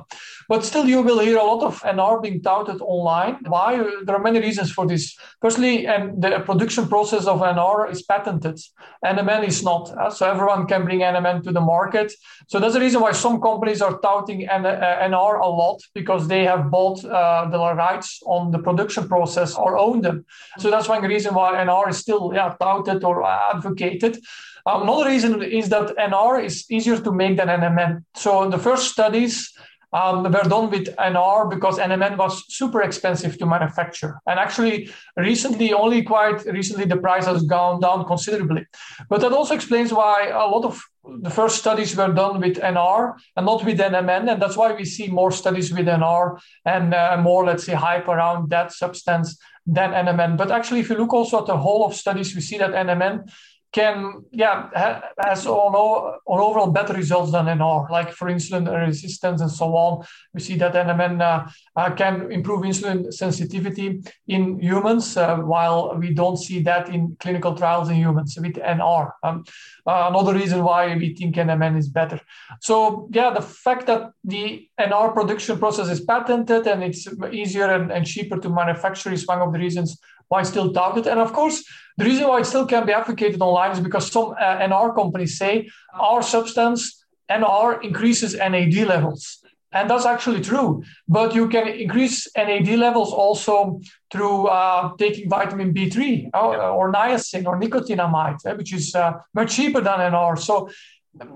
but 0.50 0.66
still, 0.66 0.86
you 0.86 1.02
will 1.02 1.20
hear 1.20 1.38
a 1.38 1.44
lot 1.44 1.64
of 1.64 1.82
NR 1.82 2.22
being 2.22 2.42
touted 2.42 2.82
online. 2.82 3.38
Why? 3.48 3.78
There 4.06 4.16
are 4.16 4.22
many 4.22 4.40
reasons 4.40 4.72
for 4.72 4.86
this. 4.86 5.18
Firstly, 5.42 5.88
and 5.88 6.22
the 6.22 6.40
production 6.46 6.88
process 6.88 7.26
of 7.26 7.40
NR 7.40 7.92
is 7.92 8.04
patented. 8.04 8.60
NMN 9.06 9.48
is 9.48 9.64
not. 9.64 9.90
Uh, 9.98 10.10
so 10.10 10.30
everyone 10.30 10.68
can 10.68 10.84
bring 10.84 11.00
NMN 11.00 11.44
to 11.44 11.52
the 11.52 11.62
market. 11.62 12.14
So 12.48 12.60
that's 12.60 12.74
the 12.74 12.82
reason 12.82 13.02
why 13.02 13.14
some 13.14 13.42
companies 13.42 13.82
are 13.82 14.00
touting 14.00 14.48
N- 14.50 14.66
uh, 14.66 15.08
NR 15.10 15.40
a 15.40 15.48
lot 15.48 15.82
because 15.94 16.28
they 16.28 16.44
have 16.44 16.70
bought 16.70 17.04
uh, 17.06 17.50
the 17.50 17.58
rights 17.58 18.20
on 18.26 18.52
the 18.52 18.60
production 18.60 19.08
process 19.08 19.56
or 19.56 19.78
own 19.78 20.02
them. 20.02 20.26
So 20.60 20.70
that's 20.70 20.90
one 20.90 21.02
reason 21.04 21.34
why 21.34 21.54
NR 21.64 21.90
is 21.90 21.98
still 21.98 22.32
yeah, 22.34 22.54
touted 22.60 23.04
or 23.04 23.24
advocated. 23.26 24.20
Um, 24.66 24.84
another 24.84 25.10
reason 25.10 25.42
is 25.42 25.70
that 25.70 25.96
NR 25.98 26.44
is 26.44 26.66
easier 26.70 26.98
to 27.00 27.12
make 27.12 27.38
than 27.38 27.48
NMN. 27.48 28.04
So 28.16 28.50
the 28.50 28.58
first 28.58 28.92
studies 28.92 29.52
um, 29.94 30.24
were 30.24 30.44
done 30.44 30.72
with 30.72 30.96
NR 30.96 31.50
because 31.50 31.78
NMN 31.78 32.18
was 32.18 32.44
super 32.48 32.82
expensive 32.82 33.38
to 33.38 33.46
manufacture. 33.46 34.20
And 34.26 34.40
actually, 34.40 34.90
recently, 35.16 35.72
only 35.74 36.02
quite 36.02 36.44
recently, 36.46 36.86
the 36.86 36.98
price 36.98 37.26
has 37.26 37.44
gone 37.44 37.80
down 37.80 38.06
considerably. 38.06 38.66
But 39.10 39.22
that 39.22 39.32
also 39.32 39.54
explains 39.54 39.94
why 39.94 40.30
a 40.30 40.48
lot 40.48 40.66
of 40.66 40.82
the 41.20 41.30
first 41.30 41.58
studies 41.58 41.96
were 41.96 42.12
done 42.12 42.40
with 42.40 42.58
NR 42.58 43.14
and 43.36 43.46
not 43.46 43.64
with 43.64 43.78
NMN. 43.78 44.32
And 44.32 44.42
that's 44.42 44.58
why 44.58 44.74
we 44.74 44.86
see 44.86 45.08
more 45.08 45.32
studies 45.32 45.72
with 45.72 45.86
NR 45.86 46.40
and 46.66 46.94
uh, 46.94 47.18
more, 47.22 47.46
let's 47.46 47.66
say, 47.66 47.74
hype 47.74 48.08
around 48.08 48.50
that 48.50 48.72
substance 48.72 49.38
than 49.68 49.92
NMN. 49.92 50.38
But 50.38 50.52
actually, 50.52 50.80
if 50.80 50.90
you 50.90 50.98
look 50.98 51.14
also 51.14 51.40
at 51.40 51.46
the 51.46 51.58
whole 51.58 51.86
of 51.86 51.94
studies, 51.94 52.34
we 52.34 52.42
see 52.42 52.58
that 52.58 52.72
NMN 52.72 53.30
can 53.74 54.24
yeah 54.32 54.70
ha, 54.74 55.02
has 55.18 55.48
on, 55.48 55.74
on 55.74 56.40
overall 56.40 56.72
better 56.72 56.94
results 56.94 57.32
than 57.32 57.46
NR, 57.48 57.90
like 57.90 58.12
for 58.12 58.30
insulin 58.30 58.72
resistance 58.88 59.42
and 59.42 59.52
so 59.52 59.76
on. 59.76 60.06
We 60.34 60.40
see 60.40 60.56
that 60.58 60.74
NMN 60.74 61.20
uh, 61.22 61.50
uh, 61.76 61.90
can 61.96 62.32
improve 62.32 62.62
insulin 62.62 63.12
sensitivity 63.12 64.02
in 64.28 64.60
humans, 64.60 65.18
uh, 65.18 65.38
while 65.38 65.96
we 65.98 66.14
don't 66.14 66.38
see 66.38 66.62
that 66.62 66.90
in 66.90 67.18
clinical 67.20 67.56
trials 67.56 67.90
in 67.90 67.96
humans 67.96 68.38
with 68.40 68.54
NR. 68.54 69.12
Um, 69.24 69.44
uh, 69.88 70.06
another 70.10 70.34
reason 70.34 70.64
why 70.64 70.96
we 70.96 71.16
think 71.16 71.36
NMN 71.36 71.78
is 71.78 71.90
better. 71.90 72.22
So 72.62 73.10
yeah, 73.12 73.32
the 73.32 73.42
fact 73.42 73.88
that 73.88 74.12
the 74.24 74.70
NR 74.80 75.14
production 75.14 75.58
process 75.58 75.90
is 75.90 76.02
patented 76.02 76.68
and 76.68 76.84
it's 76.84 77.08
easier 77.32 77.66
and, 77.66 77.92
and 77.92 78.06
cheaper 78.06 78.38
to 78.38 78.50
manufacture 78.50 79.12
is 79.12 79.26
one 79.26 79.42
of 79.42 79.52
the 79.52 79.60
reasons 79.60 79.98
why 80.34 80.42
still 80.44 80.70
touted. 80.74 81.06
And 81.12 81.20
of 81.20 81.32
course, 81.40 81.58
the 81.98 82.06
reason 82.10 82.28
why 82.28 82.40
it 82.42 82.48
still 82.54 82.68
can 82.74 82.84
be 82.90 82.94
advocated 83.02 83.40
online 83.50 83.72
is 83.76 83.80
because 83.88 84.12
some 84.12 84.30
uh, 84.46 84.68
NR 84.70 84.96
companies 84.96 85.38
say 85.38 85.70
our 86.10 86.22
substance 86.24 86.82
NR 87.30 87.84
increases 87.84 88.32
NAD 88.36 88.76
levels. 88.94 89.24
And 89.72 89.90
that's 89.90 90.06
actually 90.06 90.42
true. 90.42 90.84
But 91.08 91.34
you 91.34 91.48
can 91.50 91.68
increase 91.68 92.28
NAD 92.38 92.70
levels 92.86 93.12
also 93.12 93.82
through 94.12 94.48
uh, 94.48 94.92
taking 94.98 95.30
vitamin 95.30 95.74
B3 95.74 96.30
or, 96.34 96.62
uh, 96.62 96.70
or, 96.78 96.92
niacin 96.94 97.48
or 97.48 97.60
nicotinamide, 97.60 98.40
uh, 98.46 98.56
which 98.56 98.72
is 98.74 98.94
uh, 98.94 99.14
much 99.34 99.56
cheaper 99.56 99.82
than 99.82 100.00
NR. 100.12 100.38
So 100.38 100.70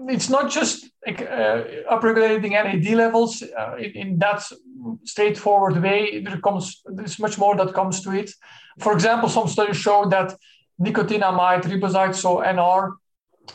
it's 0.10 0.30
not 0.30 0.52
just 0.52 0.90
uh, 1.08 1.12
upregulating 1.92 2.52
NAD 2.52 2.96
levels 2.96 3.44
uh, 3.44 3.76
in, 3.78 3.92
in, 3.92 4.20
that 4.20 4.44
straightforward 5.04 5.82
way. 5.82 6.22
There 6.22 6.40
comes 6.40 6.82
there's 6.86 7.20
much 7.20 7.38
more 7.38 7.56
that 7.56 7.74
comes 7.74 8.02
to 8.02 8.12
it. 8.12 8.32
For 8.80 8.94
example, 8.94 9.30
some 9.30 9.48
studies 9.48 9.78
show 9.78 10.06
that 10.10 10.36
nicotinamide, 10.82 11.64
riboside, 11.64 12.16
so 12.16 12.38
NR, 12.38 12.94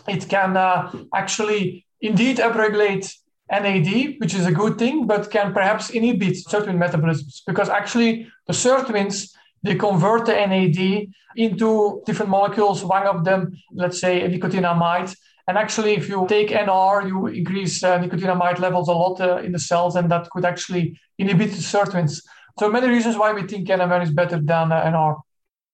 it 0.09 0.29
can 0.29 0.57
uh, 0.57 0.93
actually 1.15 1.87
indeed 2.01 2.39
upregulate 2.39 3.13
NAD, 3.51 4.17
which 4.19 4.35
is 4.35 4.47
a 4.47 4.53
good 4.53 4.79
thing, 4.79 5.07
but 5.07 5.31
can 5.31 5.53
perhaps 5.53 5.91
inhibit 5.91 6.37
certain 6.37 6.79
metabolisms 6.79 7.43
because 7.47 7.69
actually 7.69 8.27
the 8.47 8.53
sirtuins 8.53 9.35
they 9.65 9.77
convert 9.77 10.27
the 10.27 10.33
NAD 10.33 11.09
into 11.37 12.03
different 12.05 12.31
molecules. 12.31 12.85
One 12.85 13.07
of 13.07 13.25
them, 13.25 13.53
let's 13.73 14.01
say, 14.01 14.21
nicotinamide. 14.29 15.15
And 15.49 15.59
actually, 15.59 15.95
if 15.95 16.09
you 16.09 16.27
take 16.29 16.51
NR, 16.51 17.07
you 17.07 17.27
increase 17.27 17.83
uh, 17.83 17.99
nicotinamide 17.99 18.61
levels 18.61 18.89
a 18.89 18.93
lot 18.93 19.21
uh, 19.21 19.39
in 19.39 19.53
the 19.53 19.59
cells, 19.59 19.97
and 19.97 20.11
that 20.11 20.31
could 20.31 20.45
actually 20.45 20.99
inhibit 21.19 21.51
the 21.51 21.57
sirtuins. 21.57 22.23
So 22.59 22.71
many 22.71 22.89
reasons 22.89 23.17
why 23.17 23.33
we 23.33 23.47
think 23.47 23.69
NMN 23.69 24.03
is 24.03 24.11
better 24.11 24.41
than 24.41 24.73
uh, 24.73 24.85
NR. 24.85 25.21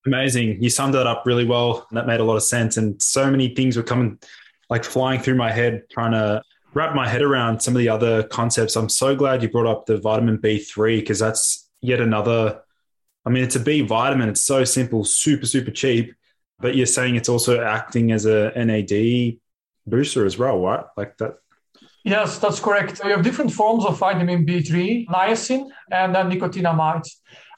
Amazing. 0.07 0.63
You 0.63 0.71
summed 0.71 0.95
that 0.95 1.07
up 1.07 1.25
really 1.27 1.45
well. 1.45 1.87
And 1.91 1.99
that 1.99 2.07
made 2.07 2.21
a 2.21 2.25
lot 2.25 2.37
of 2.37 2.43
sense. 2.43 2.77
And 2.77 3.01
so 3.03 3.31
many 3.31 3.55
things 3.55 3.77
were 3.77 3.83
coming, 3.83 4.19
like 4.71 4.85
flying 4.85 5.21
through 5.21 5.35
my 5.35 5.51
head, 5.51 5.83
trying 5.91 6.13
to 6.13 6.43
wrap 6.73 6.95
my 6.95 7.09
head 7.09 7.23
around 7.23 7.61
some 7.61 7.75
of 7.75 7.79
the 7.79 7.89
other 7.89 8.23
concepts. 8.25 8.77
I'm 8.77 8.89
so 8.89 9.15
glad 9.15 9.43
you 9.43 9.51
brought 9.51 9.67
up 9.67 9.87
the 9.87 9.99
vitamin 9.99 10.39
B3 10.39 11.01
because 11.01 11.19
that's 11.19 11.69
yet 11.81 12.01
another. 12.01 12.63
I 13.27 13.31
mean, 13.31 13.45
it's 13.45 13.57
a 13.57 13.61
B 13.61 13.83
vitamin. 13.83 14.29
It's 14.29 14.41
so 14.41 14.65
simple, 14.65 15.05
super, 15.05 15.47
super 15.47 15.71
cheap. 15.71 16.15
But 16.61 16.75
you're 16.75 16.87
saying 16.87 17.17
it's 17.17 17.29
also 17.29 17.63
acting 17.63 18.11
as 18.11 18.25
a 18.25 18.53
NAD 18.57 19.39
booster 19.89 20.25
as 20.27 20.39
well, 20.39 20.59
right? 20.61 20.85
Like 20.97 21.17
that. 21.19 21.35
Yes, 22.05 22.39
that's 22.39 22.61
correct. 22.61 23.01
We 23.05 23.11
have 23.11 23.23
different 23.23 23.53
forms 23.53 23.85
of 23.85 23.99
vitamin 23.99 24.47
B3, 24.47 25.09
niacin, 25.09 25.69
and 25.91 26.15
then 26.15 26.31
nicotinamide. 26.31 27.09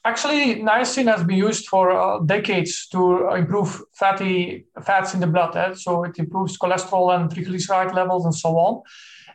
Actually, 0.03 0.55
niacin 0.55 1.07
has 1.07 1.23
been 1.23 1.37
used 1.37 1.67
for 1.67 1.91
uh, 1.91 2.19
decades 2.25 2.87
to 2.87 3.29
improve 3.35 3.81
fatty 3.93 4.65
fats 4.83 5.13
in 5.13 5.19
the 5.19 5.27
blood. 5.27 5.55
Eh? 5.55 5.73
So 5.75 6.03
it 6.03 6.17
improves 6.17 6.57
cholesterol 6.57 7.15
and 7.15 7.29
triglyceride 7.29 7.93
levels 7.93 8.25
and 8.25 8.33
so 8.33 8.57
on. 8.57 8.81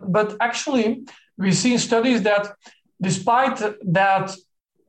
But 0.00 0.36
actually, 0.40 1.04
we 1.38 1.52
see 1.52 1.72
in 1.74 1.78
studies 1.78 2.22
that 2.22 2.52
despite 3.00 3.58
that 3.92 4.36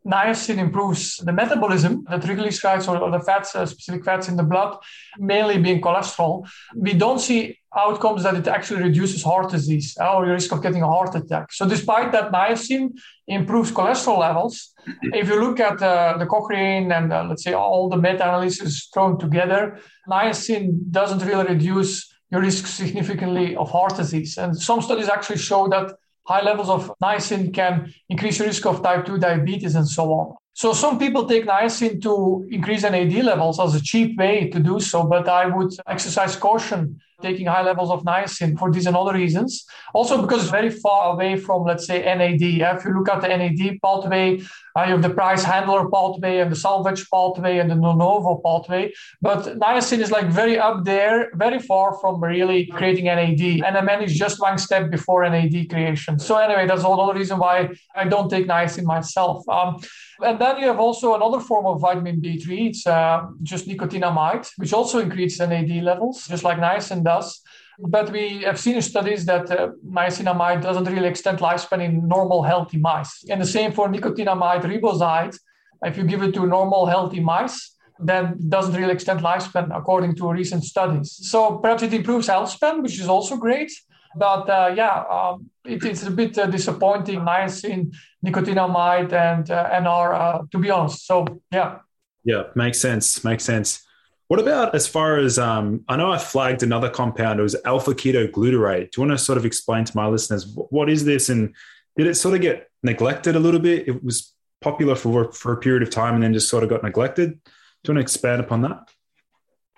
niacin 0.07 0.57
improves 0.57 1.17
the 1.17 1.33
metabolism, 1.33 2.03
the 2.09 2.17
triglycerides 2.17 2.87
or, 2.87 3.11
the 3.11 3.19
fats, 3.19 3.55
uh, 3.55 3.65
specific 3.65 4.05
fats 4.05 4.29
in 4.29 4.37
the 4.37 4.43
blood, 4.43 4.77
mainly 5.17 5.57
being 5.57 5.81
cholesterol. 5.81 6.47
We 6.75 6.93
don't 6.93 7.19
see 7.19 7.59
outcomes 7.75 8.23
that 8.23 8.35
it 8.35 8.47
actually 8.47 8.81
reduces 8.83 9.21
heart 9.21 9.51
disease 9.51 9.95
uh, 9.99 10.15
or 10.15 10.25
your 10.25 10.33
risk 10.33 10.51
of 10.53 10.63
getting 10.63 10.81
a 10.81 10.87
heart 10.87 11.13
attack. 11.15 11.51
So, 11.51 11.67
despite 11.67 12.11
that, 12.13 12.31
niacin 12.31 12.91
improves 13.27 13.71
cholesterol 13.71 14.19
levels. 14.19 14.73
If 15.01 15.27
you 15.27 15.41
look 15.41 15.59
at 15.59 15.81
uh, 15.81 16.17
the 16.17 16.25
Cochrane 16.25 16.91
and 16.91 17.11
uh, 17.11 17.25
let's 17.25 17.43
say 17.43 17.53
all 17.53 17.89
the 17.89 17.97
meta 17.97 18.23
analysis 18.23 18.89
thrown 18.93 19.19
together, 19.19 19.79
niacin 20.09 20.89
doesn't 20.89 21.23
really 21.27 21.45
reduce 21.45 21.91
your 22.31 22.41
risk 22.41 22.65
significantly 22.67 23.55
of 23.55 23.69
heart 23.69 23.95
disease. 23.95 24.37
And 24.37 24.57
some 24.57 24.81
studies 24.81 25.09
actually 25.09 25.37
show 25.37 25.67
that 25.67 25.93
high 26.27 26.41
levels 26.41 26.69
of 26.69 26.91
niacin 27.01 27.53
can 27.53 27.93
increase 28.09 28.39
your 28.39 28.47
risk 28.47 28.65
of 28.65 28.83
type 28.83 29.05
2 29.05 29.17
diabetes 29.17 29.75
and 29.75 29.87
so 29.87 30.11
on. 30.11 30.35
So 30.57 30.73
some 30.73 30.97
people 30.97 31.27
take 31.27 31.45
niacin 31.45 32.01
to 32.01 32.47
increase 32.49 32.81
NAD 32.81 33.13
levels 33.23 33.59
as 33.59 33.75
a 33.75 33.79
cheap 33.79 34.17
way 34.17 34.49
to 34.49 34.59
do 34.59 34.79
so, 34.79 35.03
but 35.03 35.29
I 35.29 35.45
would 35.45 35.71
exercise 35.85 36.35
caution 36.35 36.99
taking 37.21 37.45
high 37.45 37.61
levels 37.61 37.91
of 37.91 38.01
niacin 38.03 38.57
for 38.57 38.71
these 38.71 38.87
and 38.87 38.97
other 38.97 39.13
reasons. 39.13 39.67
Also 39.93 40.19
because 40.19 40.41
it's 40.41 40.51
very 40.51 40.71
far 40.71 41.13
away 41.13 41.37
from, 41.37 41.63
let's 41.63 41.85
say, 41.85 42.01
NAD. 42.01 42.41
If 42.41 42.85
you 42.85 42.97
look 42.97 43.07
at 43.07 43.21
the 43.21 43.27
NAD 43.27 43.79
pathway, 43.83 44.39
uh, 44.75 44.83
you 44.85 44.93
have 44.93 45.03
the 45.03 45.09
Preiss-Handler 45.09 45.91
pathway 45.91 46.39
and 46.39 46.51
the 46.51 46.55
salvage 46.55 47.07
pathway 47.11 47.59
and 47.59 47.69
the 47.69 47.75
novo 47.75 48.41
pathway. 48.43 48.91
But 49.21 49.59
niacin 49.59 49.99
is 49.99 50.09
like 50.09 50.27
very 50.27 50.57
up 50.57 50.85
there, 50.85 51.29
very 51.35 51.59
far 51.59 51.99
from 51.99 52.23
really 52.23 52.65
creating 52.65 53.05
NAD. 53.05 53.41
And 53.63 53.75
NMN 53.75 54.05
is 54.05 54.17
just 54.17 54.41
one 54.41 54.57
step 54.57 54.89
before 54.89 55.27
NAD 55.29 55.69
creation. 55.69 56.17
So 56.17 56.35
anyway, 56.37 56.65
that's 56.65 56.83
another 56.83 57.13
reason 57.13 57.37
why 57.37 57.69
I 57.95 58.05
don't 58.05 58.29
take 58.29 58.47
niacin 58.47 58.85
myself. 58.85 59.47
Um, 59.49 59.79
and 60.21 60.39
then 60.39 60.59
you 60.59 60.67
have 60.67 60.79
also 60.79 61.15
another 61.15 61.39
form 61.39 61.65
of 61.65 61.81
vitamin 61.81 62.21
B3. 62.21 62.69
It's 62.69 62.87
uh, 62.87 63.27
just 63.43 63.67
nicotinamide, 63.67 64.49
which 64.57 64.73
also 64.73 64.99
increases 64.99 65.39
NAD 65.39 65.83
levels, 65.83 66.27
just 66.27 66.43
like 66.43 66.57
niacin 66.57 67.03
does. 67.03 67.41
But 67.79 68.11
we 68.11 68.41
have 68.43 68.59
seen 68.59 68.75
in 68.75 68.81
studies 68.81 69.25
that 69.25 69.51
uh, 69.51 69.69
niacinamide 69.87 70.61
doesn't 70.61 70.85
really 70.85 71.07
extend 71.07 71.39
lifespan 71.39 71.83
in 71.83 72.07
normal 72.07 72.41
healthy 72.41 72.77
mice. 72.77 73.23
And 73.29 73.39
the 73.39 73.45
same 73.45 73.71
for 73.71 73.87
nicotinamide 73.87 74.63
riboside. 74.63 75.37
If 75.83 75.95
you 75.97 76.03
give 76.03 76.23
it 76.23 76.33
to 76.33 76.47
normal 76.47 76.87
healthy 76.87 77.19
mice, 77.19 77.75
then 77.99 78.37
doesn't 78.49 78.75
really 78.75 78.93
extend 78.93 79.21
lifespan 79.21 79.75
according 79.75 80.15
to 80.15 80.31
recent 80.31 80.63
studies. 80.63 81.17
So 81.29 81.57
perhaps 81.57 81.83
it 81.83 81.93
improves 81.93 82.27
health 82.27 82.49
span, 82.49 82.81
which 82.81 82.99
is 82.99 83.07
also 83.07 83.37
great. 83.37 83.71
But 84.17 84.49
uh, 84.49 84.73
yeah, 84.75 85.03
um, 85.09 85.49
it, 85.65 85.83
it's 85.83 86.03
a 86.03 86.11
bit 86.11 86.37
uh, 86.37 86.47
disappointing. 86.47 87.19
Niacin, 87.21 87.93
nicotinamide, 88.25 89.13
and 89.13 89.49
uh, 89.49 89.69
NR, 89.69 90.13
uh, 90.13 90.41
to 90.51 90.57
be 90.57 90.69
honest. 90.69 91.05
So 91.05 91.25
yeah. 91.51 91.79
Yeah, 92.23 92.43
makes 92.55 92.79
sense. 92.79 93.23
Makes 93.23 93.45
sense. 93.45 93.83
What 94.27 94.41
about 94.41 94.75
as 94.75 94.87
far 94.87 95.17
as 95.17 95.39
um, 95.39 95.85
I 95.87 95.95
know 95.95 96.11
I 96.11 96.17
flagged 96.17 96.61
another 96.61 96.89
compound, 96.89 97.39
it 97.39 97.43
was 97.43 97.55
alpha 97.63 97.93
ketoglutarate. 97.93 98.91
Do 98.91 99.01
you 99.01 99.07
want 99.07 99.17
to 99.17 99.23
sort 99.23 99.37
of 99.37 99.45
explain 99.45 99.85
to 99.85 99.95
my 99.95 100.07
listeners 100.07 100.45
what 100.69 100.89
is 100.89 101.05
this 101.05 101.29
and 101.29 101.55
did 101.95 102.07
it 102.07 102.15
sort 102.15 102.35
of 102.35 102.41
get 102.41 102.69
neglected 102.83 103.37
a 103.37 103.39
little 103.39 103.61
bit? 103.61 103.87
It 103.87 104.03
was 104.03 104.33
popular 104.59 104.95
for, 104.95 105.31
for 105.31 105.53
a 105.53 105.57
period 105.57 105.83
of 105.83 105.89
time 105.89 106.15
and 106.15 106.23
then 106.23 106.33
just 106.33 106.49
sort 106.49 106.63
of 106.63 106.69
got 106.69 106.83
neglected. 106.83 107.39
Do 107.83 107.91
you 107.91 107.93
want 107.93 107.97
to 107.97 108.01
expand 108.01 108.41
upon 108.41 108.61
that? 108.63 108.89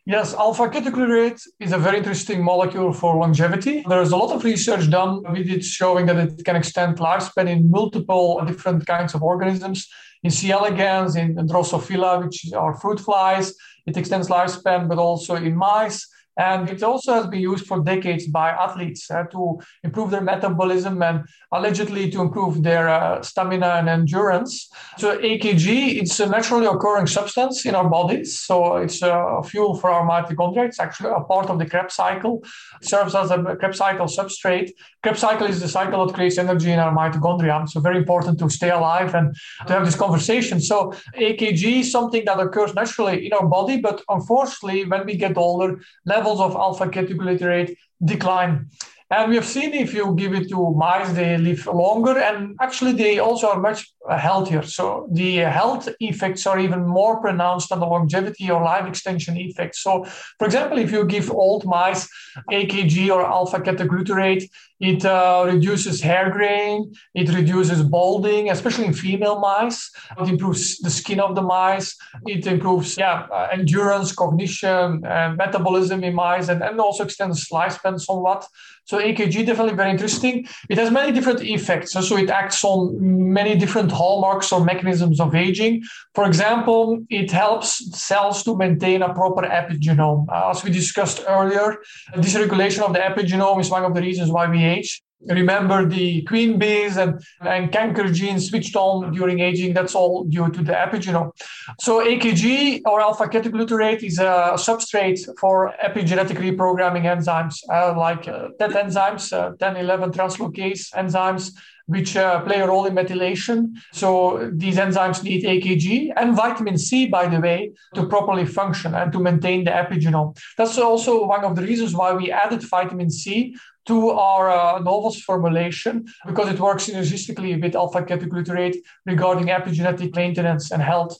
Yes, 0.10 0.34
alpha 0.34 0.68
ketoglutarate 0.68 1.40
is 1.60 1.72
a 1.72 1.78
very 1.78 2.00
interesting 2.00 2.44
molecule 2.44 2.92
for 2.94 3.16
longevity. 3.16 3.86
There's 3.88 4.12
a 4.12 4.18
lot 4.18 4.34
of 4.34 4.44
research 4.44 4.90
done 4.90 5.22
with 5.32 5.48
it 5.48 5.64
showing 5.64 6.08
that 6.08 6.18
it 6.18 6.44
can 6.44 6.56
extend 6.56 6.98
lifespan 6.98 7.48
in 7.48 7.70
multiple 7.70 8.44
different 8.44 8.88
kinds 8.88 9.14
of 9.14 9.22
organisms. 9.22 9.88
In 10.24 10.32
C. 10.32 10.52
elegans, 10.52 11.16
in 11.16 11.36
Drosophila, 11.36 12.24
which 12.24 12.52
are 12.54 12.74
fruit 12.74 13.00
flies, 13.00 13.54
it 13.86 13.98
extends 13.98 14.30
lifespan, 14.30 14.90
but 14.90 14.98
also 14.98 15.36
in 15.36 15.56
mice 15.56 16.08
And 16.40 16.70
it 16.70 16.82
also 16.84 17.14
has 17.14 17.28
been 17.28 17.42
used 17.42 17.68
for 17.68 17.82
decades 17.82 18.26
by 18.28 18.50
athletes 18.50 19.12
uh, 19.12 19.24
to 19.34 19.60
improve 19.84 20.10
their 20.10 20.22
metabolism 20.22 21.04
and 21.04 21.28
allegedly 21.52 22.10
to 22.12 22.22
improve 22.22 22.64
their 22.64 22.88
uh, 22.88 23.22
stamina 23.22 23.72
and 23.80 23.90
endurance. 23.90 24.72
So 24.98 25.18
AKG, 25.18 26.00
it's 26.00 26.18
a 26.22 26.28
naturally 26.28 26.66
occurring 26.66 27.08
substance 27.08 27.66
in 27.66 27.76
our 27.76 27.90
bodies. 27.90 28.40
So 28.40 28.78
it's 28.78 29.02
a 29.02 29.42
fuel 29.44 29.76
for 29.76 29.90
our 29.90 30.08
mitochondria. 30.08 30.66
It's 30.66 30.80
actually 30.80 31.10
a 31.10 31.20
part 31.20 31.50
of 31.50 31.60
the 31.60 31.66
Krebs 31.66 31.96
cycle. 31.96 32.42
It 32.82 32.88
serves 32.88 33.16
as 33.16 33.32
a 33.32 33.44
Krebs 33.60 33.78
cycle 33.78 34.06
substrate. 34.06 34.72
Krebs 35.04 35.20
cycle 35.20 35.48
is 35.48 35.60
the 35.60 35.68
cycle 35.68 36.06
that 36.06 36.14
creates 36.16 36.38
energy 36.38 36.72
in 36.72 36.80
our 36.80 36.96
mitochondria. 36.96 37.68
So 37.68 37.82
very 37.82 37.98
important 37.98 38.40
to 38.40 38.50
stay 38.50 38.70
alive 38.70 39.14
and 39.14 39.36
to 39.68 39.74
have 39.74 39.86
this 39.86 39.96
conversation. 39.96 40.62
So 40.62 40.94
AKG 41.18 41.82
is 41.82 41.92
something 41.92 42.24
that 42.26 42.40
occurs 42.40 42.74
naturally 42.74 43.26
in 43.26 43.34
our 43.34 43.48
body, 43.48 43.82
but 43.82 44.02
unfortunately, 44.08 44.86
when 44.86 45.06
we 45.06 45.16
get 45.18 45.38
older, 45.38 45.82
levels 46.06 46.29
of 46.38 46.56
alpha 46.56 46.86
ketoglutarate 46.86 47.76
decline. 48.04 48.70
And 49.12 49.30
we 49.30 49.36
have 49.38 49.46
seen 49.46 49.74
if 49.74 49.94
you 49.94 50.14
give 50.16 50.34
it 50.34 50.50
to 50.50 50.72
mice, 50.76 51.12
they 51.14 51.38
live 51.38 51.66
longer 51.66 52.20
and 52.20 52.56
actually 52.62 52.94
they 52.94 53.18
also 53.18 53.50
are 53.50 53.60
much 53.60 53.92
healthier. 54.08 54.62
So 54.62 55.08
the 55.12 55.38
health 55.38 55.90
effects 56.00 56.46
are 56.46 56.60
even 56.60 56.86
more 56.86 57.20
pronounced 57.20 57.70
than 57.70 57.80
the 57.80 57.88
longevity 57.88 58.52
or 58.52 58.64
life 58.64 58.88
extension 58.88 59.36
effects. 59.38 59.82
So, 59.82 60.06
for 60.38 60.46
example, 60.46 60.78
if 60.78 60.92
you 60.92 61.06
give 61.06 61.32
old 61.32 61.66
mice 61.66 62.08
AKG 62.52 63.10
or 63.10 63.26
alpha 63.26 63.60
ketoglutarate, 63.60 64.48
it 64.80 65.04
uh, 65.04 65.44
reduces 65.46 66.00
hair 66.00 66.30
graying, 66.30 66.96
it 67.14 67.30
reduces 67.34 67.84
balding, 67.84 68.50
especially 68.50 68.86
in 68.86 68.94
female 68.94 69.40
mice. 69.40 69.92
It 70.18 70.30
improves 70.30 70.78
the 70.80 70.90
skin 70.90 71.20
of 71.20 71.36
the 71.36 71.42
mice. 71.42 71.98
It 72.26 72.48
improves 72.48 72.98
yeah, 72.98 73.28
uh, 73.32 73.50
endurance, 73.52 74.14
cognition, 74.14 75.04
and 75.06 75.36
metabolism 75.36 76.04
in 76.04 76.16
mice, 76.16 76.48
and, 76.48 76.64
and 76.64 76.80
also 76.80 77.04
extends 77.04 77.50
lifespan 77.50 78.00
somewhat. 78.00 78.48
So 78.90 78.98
AKG 78.98 79.46
definitely 79.46 79.76
very 79.76 79.92
interesting. 79.92 80.48
It 80.68 80.80
has 80.80 80.90
many 80.90 81.12
different 81.12 81.42
effects. 81.44 81.92
So 81.92 82.18
it 82.18 82.32
acts 82.32 82.64
on 82.64 82.98
many 83.32 83.56
different 83.56 83.92
hallmarks 83.92 84.52
or 84.52 84.66
mechanisms 84.66 85.20
of 85.20 85.36
aging. 85.36 85.84
For 86.16 86.26
example, 86.26 87.06
it 87.08 87.30
helps 87.30 87.70
cells 87.96 88.42
to 88.46 88.58
maintain 88.58 89.04
a 89.04 89.14
proper 89.14 89.44
epigenome. 89.44 90.26
Uh, 90.28 90.50
as 90.50 90.64
we 90.64 90.72
discussed 90.72 91.24
earlier, 91.28 91.78
dysregulation 92.16 92.80
of 92.80 92.94
the 92.94 93.00
epigenome 93.10 93.62
is 93.62 93.70
one 93.70 93.86
of 93.86 93.94
the 93.94 94.02
reasons 94.02 94.32
why 94.32 94.50
we 94.50 94.64
age. 94.64 95.04
Remember 95.28 95.86
the 95.86 96.22
queen 96.24 96.58
bees 96.58 96.96
and, 96.96 97.22
and 97.42 97.72
canker 97.72 98.10
genes 98.10 98.50
switched 98.50 98.76
on 98.76 99.12
during 99.12 99.40
aging. 99.40 99.74
That's 99.74 99.94
all 99.94 100.24
due 100.24 100.50
to 100.50 100.64
the 100.64 100.72
epigenome. 100.72 101.32
So 101.80 102.04
AKG 102.06 102.82
or 102.86 103.02
alpha 103.02 103.26
ketoglutarate 103.26 104.02
is 104.02 104.20
a 104.20 104.54
substrate 104.56 105.20
for 105.38 105.74
epigenetic 105.84 106.38
reprogramming 106.38 107.04
enzymes 107.04 107.58
uh, 107.70 107.98
like 107.98 108.28
uh, 108.30 108.50
TET 108.60 108.72
enzymes, 108.72 109.34
uh, 109.34 109.56
10, 109.58 109.76
11 109.78 110.12
translocase 110.14 110.94
enzymes, 110.94 111.52
which 111.88 112.16
uh, 112.16 112.42
play 112.44 112.62
a 112.62 112.68
role 112.68 112.86
in 112.86 112.94
methylation. 112.94 113.74
So 113.92 114.50
these 114.54 114.78
enzymes 114.78 115.24
need 115.24 115.44
AKG 115.44 116.14
and 116.16 116.36
vitamin 116.36 116.78
C, 116.78 117.08
by 117.08 117.28
the 117.28 117.42
way, 117.42 117.72
to 117.96 118.08
properly 118.08 118.46
function 118.46 118.94
and 118.96 119.12
to 119.12 119.20
maintain 119.20 119.64
the 119.66 119.72
epigenome. 119.72 120.38
That's 120.56 120.78
also 120.78 121.26
one 121.26 121.44
of 121.44 121.56
the 121.56 121.64
reasons 121.64 121.94
why 121.94 122.14
we 122.14 122.32
added 122.32 122.62
vitamin 122.64 123.10
C 123.10 123.56
to 123.90 124.12
our 124.12 124.52
uh, 124.52 124.80
Novos 124.80 125.20
formulation 125.20 126.06
because 126.28 126.48
it 126.54 126.60
works 126.60 126.88
synergistically 126.88 127.60
with 127.62 127.76
alpha 127.76 128.02
ketoglutarate 128.04 128.78
regarding 129.06 129.48
epigenetic 129.48 130.16
maintenance 130.16 130.72
and 130.72 130.82
health. 130.82 131.18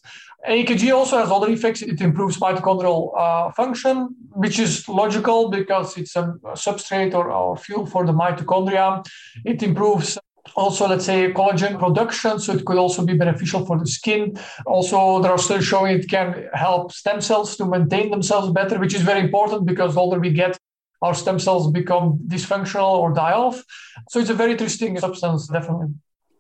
AKG 0.48 0.94
also 0.96 1.18
has 1.18 1.32
other 1.32 1.50
effects. 1.50 1.82
It 1.82 2.00
improves 2.00 2.38
mitochondrial 2.38 3.02
uh, 3.18 3.52
function, 3.52 4.16
which 4.44 4.60
is 4.60 4.88
logical 4.88 5.50
because 5.50 5.98
it's 5.98 6.16
a 6.16 6.36
substrate 6.66 7.14
or, 7.16 7.32
or 7.32 7.58
fuel 7.58 7.86
for 7.88 8.06
the 8.06 8.14
mitochondria. 8.14 9.04
It 9.44 9.64
improves 9.64 10.18
also 10.56 10.88
let's 10.88 11.06
say 11.06 11.32
collagen 11.32 11.78
production 11.78 12.40
so 12.40 12.54
it 12.54 12.66
could 12.66 12.78
also 12.78 13.06
be 13.06 13.14
beneficial 13.14 13.66
for 13.66 13.78
the 13.78 13.86
skin 13.86 14.36
also 14.66 15.22
there 15.22 15.32
are 15.32 15.38
studies 15.38 15.66
showing 15.66 16.00
it 16.00 16.10
can 16.10 16.48
help 16.54 16.92
stem 16.92 17.22
cells 17.22 17.56
to 17.56 17.66
maintain 17.66 18.10
themselves 18.10 18.52
better 18.52 18.80
which 18.80 18.96
is 18.96 19.02
very 19.02 19.20
important 19.20 19.66
because 19.66 19.94
the 19.94 20.00
older 20.00 20.20
we 20.20 20.32
get 20.32 20.59
our 21.02 21.14
stem 21.14 21.40
cells 21.40 21.72
become 21.72 22.20
dysfunctional 22.28 22.98
or 22.98 23.14
die 23.14 23.34
off 23.34 23.64
so 24.10 24.20
it's 24.20 24.30
a 24.30 24.34
very 24.34 24.52
interesting 24.52 24.98
substance 25.00 25.48
definitely 25.48 25.88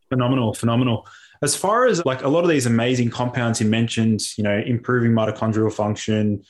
phenomenal 0.09 0.53
phenomenal 0.53 1.07
as 1.41 1.55
far 1.55 1.85
as 1.85 2.03
like 2.05 2.23
a 2.23 2.27
lot 2.27 2.43
of 2.43 2.49
these 2.49 2.65
amazing 2.65 3.09
compounds 3.09 3.61
you 3.61 3.67
mentioned 3.67 4.21
you 4.37 4.43
know 4.43 4.57
improving 4.65 5.11
mitochondrial 5.11 5.71
function 5.71 6.43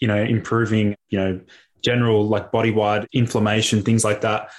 you 0.00 0.08
know 0.08 0.20
improving 0.22 0.94
you 1.10 1.18
know 1.18 1.40
general 1.82 2.26
like 2.28 2.52
body 2.52 2.70
wide 2.70 3.06
inflammation 3.12 3.82
things 3.82 4.04
like 4.04 4.20
that 4.20 4.50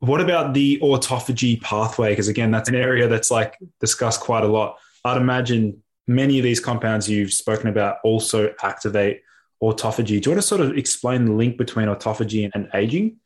what 0.00 0.20
about 0.22 0.54
the 0.54 0.78
autophagy 0.82 1.60
pathway? 1.60 2.10
Because 2.10 2.28
again, 2.28 2.50
that's 2.50 2.68
an 2.68 2.74
area 2.74 3.06
that's 3.06 3.30
like 3.30 3.56
discussed 3.80 4.20
quite 4.20 4.42
a 4.42 4.48
lot. 4.48 4.78
I'd 5.04 5.18
imagine 5.18 5.82
many 6.06 6.38
of 6.38 6.44
these 6.44 6.58
compounds 6.58 7.08
you've 7.08 7.32
spoken 7.32 7.68
about 7.68 7.98
also 8.02 8.52
activate 8.62 9.20
autophagy. 9.62 10.20
Do 10.20 10.30
you 10.30 10.30
want 10.32 10.42
to 10.42 10.48
sort 10.48 10.60
of 10.60 10.76
explain 10.76 11.24
the 11.26 11.32
link 11.32 11.56
between 11.56 11.86
autophagy 11.88 12.50
and 12.52 12.68
aging? 12.74 13.16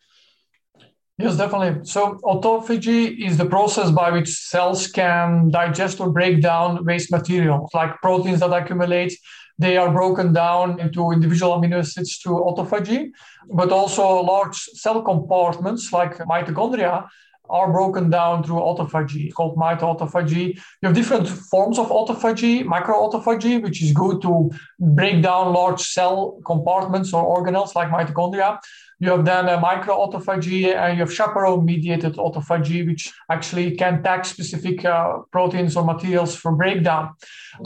Yes, 1.16 1.36
definitely. 1.36 1.84
So, 1.84 2.18
autophagy 2.24 3.24
is 3.24 3.36
the 3.36 3.46
process 3.46 3.92
by 3.92 4.10
which 4.10 4.28
cells 4.28 4.88
can 4.88 5.50
digest 5.50 6.00
or 6.00 6.10
break 6.10 6.42
down 6.42 6.84
waste 6.84 7.12
materials 7.12 7.70
like 7.72 8.00
proteins 8.02 8.40
that 8.40 8.52
accumulate 8.52 9.16
they 9.58 9.76
are 9.76 9.90
broken 9.90 10.32
down 10.32 10.80
into 10.80 11.12
individual 11.12 11.56
amino 11.56 11.78
acids 11.78 12.16
through 12.16 12.42
autophagy, 12.42 13.12
but 13.52 13.70
also 13.70 14.20
large 14.22 14.56
cell 14.56 15.02
compartments 15.02 15.92
like 15.92 16.18
mitochondria 16.18 17.06
are 17.50 17.70
broken 17.70 18.10
down 18.10 18.42
through 18.42 18.56
autophagy, 18.56 19.32
called 19.32 19.56
mitoautophagy. 19.56 20.54
You 20.54 20.88
have 20.88 20.94
different 20.94 21.28
forms 21.28 21.78
of 21.78 21.88
autophagy, 21.88 22.64
macroautophagy, 22.64 23.62
which 23.62 23.82
is 23.82 23.92
good 23.92 24.22
to 24.22 24.50
break 24.80 25.22
down 25.22 25.52
large 25.52 25.82
cell 25.82 26.40
compartments 26.46 27.12
or 27.12 27.22
organelles 27.36 27.74
like 27.74 27.88
mitochondria. 27.88 28.58
You 29.04 29.10
have 29.10 29.26
then 29.26 29.50
a 29.50 29.58
microautophagy 29.58 30.74
and 30.74 30.96
you 30.96 31.04
have 31.04 31.12
chaperone 31.12 31.62
mediated 31.66 32.14
autophagy, 32.14 32.86
which 32.86 33.12
actually 33.30 33.76
can 33.76 34.02
tag 34.02 34.24
specific 34.24 34.82
uh, 34.82 35.18
proteins 35.30 35.76
or 35.76 35.84
materials 35.84 36.34
for 36.34 36.52
breakdown. 36.52 37.10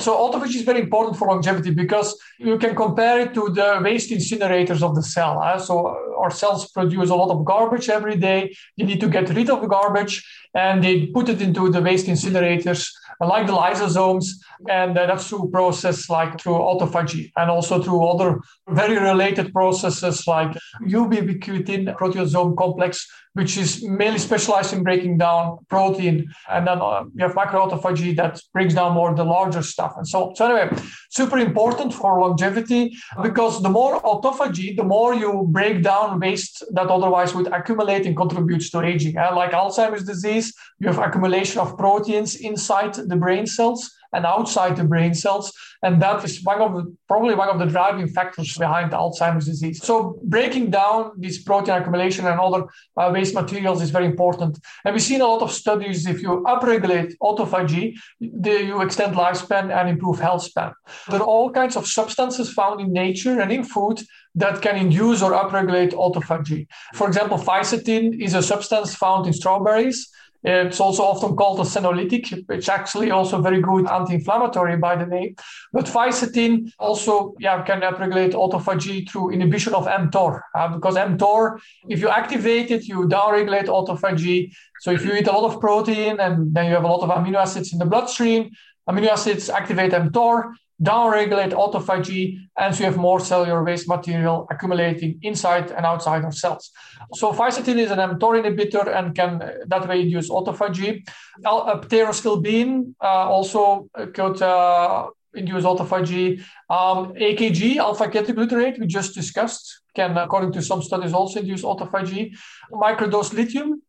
So 0.00 0.16
autophagy 0.16 0.56
is 0.56 0.62
very 0.62 0.80
important 0.80 1.16
for 1.16 1.28
longevity 1.28 1.70
because 1.70 2.18
you 2.38 2.58
can 2.58 2.74
compare 2.74 3.20
it 3.20 3.34
to 3.34 3.50
the 3.50 3.80
waste 3.84 4.10
incinerators 4.10 4.82
of 4.82 4.96
the 4.96 5.02
cell. 5.04 5.40
Uh, 5.40 5.60
so 5.60 5.96
our 6.18 6.32
cells 6.32 6.72
produce 6.72 7.10
a 7.10 7.14
lot 7.14 7.30
of 7.30 7.44
garbage 7.44 7.88
every 7.88 8.16
day. 8.16 8.52
You 8.74 8.84
need 8.84 8.98
to 8.98 9.08
get 9.08 9.28
rid 9.28 9.48
of 9.48 9.60
the 9.60 9.68
garbage 9.68 10.26
and 10.54 10.82
they 10.82 11.06
put 11.06 11.28
it 11.28 11.40
into 11.40 11.70
the 11.70 11.80
waste 11.80 12.08
incinerators 12.08 12.90
like 13.26 13.46
the 13.46 13.52
lysosomes. 13.52 14.26
And 14.68 14.96
that's 14.96 15.28
through 15.28 15.50
process 15.50 16.08
like 16.10 16.40
through 16.40 16.54
autophagy 16.54 17.30
and 17.36 17.50
also 17.50 17.82
through 17.82 18.06
other 18.06 18.40
very 18.68 18.98
related 18.98 19.52
processes 19.52 20.26
like 20.26 20.56
ubiquitin 20.82 21.96
proteasome 21.96 22.56
complex, 22.56 23.06
which 23.38 23.56
is 23.56 23.84
mainly 23.84 24.18
specialized 24.18 24.72
in 24.72 24.82
breaking 24.82 25.16
down 25.16 25.58
protein. 25.70 26.28
And 26.50 26.66
then 26.66 26.78
uh, 26.82 27.04
you 27.14 27.22
have 27.26 27.36
macroautophagy 27.36 28.16
that 28.16 28.40
breaks 28.52 28.74
down 28.74 28.94
more 28.94 29.14
the 29.14 29.22
larger 29.22 29.62
stuff. 29.62 29.92
And 29.96 30.06
so, 30.12 30.32
so 30.34 30.46
anyway, 30.46 30.76
super 31.10 31.38
important 31.38 31.94
for 31.94 32.20
longevity 32.20 32.96
because 33.22 33.62
the 33.62 33.68
more 33.68 34.00
autophagy, 34.02 34.76
the 34.76 34.82
more 34.82 35.14
you 35.14 35.46
break 35.50 35.84
down 35.84 36.18
waste 36.18 36.64
that 36.72 36.88
otherwise 36.88 37.32
would 37.32 37.46
accumulate 37.58 38.06
and 38.06 38.16
contributes 38.16 38.70
to 38.70 38.82
aging. 38.82 39.16
Uh, 39.16 39.32
like 39.32 39.52
Alzheimer's 39.52 40.02
disease, 40.02 40.52
you 40.80 40.88
have 40.88 40.98
accumulation 40.98 41.60
of 41.60 41.78
proteins 41.78 42.34
inside 42.34 42.94
the 42.94 43.16
brain 43.16 43.46
cells 43.46 43.94
and 44.12 44.24
outside 44.24 44.76
the 44.76 44.84
brain 44.84 45.14
cells. 45.14 45.52
And 45.82 46.02
that 46.02 46.24
is 46.24 46.42
one 46.42 46.60
of 46.60 46.74
the, 46.74 46.96
probably 47.06 47.34
one 47.34 47.48
of 47.48 47.58
the 47.58 47.66
driving 47.66 48.08
factors 48.08 48.56
behind 48.56 48.92
Alzheimer's 48.92 49.46
disease. 49.46 49.84
So 49.84 50.18
breaking 50.24 50.70
down 50.70 51.12
this 51.16 51.42
protein 51.42 51.74
accumulation 51.74 52.26
and 52.26 52.40
other 52.40 52.64
uh, 52.96 53.10
waste 53.12 53.34
materials 53.34 53.82
is 53.82 53.90
very 53.90 54.06
important. 54.06 54.58
And 54.84 54.94
we've 54.94 55.02
seen 55.02 55.20
a 55.20 55.26
lot 55.26 55.42
of 55.42 55.52
studies, 55.52 56.06
if 56.06 56.20
you 56.22 56.42
upregulate 56.46 57.14
autophagy, 57.22 57.96
the, 58.20 58.64
you 58.64 58.82
extend 58.82 59.14
lifespan 59.14 59.72
and 59.74 59.88
improve 59.88 60.18
health 60.18 60.42
span. 60.42 60.72
There 61.08 61.20
are 61.20 61.26
all 61.26 61.50
kinds 61.50 61.76
of 61.76 61.86
substances 61.86 62.52
found 62.52 62.80
in 62.80 62.92
nature 62.92 63.40
and 63.40 63.52
in 63.52 63.62
food 63.62 64.00
that 64.34 64.62
can 64.62 64.76
induce 64.76 65.22
or 65.22 65.32
upregulate 65.32 65.92
autophagy. 65.92 66.66
For 66.94 67.06
example, 67.06 67.38
fisetin 67.38 68.20
is 68.20 68.34
a 68.34 68.42
substance 68.42 68.94
found 68.94 69.26
in 69.26 69.32
strawberries 69.32 70.10
it's 70.48 70.80
also 70.80 71.02
often 71.02 71.36
called 71.36 71.60
a 71.60 71.62
senolytic, 71.62 72.46
which 72.48 72.68
actually 72.68 73.10
also 73.10 73.40
very 73.40 73.60
good 73.60 73.86
anti-inflammatory, 73.86 74.76
by 74.76 74.96
the 74.96 75.04
way. 75.04 75.34
But 75.72 75.86
fisetin 75.86 76.72
also 76.78 77.34
yeah, 77.38 77.62
can 77.62 77.80
upregulate 77.80 78.32
autophagy 78.32 79.08
through 79.08 79.30
inhibition 79.30 79.74
of 79.74 79.86
mTOR, 79.86 80.40
uh, 80.54 80.68
because 80.68 80.96
mTOR, 80.96 81.58
if 81.88 82.00
you 82.00 82.08
activate 82.08 82.70
it, 82.70 82.86
you 82.86 83.08
downregulate 83.08 83.66
autophagy. 83.66 84.52
So 84.80 84.90
if 84.90 85.04
you 85.04 85.12
eat 85.14 85.26
a 85.26 85.32
lot 85.32 85.52
of 85.52 85.60
protein 85.60 86.20
and 86.20 86.54
then 86.54 86.66
you 86.66 86.72
have 86.72 86.84
a 86.84 86.88
lot 86.88 87.02
of 87.02 87.10
amino 87.10 87.36
acids 87.36 87.72
in 87.72 87.78
the 87.78 87.86
bloodstream, 87.86 88.50
amino 88.88 89.08
acids 89.08 89.50
activate 89.50 89.92
mTOR, 89.92 90.54
downregulate 90.82 91.52
autophagy, 91.52 92.38
and 92.56 92.74
so 92.74 92.80
you 92.80 92.86
have 92.86 92.96
more 92.96 93.20
cellular 93.20 93.64
waste 93.64 93.88
material 93.88 94.46
accumulating 94.50 95.18
inside 95.22 95.70
and 95.72 95.84
outside 95.84 96.24
of 96.24 96.34
cells. 96.34 96.70
So 97.14 97.32
fisetin 97.32 97.78
is 97.78 97.90
an 97.90 97.98
mTOR 97.98 98.40
inhibitor 98.40 98.86
and 98.96 99.14
can 99.14 99.38
that 99.66 99.88
way 99.88 100.02
induce 100.02 100.30
autophagy. 100.30 101.04
Pterostilbene 101.44 102.94
uh, 103.02 103.06
also 103.06 103.88
could 104.14 104.40
uh, 104.40 105.08
induce 105.34 105.64
autophagy. 105.64 106.40
Um, 106.70 107.14
AKG, 107.14 107.76
alpha 107.76 108.08
ketoglutarate, 108.08 108.78
we 108.78 108.86
just 108.86 109.14
discussed, 109.14 109.80
can, 109.94 110.16
according 110.16 110.52
to 110.52 110.62
some 110.62 110.82
studies, 110.82 111.12
also 111.12 111.40
induce 111.40 111.62
autophagy. 111.62 112.36
Microdose 112.72 113.32
lithium 113.32 113.82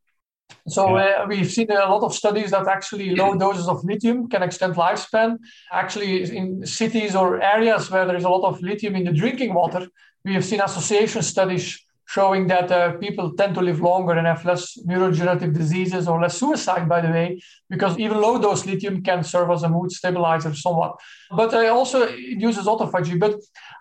so 0.67 0.97
uh, 0.97 1.25
we've 1.27 1.51
seen 1.51 1.71
a 1.71 1.89
lot 1.89 2.03
of 2.03 2.13
studies 2.13 2.51
that 2.51 2.67
actually 2.67 3.15
low 3.15 3.35
doses 3.35 3.67
of 3.67 3.83
lithium 3.83 4.27
can 4.29 4.43
extend 4.43 4.75
lifespan. 4.75 5.37
Actually, 5.71 6.35
in 6.35 6.65
cities 6.65 7.15
or 7.15 7.41
areas 7.41 7.89
where 7.89 8.05
there 8.05 8.15
is 8.15 8.23
a 8.23 8.29
lot 8.29 8.47
of 8.47 8.61
lithium 8.61 8.95
in 8.95 9.03
the 9.03 9.11
drinking 9.11 9.53
water, 9.53 9.87
we 10.25 10.33
have 10.33 10.45
seen 10.45 10.61
association 10.61 11.21
studies 11.21 11.85
showing 12.05 12.47
that 12.47 12.71
uh, 12.71 12.93
people 12.93 13.31
tend 13.33 13.53
to 13.53 13.61
live 13.61 13.81
longer 13.81 14.13
and 14.13 14.25
have 14.25 14.43
less 14.43 14.75
neurodegenerative 14.79 15.53
diseases 15.53 16.07
or 16.07 16.19
less 16.19 16.39
suicide, 16.39 16.89
by 16.89 17.01
the 17.01 17.09
way, 17.09 17.39
because 17.69 17.99
even 17.99 18.19
low 18.19 18.41
dose 18.41 18.65
lithium 18.65 19.03
can 19.03 19.23
serve 19.23 19.51
as 19.51 19.61
a 19.61 19.69
mood 19.69 19.91
stabilizer 19.91 20.53
somewhat. 20.55 20.99
But 21.29 21.53
it 21.53 21.69
also 21.69 22.07
induces 22.07 22.65
autophagy. 22.65 23.19
But 23.19 23.35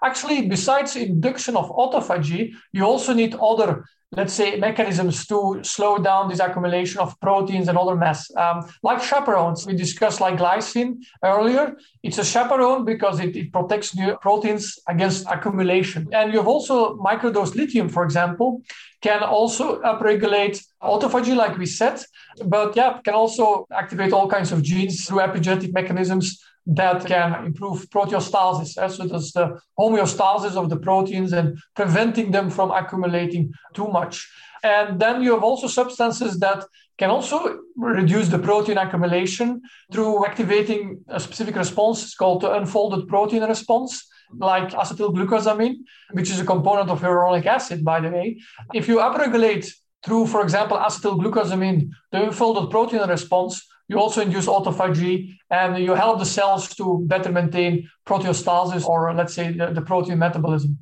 actually, 0.05 0.47
besides 0.47 0.95
induction 0.95 1.57
of 1.57 1.71
autophagy, 1.71 2.53
you 2.71 2.85
also 2.85 3.15
need 3.15 3.35
other 3.35 3.87
let's 4.13 4.33
say, 4.33 4.57
mechanisms 4.57 5.27
to 5.27 5.61
slow 5.63 5.99
down 5.99 6.29
this 6.29 6.41
accumulation 6.41 6.99
of 6.99 7.19
proteins 7.21 7.69
and 7.69 7.77
other 7.77 7.95
mass. 7.95 8.35
Um, 8.37 8.67
like 8.83 9.03
chaperones, 9.03 9.67
we 9.67 9.75
discussed 9.75 10.21
like 10.21 10.39
glycine 10.39 10.97
earlier. 11.23 11.77
It's 12.03 12.17
a 12.19 12.25
chaperone 12.25 12.87
because 12.87 13.21
it, 13.21 13.37
it 13.37 13.53
protects 13.53 13.95
new 13.95 14.17
proteins 14.17 14.79
against 14.89 15.27
accumulation. 15.29 16.09
And 16.13 16.33
you 16.33 16.39
have 16.39 16.49
also 16.49 16.97
microdose 16.97 17.55
lithium, 17.55 17.91
for 17.91 18.03
example, 18.03 18.63
can 19.03 19.23
also 19.23 19.81
upregulate 19.83 20.65
autophagy, 20.83 21.37
like 21.37 21.59
we 21.59 21.67
said, 21.67 22.03
but 22.47 22.75
yeah, 22.77 23.01
can 23.05 23.15
also 23.15 23.67
activate 23.73 24.13
all 24.13 24.29
kinds 24.29 24.53
of 24.53 24.63
genes 24.63 25.05
through 25.05 25.19
epigenetic 25.19 25.73
mechanisms 25.75 26.43
that 26.69 27.07
can 27.07 27.47
improve 27.47 27.89
proteostasis. 27.89 28.77
Eh? 28.77 28.89
So 28.89 29.07
that's 29.07 29.33
the 29.33 29.59
homeostasis 29.79 30.55
of 30.55 30.69
the 30.69 30.77
proteins 30.77 31.33
and 31.33 31.59
preventing 31.75 32.31
them 32.31 32.51
from 32.51 32.71
accumulating 32.71 33.53
too 33.75 33.89
much. 33.89 34.31
And 34.63 35.01
then 35.01 35.23
you 35.23 35.33
have 35.33 35.43
also 35.43 35.67
substances 35.67 36.39
that 36.41 36.65
can 36.99 37.11
also 37.11 37.61
reduce 37.77 38.29
the 38.29 38.39
protein 38.39 38.77
accumulation 38.77 39.63
through 39.93 40.27
activating 40.27 41.05
a 41.09 41.21
specific 41.21 41.57
response. 41.57 42.03
It's 42.03 42.15
called 42.15 42.43
the 42.43 42.53
unfolded 42.53 43.09
protein 43.09 43.45
response, 43.45 44.07
like 44.37 44.71
acetylglucosamine, 44.71 45.77
which 46.11 46.31
is 46.31 46.41
a 46.41 46.45
component 46.45 46.91
of 46.91 47.01
hyaluronic 47.01 47.47
acid, 47.47 47.85
by 47.85 48.01
the 48.01 48.11
way. 48.11 48.41
If 48.75 48.89
you 48.89 48.97
upregulate 48.97 49.73
through, 50.05 50.27
for 50.27 50.43
example, 50.43 50.77
acetylglucosamine, 50.77 51.91
the 52.11 52.25
unfolded 52.25 52.71
protein 52.71 53.09
response, 53.09 53.65
you 53.89 53.99
also 53.99 54.21
induce 54.21 54.47
autophagy 54.47 55.37
and 55.51 55.83
you 55.83 55.95
help 55.95 56.19
the 56.19 56.27
cells 56.27 56.75
to 56.77 57.01
better 57.07 57.33
maintain 57.33 57.89
proteostasis 58.07 58.87
or 58.87 59.13
let's 59.15 59.35
say 59.35 59.53
the, 59.53 59.73
the 59.73 59.81
protein 59.81 60.19
metabolism. 60.19 60.79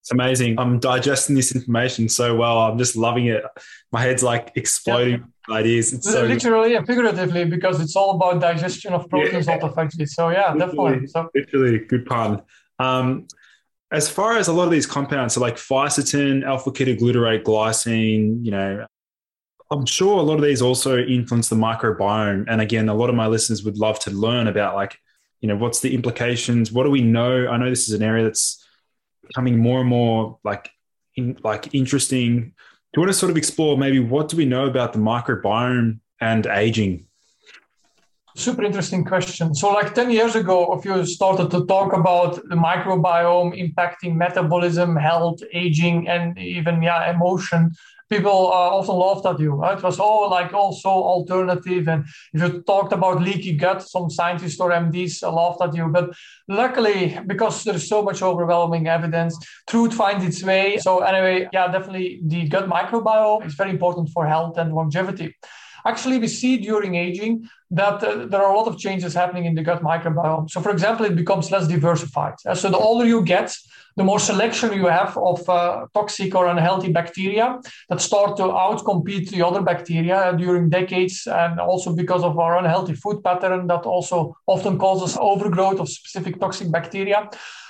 It's 0.00 0.12
amazing. 0.12 0.58
I'm 0.58 0.78
digesting 0.78 1.34
this 1.34 1.54
information 1.54 2.08
so 2.08 2.36
well. 2.36 2.60
I'm 2.60 2.78
just 2.78 2.96
loving 2.96 3.26
it. 3.26 3.42
My 3.92 4.00
head's 4.00 4.22
like 4.22 4.52
exploding 4.54 5.24
yeah. 5.48 5.54
ideas. 5.54 5.92
It's 5.92 6.10
so 6.10 6.24
literally 6.24 6.76
and 6.76 6.86
figuratively 6.86 7.44
because 7.44 7.80
it's 7.80 7.96
all 7.96 8.12
about 8.12 8.40
digestion 8.40 8.94
of 8.94 9.10
proteins, 9.10 9.46
yeah. 9.46 9.58
autophagy. 9.58 10.08
So 10.08 10.30
yeah, 10.30 10.54
literally, 10.54 11.00
definitely. 11.00 11.06
So 11.08 11.28
literally, 11.34 11.78
good 11.80 12.06
pun. 12.06 12.42
Um, 12.78 13.26
as 13.90 14.08
far 14.08 14.36
as 14.36 14.48
a 14.48 14.52
lot 14.52 14.64
of 14.64 14.70
these 14.70 14.86
compounds, 14.86 15.34
so 15.34 15.40
like 15.40 15.56
fisetin, 15.56 16.44
alpha 16.44 16.70
ketoglutarate, 16.70 17.42
glycine, 17.42 18.44
you 18.44 18.50
know, 18.50 18.86
I'm 19.70 19.84
sure 19.84 20.18
a 20.18 20.22
lot 20.22 20.36
of 20.36 20.42
these 20.42 20.62
also 20.62 20.98
influence 20.98 21.48
the 21.48 21.56
microbiome. 21.56 22.46
And 22.48 22.60
again, 22.60 22.88
a 22.88 22.94
lot 22.94 23.10
of 23.10 23.16
my 23.16 23.26
listeners 23.26 23.64
would 23.64 23.76
love 23.76 23.98
to 24.00 24.10
learn 24.10 24.46
about 24.46 24.74
like, 24.74 24.98
you 25.40 25.48
know, 25.48 25.56
what's 25.56 25.80
the 25.80 25.94
implications? 25.94 26.72
What 26.72 26.84
do 26.84 26.90
we 26.90 27.02
know? 27.02 27.48
I 27.48 27.56
know 27.58 27.68
this 27.68 27.88
is 27.88 27.94
an 27.94 28.02
area 28.02 28.24
that's 28.24 28.66
becoming 29.26 29.58
more 29.58 29.80
and 29.80 29.88
more 29.88 30.38
like 30.42 30.70
in, 31.16 31.38
like 31.44 31.74
interesting. 31.74 32.40
Do 32.40 32.96
you 32.96 33.02
want 33.02 33.12
to 33.12 33.18
sort 33.18 33.30
of 33.30 33.36
explore 33.36 33.76
maybe 33.76 34.00
what 34.00 34.28
do 34.28 34.36
we 34.36 34.46
know 34.46 34.66
about 34.66 34.94
the 34.94 34.98
microbiome 34.98 36.00
and 36.20 36.46
aging? 36.46 37.04
Super 38.34 38.62
interesting 38.62 39.04
question. 39.04 39.54
So, 39.54 39.72
like 39.72 39.94
10 39.94 40.12
years 40.12 40.36
ago, 40.36 40.72
if 40.78 40.84
you 40.84 41.04
started 41.04 41.50
to 41.50 41.66
talk 41.66 41.92
about 41.92 42.36
the 42.36 42.54
microbiome 42.54 43.52
impacting 43.58 44.14
metabolism, 44.14 44.94
health, 44.94 45.40
aging, 45.52 46.08
and 46.08 46.38
even 46.38 46.80
yeah, 46.80 47.10
emotion, 47.10 47.72
people 48.08 48.48
uh, 48.52 48.76
often 48.78 48.96
laughed 48.96 49.26
at 49.26 49.40
you. 49.40 49.52
Right? 49.52 49.78
It 49.78 49.82
was 49.82 49.98
all 49.98 50.30
like 50.30 50.52
also 50.52 50.88
alternative. 50.88 51.88
And 51.88 52.04
if 52.32 52.42
you 52.42 52.62
talked 52.62 52.92
about 52.92 53.22
leaky 53.22 53.56
gut, 53.56 53.82
some 53.88 54.10
scientists 54.10 54.60
or 54.60 54.70
MDs 54.70 55.22
laughed 55.22 55.62
at 55.62 55.74
you. 55.74 55.88
But 55.88 56.10
luckily, 56.48 57.18
because 57.26 57.64
there's 57.64 57.88
so 57.88 58.02
much 58.02 58.22
overwhelming 58.22 58.86
evidence, 58.86 59.38
truth 59.68 59.94
finds 59.94 60.24
its 60.24 60.42
way. 60.42 60.78
So 60.78 61.00
anyway, 61.00 61.48
yeah, 61.52 61.68
definitely 61.68 62.20
the 62.24 62.48
gut 62.48 62.68
microbiome 62.68 63.46
is 63.46 63.54
very 63.54 63.70
important 63.70 64.10
for 64.10 64.26
health 64.26 64.58
and 64.58 64.74
longevity. 64.74 65.34
Actually, 65.86 66.18
we 66.18 66.28
see 66.28 66.58
during 66.58 66.96
aging 66.96 67.48
that 67.70 68.02
uh, 68.02 68.26
there 68.26 68.42
are 68.42 68.52
a 68.52 68.56
lot 68.56 68.66
of 68.66 68.78
changes 68.78 69.14
happening 69.14 69.44
in 69.44 69.54
the 69.54 69.62
gut 69.62 69.82
microbiome. 69.82 70.50
So, 70.50 70.60
for 70.60 70.70
example, 70.70 71.06
it 71.06 71.16
becomes 71.16 71.50
less 71.50 71.68
diversified. 71.68 72.34
Uh, 72.44 72.54
so, 72.54 72.68
the 72.70 72.76
older 72.76 73.06
you 73.06 73.22
get, 73.22 73.56
the 73.98 74.04
more 74.04 74.20
selection 74.20 74.72
you 74.72 74.86
have 74.86 75.18
of 75.18 75.48
uh, 75.48 75.86
toxic 75.92 76.32
or 76.34 76.46
unhealthy 76.46 76.92
bacteria 76.92 77.58
that 77.88 78.00
start 78.00 78.36
to 78.36 78.44
outcompete 78.44 79.28
the 79.30 79.42
other 79.42 79.60
bacteria 79.60 80.32
during 80.38 80.70
decades, 80.70 81.26
and 81.26 81.58
also 81.58 81.94
because 81.94 82.22
of 82.22 82.38
our 82.38 82.58
unhealthy 82.58 82.94
food 82.94 83.22
pattern 83.24 83.66
that 83.66 83.84
also 83.84 84.36
often 84.46 84.78
causes 84.78 85.18
overgrowth 85.20 85.80
of 85.80 85.88
specific 85.88 86.38
toxic 86.38 86.70
bacteria. 86.70 87.28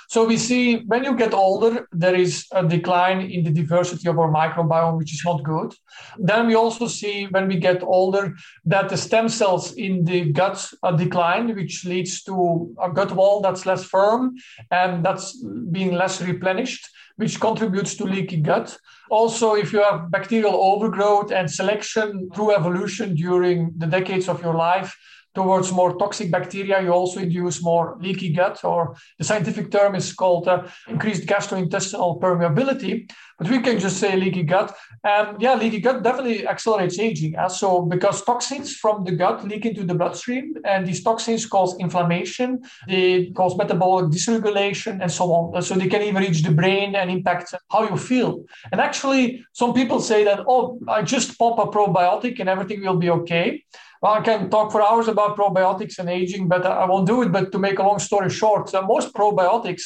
So 0.09 0.25
we 0.25 0.37
see 0.37 0.77
when 0.87 1.03
you 1.03 1.15
get 1.15 1.35
older, 1.35 1.87
there 1.91 2.15
is 2.15 2.47
a 2.51 2.67
decline 2.67 3.21
in 3.21 3.43
the 3.43 3.51
diversity 3.51 4.09
of 4.09 4.17
our 4.17 4.31
microbiome, 4.31 4.97
which 4.97 5.13
is 5.13 5.21
not 5.23 5.43
good. 5.43 5.71
Then 6.17 6.47
we 6.47 6.55
also 6.55 6.87
see 6.87 7.27
when 7.27 7.47
we 7.47 7.57
get 7.57 7.83
older 7.83 8.35
that 8.65 8.89
the 8.89 8.97
stem 8.97 9.29
cells 9.29 9.73
in 9.73 10.03
the 10.05 10.31
gut 10.31 10.67
are 10.81 10.97
decline, 10.97 11.55
which 11.55 11.85
leads 11.85 12.23
to 12.23 12.75
a 12.81 12.89
gut 12.91 13.11
wall 13.11 13.41
that's 13.41 13.67
less 13.67 13.83
firm 13.83 14.35
and 14.71 15.05
that's 15.05 15.39
being 15.71 15.93
less 15.93 16.19
replenished 16.21 16.89
which 17.19 17.41
contributes 17.41 17.95
to 17.95 18.05
leaky 18.05 18.37
gut. 18.37 18.77
Also, 19.09 19.53
if 19.53 19.73
you 19.73 19.83
have 19.83 20.09
bacterial 20.09 20.53
overgrowth 20.53 21.33
and 21.33 21.51
selection 21.51 22.29
through 22.33 22.55
evolution 22.55 23.13
during 23.13 23.73
the 23.75 23.85
decades 23.85 24.29
of 24.29 24.41
your 24.41 24.55
life, 24.55 24.95
towards 25.35 25.71
more 25.71 25.97
toxic 25.97 26.31
bacteria, 26.31 26.81
you 26.81 26.91
also 26.91 27.19
induce 27.19 27.63
more 27.63 27.97
leaky 27.99 28.33
gut, 28.33 28.63
or 28.63 28.95
the 29.17 29.23
scientific 29.23 29.71
term 29.71 29.95
is 29.95 30.13
called 30.13 30.47
uh, 30.47 30.67
increased 30.87 31.25
gastrointestinal 31.25 32.19
permeability. 32.19 33.09
But 33.37 33.49
we 33.49 33.61
can 33.61 33.79
just 33.79 33.97
say 33.97 34.17
leaky 34.17 34.43
gut. 34.43 34.75
And 35.03 35.41
yeah, 35.41 35.55
leaky 35.55 35.79
gut 35.79 36.03
definitely 36.03 36.45
accelerates 36.45 36.99
aging. 36.99 37.37
Uh, 37.37 37.47
so 37.47 37.83
because 37.83 38.23
toxins 38.25 38.75
from 38.75 39.05
the 39.05 39.13
gut 39.13 39.47
leak 39.47 39.65
into 39.65 39.85
the 39.85 39.95
bloodstream, 39.95 40.55
and 40.65 40.85
these 40.85 41.03
toxins 41.03 41.45
cause 41.45 41.77
inflammation, 41.79 42.61
they 42.87 43.31
cause 43.35 43.57
metabolic 43.57 44.11
dysregulation, 44.11 45.01
and 45.01 45.11
so 45.11 45.31
on. 45.31 45.61
So 45.61 45.75
they 45.75 45.87
can 45.87 46.01
even 46.01 46.21
reach 46.21 46.43
the 46.43 46.51
brain 46.51 46.95
and 46.95 47.09
impact 47.09 47.53
how 47.71 47.87
you 47.87 47.97
feel. 47.97 48.43
And 48.71 48.81
actually, 48.81 49.45
some 49.53 49.73
people 49.73 50.01
say 50.01 50.23
that, 50.25 50.41
oh, 50.47 50.79
I 50.87 51.01
just 51.03 51.37
pop 51.37 51.59
a 51.59 51.67
probiotic 51.67 52.39
and 52.39 52.49
everything 52.49 52.81
will 52.81 52.97
be 52.97 53.09
okay. 53.09 53.63
Well, 54.01 54.13
I 54.13 54.21
can 54.21 54.49
talk 54.49 54.71
for 54.71 54.81
hours 54.81 55.09
about 55.09 55.35
probiotics 55.35 55.99
and 55.99 56.09
aging, 56.09 56.47
but 56.47 56.65
I 56.65 56.85
won't 56.85 57.05
do 57.05 57.21
it. 57.21 57.33
But 57.33 57.51
to 57.51 57.59
make 57.59 57.79
a 57.79 57.83
long 57.83 57.99
story 57.99 58.29
short, 58.29 58.73
uh, 58.73 58.81
most 58.81 59.13
probiotics 59.13 59.83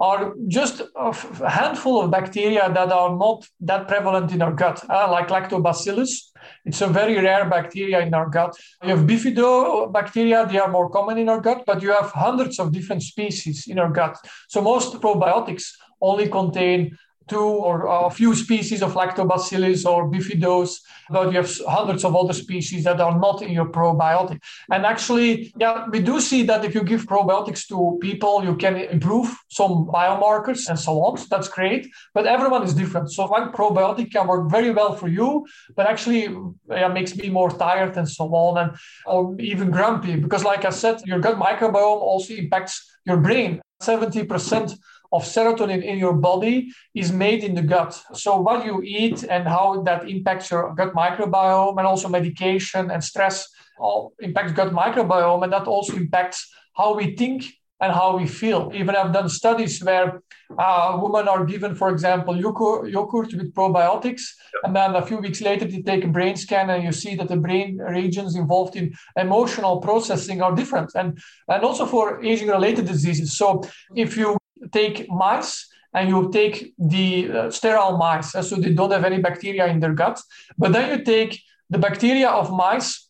are 0.00 0.34
just 0.48 0.82
a 0.96 1.48
handful 1.48 2.02
of 2.02 2.10
bacteria 2.10 2.68
that 2.72 2.90
are 2.90 3.16
not 3.16 3.46
that 3.60 3.86
prevalent 3.86 4.32
in 4.32 4.42
our 4.42 4.52
gut, 4.52 4.84
uh, 4.90 5.08
like 5.10 5.28
lactobacillus. 5.28 6.32
It's 6.64 6.80
a 6.80 6.88
very 6.88 7.16
rare 7.20 7.48
bacteria 7.48 8.00
in 8.00 8.12
our 8.14 8.28
gut. 8.28 8.52
You 8.82 8.96
have 8.96 9.06
bifidobacteria, 9.06 10.50
they 10.50 10.58
are 10.58 10.68
more 10.68 10.90
common 10.90 11.18
in 11.18 11.28
our 11.28 11.40
gut, 11.40 11.62
but 11.64 11.82
you 11.82 11.92
have 11.92 12.10
hundreds 12.10 12.58
of 12.58 12.72
different 12.72 13.04
species 13.04 13.68
in 13.68 13.78
our 13.78 13.90
gut. 13.90 14.16
So 14.48 14.60
most 14.60 15.00
probiotics 15.00 15.70
only 16.00 16.28
contain 16.28 16.98
two 17.28 17.38
or 17.38 17.86
a 18.06 18.10
few 18.10 18.34
species 18.34 18.82
of 18.82 18.94
lactobacillus 18.94 19.84
or 19.86 20.10
bifidus, 20.10 20.78
but 21.10 21.30
you 21.30 21.36
have 21.38 21.50
hundreds 21.66 22.04
of 22.04 22.16
other 22.16 22.32
species 22.32 22.84
that 22.84 23.00
are 23.00 23.18
not 23.18 23.42
in 23.42 23.50
your 23.50 23.66
probiotic. 23.66 24.40
And 24.70 24.86
actually, 24.86 25.52
yeah, 25.58 25.86
we 25.90 26.00
do 26.00 26.20
see 26.20 26.42
that 26.44 26.64
if 26.64 26.74
you 26.74 26.82
give 26.82 27.06
probiotics 27.06 27.66
to 27.68 27.98
people, 28.00 28.44
you 28.44 28.56
can 28.56 28.76
improve 28.76 29.36
some 29.48 29.86
biomarkers 29.86 30.68
and 30.68 30.78
so 30.78 31.02
on. 31.02 31.18
So 31.18 31.26
that's 31.30 31.48
great, 31.48 31.88
but 32.14 32.26
everyone 32.26 32.62
is 32.62 32.74
different. 32.74 33.12
So 33.12 33.26
one 33.26 33.52
probiotic 33.52 34.12
can 34.12 34.26
work 34.26 34.50
very 34.50 34.70
well 34.70 34.96
for 34.96 35.08
you, 35.08 35.46
but 35.76 35.86
actually 35.86 36.34
yeah, 36.70 36.88
makes 36.88 37.16
me 37.16 37.28
more 37.28 37.50
tired 37.50 37.96
and 37.96 38.08
so 38.08 38.24
on, 38.34 38.58
and 38.58 38.76
or 39.06 39.34
even 39.40 39.70
grumpy 39.70 40.16
because, 40.16 40.44
like 40.44 40.64
I 40.64 40.70
said, 40.70 41.00
your 41.04 41.18
gut 41.18 41.38
microbiome 41.38 42.00
also 42.00 42.34
impacts 42.34 42.88
your 43.04 43.16
brain. 43.16 43.60
70% 43.82 44.78
of 45.12 45.24
serotonin 45.24 45.82
in 45.82 45.98
your 45.98 46.14
body 46.14 46.72
is 46.94 47.12
made 47.12 47.44
in 47.44 47.54
the 47.54 47.62
gut. 47.62 48.00
So, 48.14 48.40
what 48.40 48.64
you 48.64 48.82
eat 48.82 49.24
and 49.24 49.46
how 49.46 49.82
that 49.82 50.08
impacts 50.08 50.50
your 50.50 50.74
gut 50.74 50.94
microbiome, 50.94 51.78
and 51.78 51.86
also 51.86 52.08
medication 52.08 52.90
and 52.90 53.02
stress 53.02 53.48
all 53.78 54.12
impacts 54.20 54.52
gut 54.52 54.72
microbiome, 54.72 55.44
and 55.44 55.52
that 55.52 55.66
also 55.66 55.96
impacts 55.96 56.50
how 56.74 56.94
we 56.94 57.16
think 57.16 57.44
and 57.80 57.92
how 57.92 58.16
we 58.16 58.26
feel. 58.26 58.70
Even 58.74 58.94
I've 58.94 59.12
done 59.12 59.28
studies 59.28 59.82
where 59.82 60.22
uh, 60.56 60.98
women 61.02 61.26
are 61.26 61.44
given, 61.44 61.74
for 61.74 61.88
example, 61.90 62.36
yogurt 62.36 63.34
with 63.34 63.52
probiotics, 63.54 64.22
and 64.62 64.74
then 64.74 64.94
a 64.94 65.04
few 65.04 65.18
weeks 65.18 65.40
later 65.40 65.64
they 65.64 65.82
take 65.82 66.04
a 66.04 66.08
brain 66.08 66.36
scan 66.36 66.70
and 66.70 66.84
you 66.84 66.92
see 66.92 67.16
that 67.16 67.28
the 67.28 67.36
brain 67.36 67.78
regions 67.78 68.36
involved 68.36 68.76
in 68.76 68.94
emotional 69.16 69.80
processing 69.80 70.40
are 70.42 70.54
different, 70.54 70.90
and 70.94 71.18
and 71.48 71.64
also 71.64 71.84
for 71.84 72.22
aging-related 72.24 72.86
diseases. 72.86 73.36
So 73.36 73.62
if 73.96 74.16
you 74.16 74.38
take 74.72 75.08
mice 75.10 75.68
and 75.94 76.08
you 76.08 76.30
take 76.32 76.72
the 76.78 77.30
uh, 77.30 77.50
sterile 77.50 77.96
mice, 77.98 78.32
so 78.32 78.56
they 78.56 78.72
don't 78.72 78.90
have 78.90 79.04
any 79.04 79.20
bacteria 79.20 79.66
in 79.66 79.78
their 79.80 79.92
gut, 79.92 80.20
but 80.56 80.72
then 80.72 80.90
you 80.90 81.04
take 81.04 81.40
the 81.68 81.78
bacteria 81.78 82.28
of 82.28 82.50
mice 82.50 83.08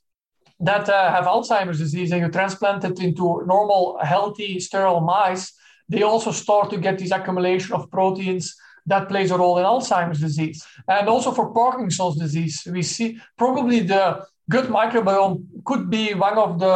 that 0.58 0.88
uh, 0.88 1.10
have 1.10 1.24
Alzheimer's 1.24 1.78
disease 1.78 2.12
and 2.12 2.20
you 2.22 2.28
transplant 2.28 2.84
it 2.84 3.00
into 3.00 3.42
normal, 3.46 3.98
healthy, 4.02 4.60
sterile 4.60 5.00
mice, 5.00 5.52
they 5.88 6.02
also 6.02 6.30
start 6.30 6.70
to 6.70 6.78
get 6.78 6.98
this 6.98 7.10
accumulation 7.10 7.74
of 7.74 7.90
proteins 7.90 8.54
that 8.86 9.08
plays 9.08 9.30
a 9.30 9.38
role 9.38 9.58
in 9.58 9.64
Alzheimer's 9.64 10.20
disease. 10.20 10.64
And 10.88 11.08
also 11.08 11.32
for 11.32 11.52
Parkinson's 11.52 12.16
disease, 12.16 12.66
we 12.70 12.82
see 12.82 13.18
probably 13.36 13.80
the 13.80 14.24
gut 14.52 14.68
microbiome 14.68 15.34
could 15.64 15.88
be 15.88 16.14
one 16.14 16.38
of 16.38 16.58
the 16.58 16.74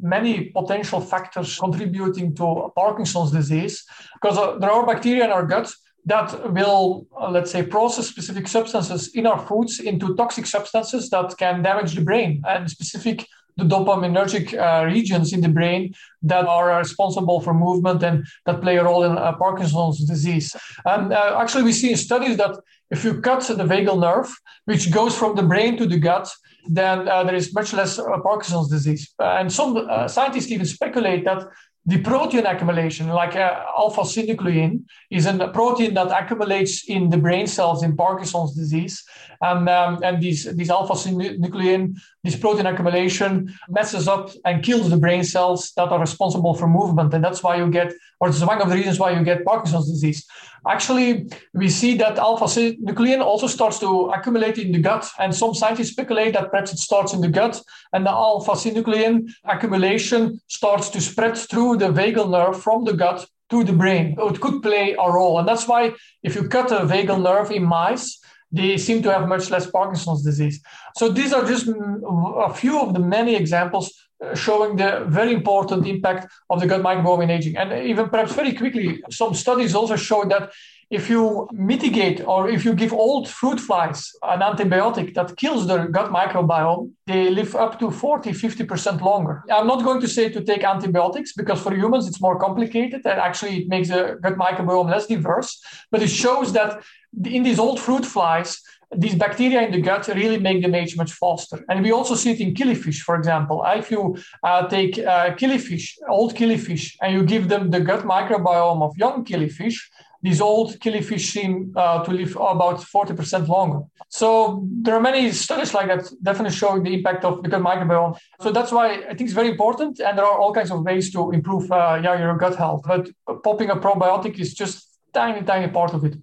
many 0.00 0.34
potential 0.58 1.00
factors 1.00 1.58
contributing 1.58 2.34
to 2.34 2.72
Parkinson's 2.74 3.30
disease 3.30 3.84
because 4.14 4.38
uh, 4.38 4.58
there 4.58 4.70
are 4.70 4.86
bacteria 4.86 5.24
in 5.24 5.30
our 5.30 5.46
gut 5.46 5.70
that 6.06 6.52
will, 6.52 7.06
uh, 7.20 7.30
let's 7.30 7.50
say, 7.50 7.62
process 7.62 8.06
specific 8.08 8.48
substances 8.48 9.14
in 9.14 9.26
our 9.26 9.38
foods 9.46 9.78
into 9.80 10.14
toxic 10.16 10.46
substances 10.46 11.10
that 11.10 11.36
can 11.36 11.62
damage 11.62 11.94
the 11.94 12.00
brain 12.00 12.42
and 12.46 12.70
specific 12.70 13.26
the 13.58 13.64
dopaminergic 13.64 14.46
uh, 14.54 14.86
regions 14.86 15.32
in 15.32 15.40
the 15.40 15.48
brain 15.48 15.92
that 16.22 16.46
are 16.46 16.78
responsible 16.78 17.40
for 17.40 17.52
movement 17.52 18.02
and 18.04 18.24
that 18.46 18.62
play 18.62 18.76
a 18.76 18.84
role 18.84 19.02
in 19.02 19.18
uh, 19.18 19.32
Parkinson's 19.32 20.04
disease. 20.04 20.54
And 20.84 21.12
uh, 21.12 21.36
actually, 21.40 21.64
we 21.64 21.72
see 21.72 21.90
in 21.90 21.96
studies 21.96 22.36
that 22.36 22.56
if 22.90 23.04
you 23.04 23.20
cut 23.20 23.40
the 23.46 23.64
vagal 23.64 24.00
nerve, 24.00 24.32
which 24.64 24.92
goes 24.92 25.18
from 25.18 25.34
the 25.34 25.42
brain 25.42 25.76
to 25.76 25.86
the 25.86 25.98
gut, 25.98 26.30
then 26.68 27.08
uh, 27.08 27.24
there 27.24 27.34
is 27.34 27.54
much 27.54 27.72
less 27.72 27.98
uh, 27.98 28.04
Parkinson's 28.22 28.68
disease. 28.68 29.14
and 29.18 29.52
some 29.52 29.88
scientists 30.08 30.50
even 30.50 30.66
speculate 30.66 31.24
that 31.24 31.46
the 31.88 31.98
protein 32.02 32.44
accumulation, 32.44 33.08
like 33.08 33.34
uh, 33.34 33.64
alpha 33.78 34.02
synuclein, 34.02 34.84
is 35.10 35.24
a 35.24 35.48
protein 35.48 35.94
that 35.94 36.10
accumulates 36.10 36.84
in 36.86 37.08
the 37.08 37.16
brain 37.16 37.46
cells 37.46 37.82
in 37.82 37.96
Parkinson's 37.96 38.54
disease. 38.54 39.02
And, 39.40 39.66
um, 39.70 39.98
and 40.02 40.22
these, 40.22 40.44
these 40.54 40.68
alpha 40.68 40.92
synuclein, 40.92 41.94
this 42.24 42.36
protein 42.36 42.66
accumulation 42.66 43.54
messes 43.68 44.08
up 44.08 44.30
and 44.44 44.62
kills 44.62 44.90
the 44.90 44.96
brain 44.96 45.22
cells 45.22 45.72
that 45.76 45.88
are 45.88 46.00
responsible 46.00 46.54
for 46.54 46.66
movement. 46.66 47.14
And 47.14 47.22
that's 47.22 47.42
why 47.42 47.56
you 47.56 47.70
get, 47.70 47.92
or 48.20 48.28
it's 48.28 48.42
one 48.42 48.60
of 48.60 48.68
the 48.68 48.74
reasons 48.74 48.98
why 48.98 49.12
you 49.12 49.24
get 49.24 49.44
Parkinson's 49.44 49.88
disease. 49.88 50.26
Actually, 50.66 51.30
we 51.54 51.68
see 51.68 51.96
that 51.96 52.18
alpha 52.18 52.44
synuclein 52.44 53.20
also 53.20 53.46
starts 53.46 53.78
to 53.78 54.10
accumulate 54.10 54.58
in 54.58 54.72
the 54.72 54.80
gut. 54.80 55.08
And 55.18 55.34
some 55.34 55.54
scientists 55.54 55.90
speculate 55.90 56.34
that 56.34 56.50
perhaps 56.50 56.72
it 56.72 56.78
starts 56.78 57.12
in 57.12 57.20
the 57.20 57.28
gut 57.28 57.62
and 57.92 58.04
the 58.04 58.10
alpha 58.10 58.52
synuclein 58.52 59.30
accumulation 59.44 60.40
starts 60.48 60.88
to 60.90 61.00
spread 61.00 61.36
through 61.36 61.76
the 61.76 61.92
vagal 61.92 62.30
nerve 62.30 62.60
from 62.60 62.84
the 62.84 62.94
gut 62.94 63.26
to 63.50 63.64
the 63.64 63.72
brain. 63.72 64.16
It 64.18 64.40
could 64.40 64.60
play 64.62 64.94
a 64.98 65.10
role. 65.10 65.38
And 65.38 65.48
that's 65.48 65.68
why 65.68 65.94
if 66.22 66.34
you 66.34 66.48
cut 66.48 66.70
a 66.72 66.80
vagal 66.80 67.22
nerve 67.22 67.50
in 67.50 67.64
mice, 67.64 68.20
they 68.50 68.78
seem 68.78 69.02
to 69.02 69.12
have 69.12 69.28
much 69.28 69.50
less 69.50 69.70
Parkinson's 69.70 70.22
disease. 70.22 70.60
So 70.96 71.10
these 71.10 71.32
are 71.32 71.44
just 71.44 71.68
a 71.68 72.52
few 72.54 72.80
of 72.80 72.94
the 72.94 73.00
many 73.00 73.34
examples 73.36 73.92
uh, 74.24 74.34
showing 74.34 74.76
the 74.76 75.04
very 75.08 75.32
important 75.32 75.86
impact 75.86 76.32
of 76.50 76.60
the 76.60 76.66
gut 76.66 76.82
microbiome 76.82 77.24
in 77.24 77.30
aging. 77.30 77.56
And 77.56 77.86
even 77.86 78.08
perhaps 78.08 78.32
very 78.32 78.54
quickly, 78.54 79.02
some 79.10 79.34
studies 79.34 79.74
also 79.74 79.96
show 79.96 80.24
that 80.24 80.50
if 80.90 81.10
you 81.10 81.46
mitigate 81.52 82.26
or 82.26 82.48
if 82.48 82.64
you 82.64 82.74
give 82.74 82.92
old 82.92 83.28
fruit 83.28 83.60
flies 83.60 84.10
an 84.22 84.40
antibiotic 84.40 85.14
that 85.14 85.36
kills 85.36 85.66
their 85.66 85.86
gut 85.88 86.10
microbiome, 86.10 86.90
they 87.06 87.28
live 87.28 87.54
up 87.54 87.78
to 87.78 87.90
40, 87.90 88.30
50% 88.30 89.02
longer. 89.02 89.44
I'm 89.50 89.66
not 89.66 89.84
going 89.84 90.00
to 90.00 90.08
say 90.08 90.30
to 90.30 90.42
take 90.42 90.64
antibiotics 90.64 91.34
because 91.34 91.60
for 91.60 91.74
humans 91.74 92.08
it's 92.08 92.22
more 92.22 92.38
complicated 92.38 93.02
and 93.04 93.20
actually 93.20 93.58
it 93.58 93.68
makes 93.68 93.88
the 93.88 94.18
gut 94.22 94.36
microbiome 94.36 94.90
less 94.90 95.06
diverse. 95.06 95.62
But 95.90 96.02
it 96.02 96.08
shows 96.08 96.54
that 96.54 96.82
in 97.22 97.42
these 97.42 97.58
old 97.58 97.80
fruit 97.80 98.06
flies, 98.06 98.58
these 98.96 99.14
bacteria 99.14 99.60
in 99.60 99.72
the 99.72 99.82
gut 99.82 100.08
really 100.08 100.38
make 100.38 100.62
them 100.62 100.74
age 100.74 100.96
much 100.96 101.12
faster. 101.12 101.62
And 101.68 101.82
we 101.82 101.92
also 101.92 102.14
see 102.14 102.30
it 102.30 102.40
in 102.40 102.54
killifish, 102.54 103.00
for 103.00 103.16
example. 103.16 103.62
If 103.66 103.90
you 103.90 104.16
uh, 104.42 104.66
take 104.68 104.98
uh, 104.98 105.34
killifish, 105.34 105.92
old 106.08 106.34
killifish, 106.34 106.96
and 107.02 107.12
you 107.12 107.24
give 107.24 107.48
them 107.48 107.70
the 107.70 107.80
gut 107.80 108.04
microbiome 108.04 108.82
of 108.82 108.96
young 108.96 109.26
killifish, 109.26 109.78
these 110.22 110.40
old 110.40 110.78
killifish 110.80 111.32
seem 111.32 111.72
uh, 111.76 112.02
to 112.04 112.10
live 112.10 112.34
about 112.36 112.80
40% 112.80 113.46
longer. 113.46 113.80
So 114.08 114.66
there 114.82 114.94
are 114.94 115.00
many 115.00 115.30
studies 115.32 115.74
like 115.74 115.86
that 115.88 116.10
definitely 116.22 116.56
showing 116.56 116.82
the 116.82 116.94
impact 116.94 117.24
of 117.24 117.42
the 117.42 117.48
gut 117.48 117.62
microbiome. 117.62 118.18
So 118.40 118.50
that's 118.50 118.72
why 118.72 118.94
I 118.94 119.14
think 119.14 119.22
it's 119.22 119.32
very 119.32 119.50
important. 119.50 120.00
And 120.00 120.18
there 120.18 120.24
are 120.24 120.38
all 120.38 120.52
kinds 120.52 120.70
of 120.70 120.82
ways 120.82 121.12
to 121.12 121.30
improve 121.30 121.70
uh, 121.70 122.00
yeah, 122.02 122.18
your 122.18 122.36
gut 122.36 122.56
health. 122.56 122.82
But 122.84 123.10
popping 123.44 123.70
a 123.70 123.76
probiotic 123.76 124.40
is 124.40 124.54
just 124.54 124.88
tiny, 125.12 125.42
tiny 125.44 125.68
part 125.68 125.94
of 125.94 126.04
it. 126.04 126.16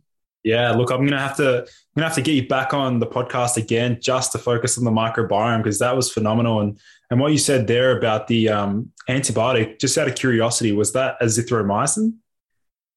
Yeah, 0.44 0.74
look, 0.74 0.92
I'm 0.92 1.04
gonna 1.04 1.20
have 1.20 1.38
to 1.38 1.62
I'm 1.62 1.96
gonna 1.96 2.08
have 2.08 2.16
to 2.16 2.22
get 2.22 2.34
you 2.34 2.48
back 2.48 2.72
on 2.72 3.00
the 3.00 3.08
podcast 3.08 3.58
again 3.58 3.98
just 4.00 4.32
to 4.34 4.38
focus 4.38 4.78
on 4.78 4.84
the 4.84 4.92
microbiome 4.92 5.64
because 5.64 5.80
that 5.80 5.96
was 5.96 6.12
phenomenal. 6.12 6.60
And 6.60 6.80
and 7.10 7.20
what 7.20 7.32
you 7.32 7.40
said 7.40 7.66
there 7.66 7.98
about 7.98 8.28
the 8.28 8.50
um, 8.50 8.92
antibiotic, 9.10 9.80
just 9.80 9.98
out 9.98 10.08
of 10.08 10.14
curiosity, 10.14 10.72
was 10.72 10.94
that 10.94 11.20
azithromycin? 11.20 12.14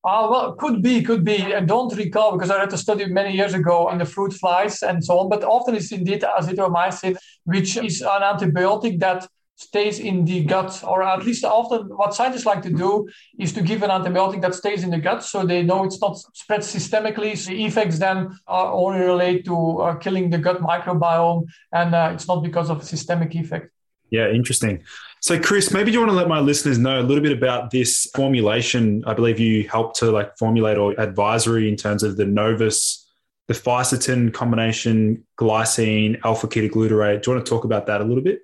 Uh, 0.04 0.28
well, 0.30 0.52
could 0.54 0.80
be, 0.80 1.02
could 1.02 1.24
be. 1.24 1.54
I 1.54 1.60
don't 1.60 1.94
recall 1.96 2.32
because 2.32 2.50
I 2.50 2.58
read 2.58 2.72
a 2.72 2.78
study 2.78 3.06
many 3.06 3.34
years 3.34 3.52
ago 3.54 3.88
on 3.88 3.98
the 3.98 4.04
fruit 4.04 4.32
flies 4.32 4.82
and 4.82 5.04
so 5.04 5.18
on. 5.18 5.28
But 5.28 5.42
often 5.42 5.74
it's 5.74 5.90
indeed 5.90 6.22
azithromycin, 6.22 7.16
which 7.44 7.76
is 7.76 8.00
an 8.02 8.22
antibiotic 8.22 9.00
that 9.00 9.26
stays 9.56 9.98
in 9.98 10.24
the 10.24 10.44
gut, 10.44 10.84
or 10.86 11.02
at 11.02 11.24
least 11.24 11.44
often 11.44 11.88
what 11.96 12.14
scientists 12.14 12.46
like 12.46 12.62
to 12.62 12.70
do 12.70 13.08
is 13.40 13.52
to 13.52 13.60
give 13.60 13.82
an 13.82 13.90
antibiotic 13.90 14.40
that 14.40 14.54
stays 14.54 14.84
in 14.84 14.90
the 14.90 14.98
gut 14.98 15.24
so 15.24 15.44
they 15.44 15.64
know 15.64 15.82
it's 15.82 16.00
not 16.00 16.16
spread 16.32 16.60
systemically. 16.60 17.36
So 17.36 17.50
the 17.50 17.64
effects 17.64 17.98
then 17.98 18.38
are 18.46 18.72
only 18.72 19.00
relate 19.00 19.44
to 19.46 19.78
uh, 19.80 19.94
killing 19.96 20.30
the 20.30 20.38
gut 20.38 20.60
microbiome, 20.62 21.46
and 21.72 21.92
uh, 21.92 22.10
it's 22.14 22.28
not 22.28 22.44
because 22.44 22.70
of 22.70 22.84
systemic 22.84 23.34
effect. 23.34 23.72
Yeah, 24.10 24.30
interesting. 24.30 24.82
So, 25.20 25.38
Kris, 25.38 25.72
maybe 25.72 25.90
you 25.90 25.98
want 25.98 26.10
to 26.10 26.16
let 26.16 26.28
my 26.28 26.38
listeners 26.38 26.78
know 26.78 27.00
a 27.00 27.02
little 27.02 27.22
bit 27.22 27.32
about 27.32 27.70
this 27.70 28.08
formulation. 28.14 29.02
I 29.06 29.14
believe 29.14 29.40
you 29.40 29.68
helped 29.68 29.98
to 29.98 30.10
like 30.10 30.36
formulate 30.38 30.78
or 30.78 30.98
advisory 30.98 31.68
in 31.68 31.76
terms 31.76 32.02
of 32.02 32.16
the 32.16 32.24
Novos, 32.24 33.04
the 33.48 33.54
fisetin 33.54 34.32
combination, 34.32 35.26
glycine, 35.38 36.20
alpha 36.24 36.46
ketoglutarate. 36.46 37.22
Do 37.22 37.30
you 37.30 37.36
want 37.36 37.46
to 37.46 37.50
talk 37.50 37.64
about 37.64 37.86
that 37.86 38.00
a 38.00 38.04
little 38.04 38.22
bit? 38.22 38.40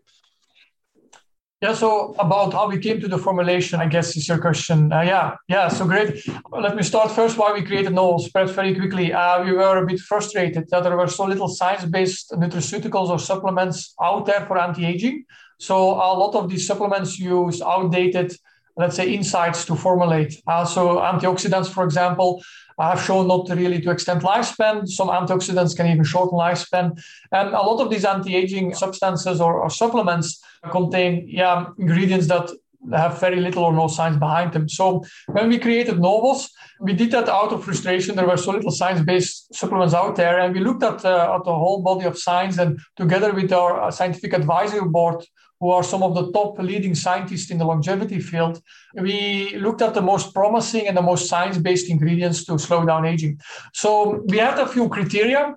Yeah, 1.63 1.73
so 1.73 2.15
about 2.19 2.53
how 2.53 2.69
we 2.69 2.79
came 2.79 3.01
to 3.01 3.09
the 3.09 3.17
formulation, 3.17 3.81
I 3.81 3.87
guess 3.87 4.17
is 4.17 4.29
your 4.29 4.39
question. 4.39 4.93
Uh, 4.93 5.01
yeah, 5.01 5.37
yeah, 5.49 5.69
so 5.69 5.87
great. 5.87 6.23
Let 6.51 6.77
me 6.77 6.83
start 6.83 7.11
first 7.13 7.39
why 7.39 7.55
we 7.55 7.63
created 7.63 7.95
Novos 7.95 8.27
spread 8.27 8.51
very 8.51 8.75
quickly. 8.75 9.15
Uh, 9.15 9.43
we 9.43 9.53
were 9.53 9.79
a 9.79 9.87
bit 9.87 10.01
frustrated 10.01 10.69
that 10.69 10.83
there 10.83 10.95
were 10.95 11.07
so 11.07 11.25
little 11.25 11.49
science-based 11.49 12.33
nutraceuticals 12.33 13.09
or 13.09 13.19
supplements 13.19 13.95
out 14.03 14.27
there 14.27 14.45
for 14.47 14.59
anti-aging. 14.59 15.25
So 15.69 15.77
a 15.93 16.13
lot 16.23 16.35
of 16.35 16.45
these 16.51 16.67
supplements 16.67 17.19
use 17.19 17.63
outdated, 17.63 18.29
let's 18.77 18.97
say, 18.97 19.07
insights 19.19 19.65
to 19.69 19.75
formulate. 19.75 20.33
Uh, 20.47 20.65
so 20.75 20.83
antioxidants, 21.13 21.69
for 21.77 21.85
example, 21.85 22.43
have 22.79 23.01
shown 23.01 23.29
not 23.29 23.49
really 23.61 23.81
to 23.81 23.91
extend 23.91 24.21
lifespan. 24.23 24.87
Some 24.99 25.09
antioxidants 25.09 25.77
can 25.77 25.87
even 25.87 26.05
shorten 26.05 26.37
lifespan. 26.47 26.87
And 27.33 27.49
a 27.61 27.63
lot 27.69 27.81
of 27.81 27.89
these 27.91 28.05
anti-aging 28.05 28.75
substances 28.75 29.41
or, 29.41 29.53
or 29.63 29.71
supplements 29.71 30.43
contain 30.71 31.13
yeah, 31.29 31.67
ingredients 31.79 32.27
that 32.27 32.51
have 32.93 33.19
very 33.19 33.41
little 33.41 33.65
or 33.65 33.73
no 33.73 33.89
science 33.89 34.19
behind 34.19 34.53
them. 34.53 34.69
So 34.69 35.05
when 35.29 35.49
we 35.49 35.59
created 35.59 35.99
Novos, 35.99 36.51
we 36.81 36.93
did 36.93 37.11
that 37.13 37.29
out 37.29 37.53
of 37.53 37.65
frustration. 37.65 38.17
There 38.17 38.27
were 38.27 38.37
so 38.37 38.53
little 38.53 38.71
science-based 38.71 39.55
supplements 39.55 39.95
out 39.95 40.17
there, 40.17 40.41
and 40.41 40.53
we 40.55 40.61
looked 40.61 40.83
at, 40.83 41.05
uh, 41.05 41.37
at 41.37 41.45
the 41.45 41.55
whole 41.63 41.81
body 41.81 42.05
of 42.05 42.19
science. 42.19 42.59
And 42.59 42.79
together 42.97 43.33
with 43.33 43.53
our 43.53 43.81
uh, 43.81 43.91
scientific 43.91 44.33
advisory 44.35 44.87
board, 44.97 45.25
who 45.61 45.71
are 45.71 45.83
some 45.83 46.03
of 46.03 46.15
the 46.15 46.31
top 46.33 46.59
leading 46.59 46.95
scientists 46.95 47.51
in 47.51 47.59
the 47.59 47.65
longevity 47.65 48.21
field, 48.21 48.61
we 48.95 49.57
looked 49.57 49.83
at 49.83 49.95
the 49.95 50.03
most 50.03 50.35
promising 50.35 50.89
and 50.89 50.97
the 50.97 51.03
most 51.03 51.29
science-based 51.29 51.89
ingredients 51.91 52.45
to 52.45 52.59
slow 52.59 52.85
down 52.85 53.05
aging. 53.05 53.41
So 53.73 54.23
we 54.27 54.39
had 54.39 54.59
a 54.59 54.67
few 54.67 54.89
criteria 54.89 55.55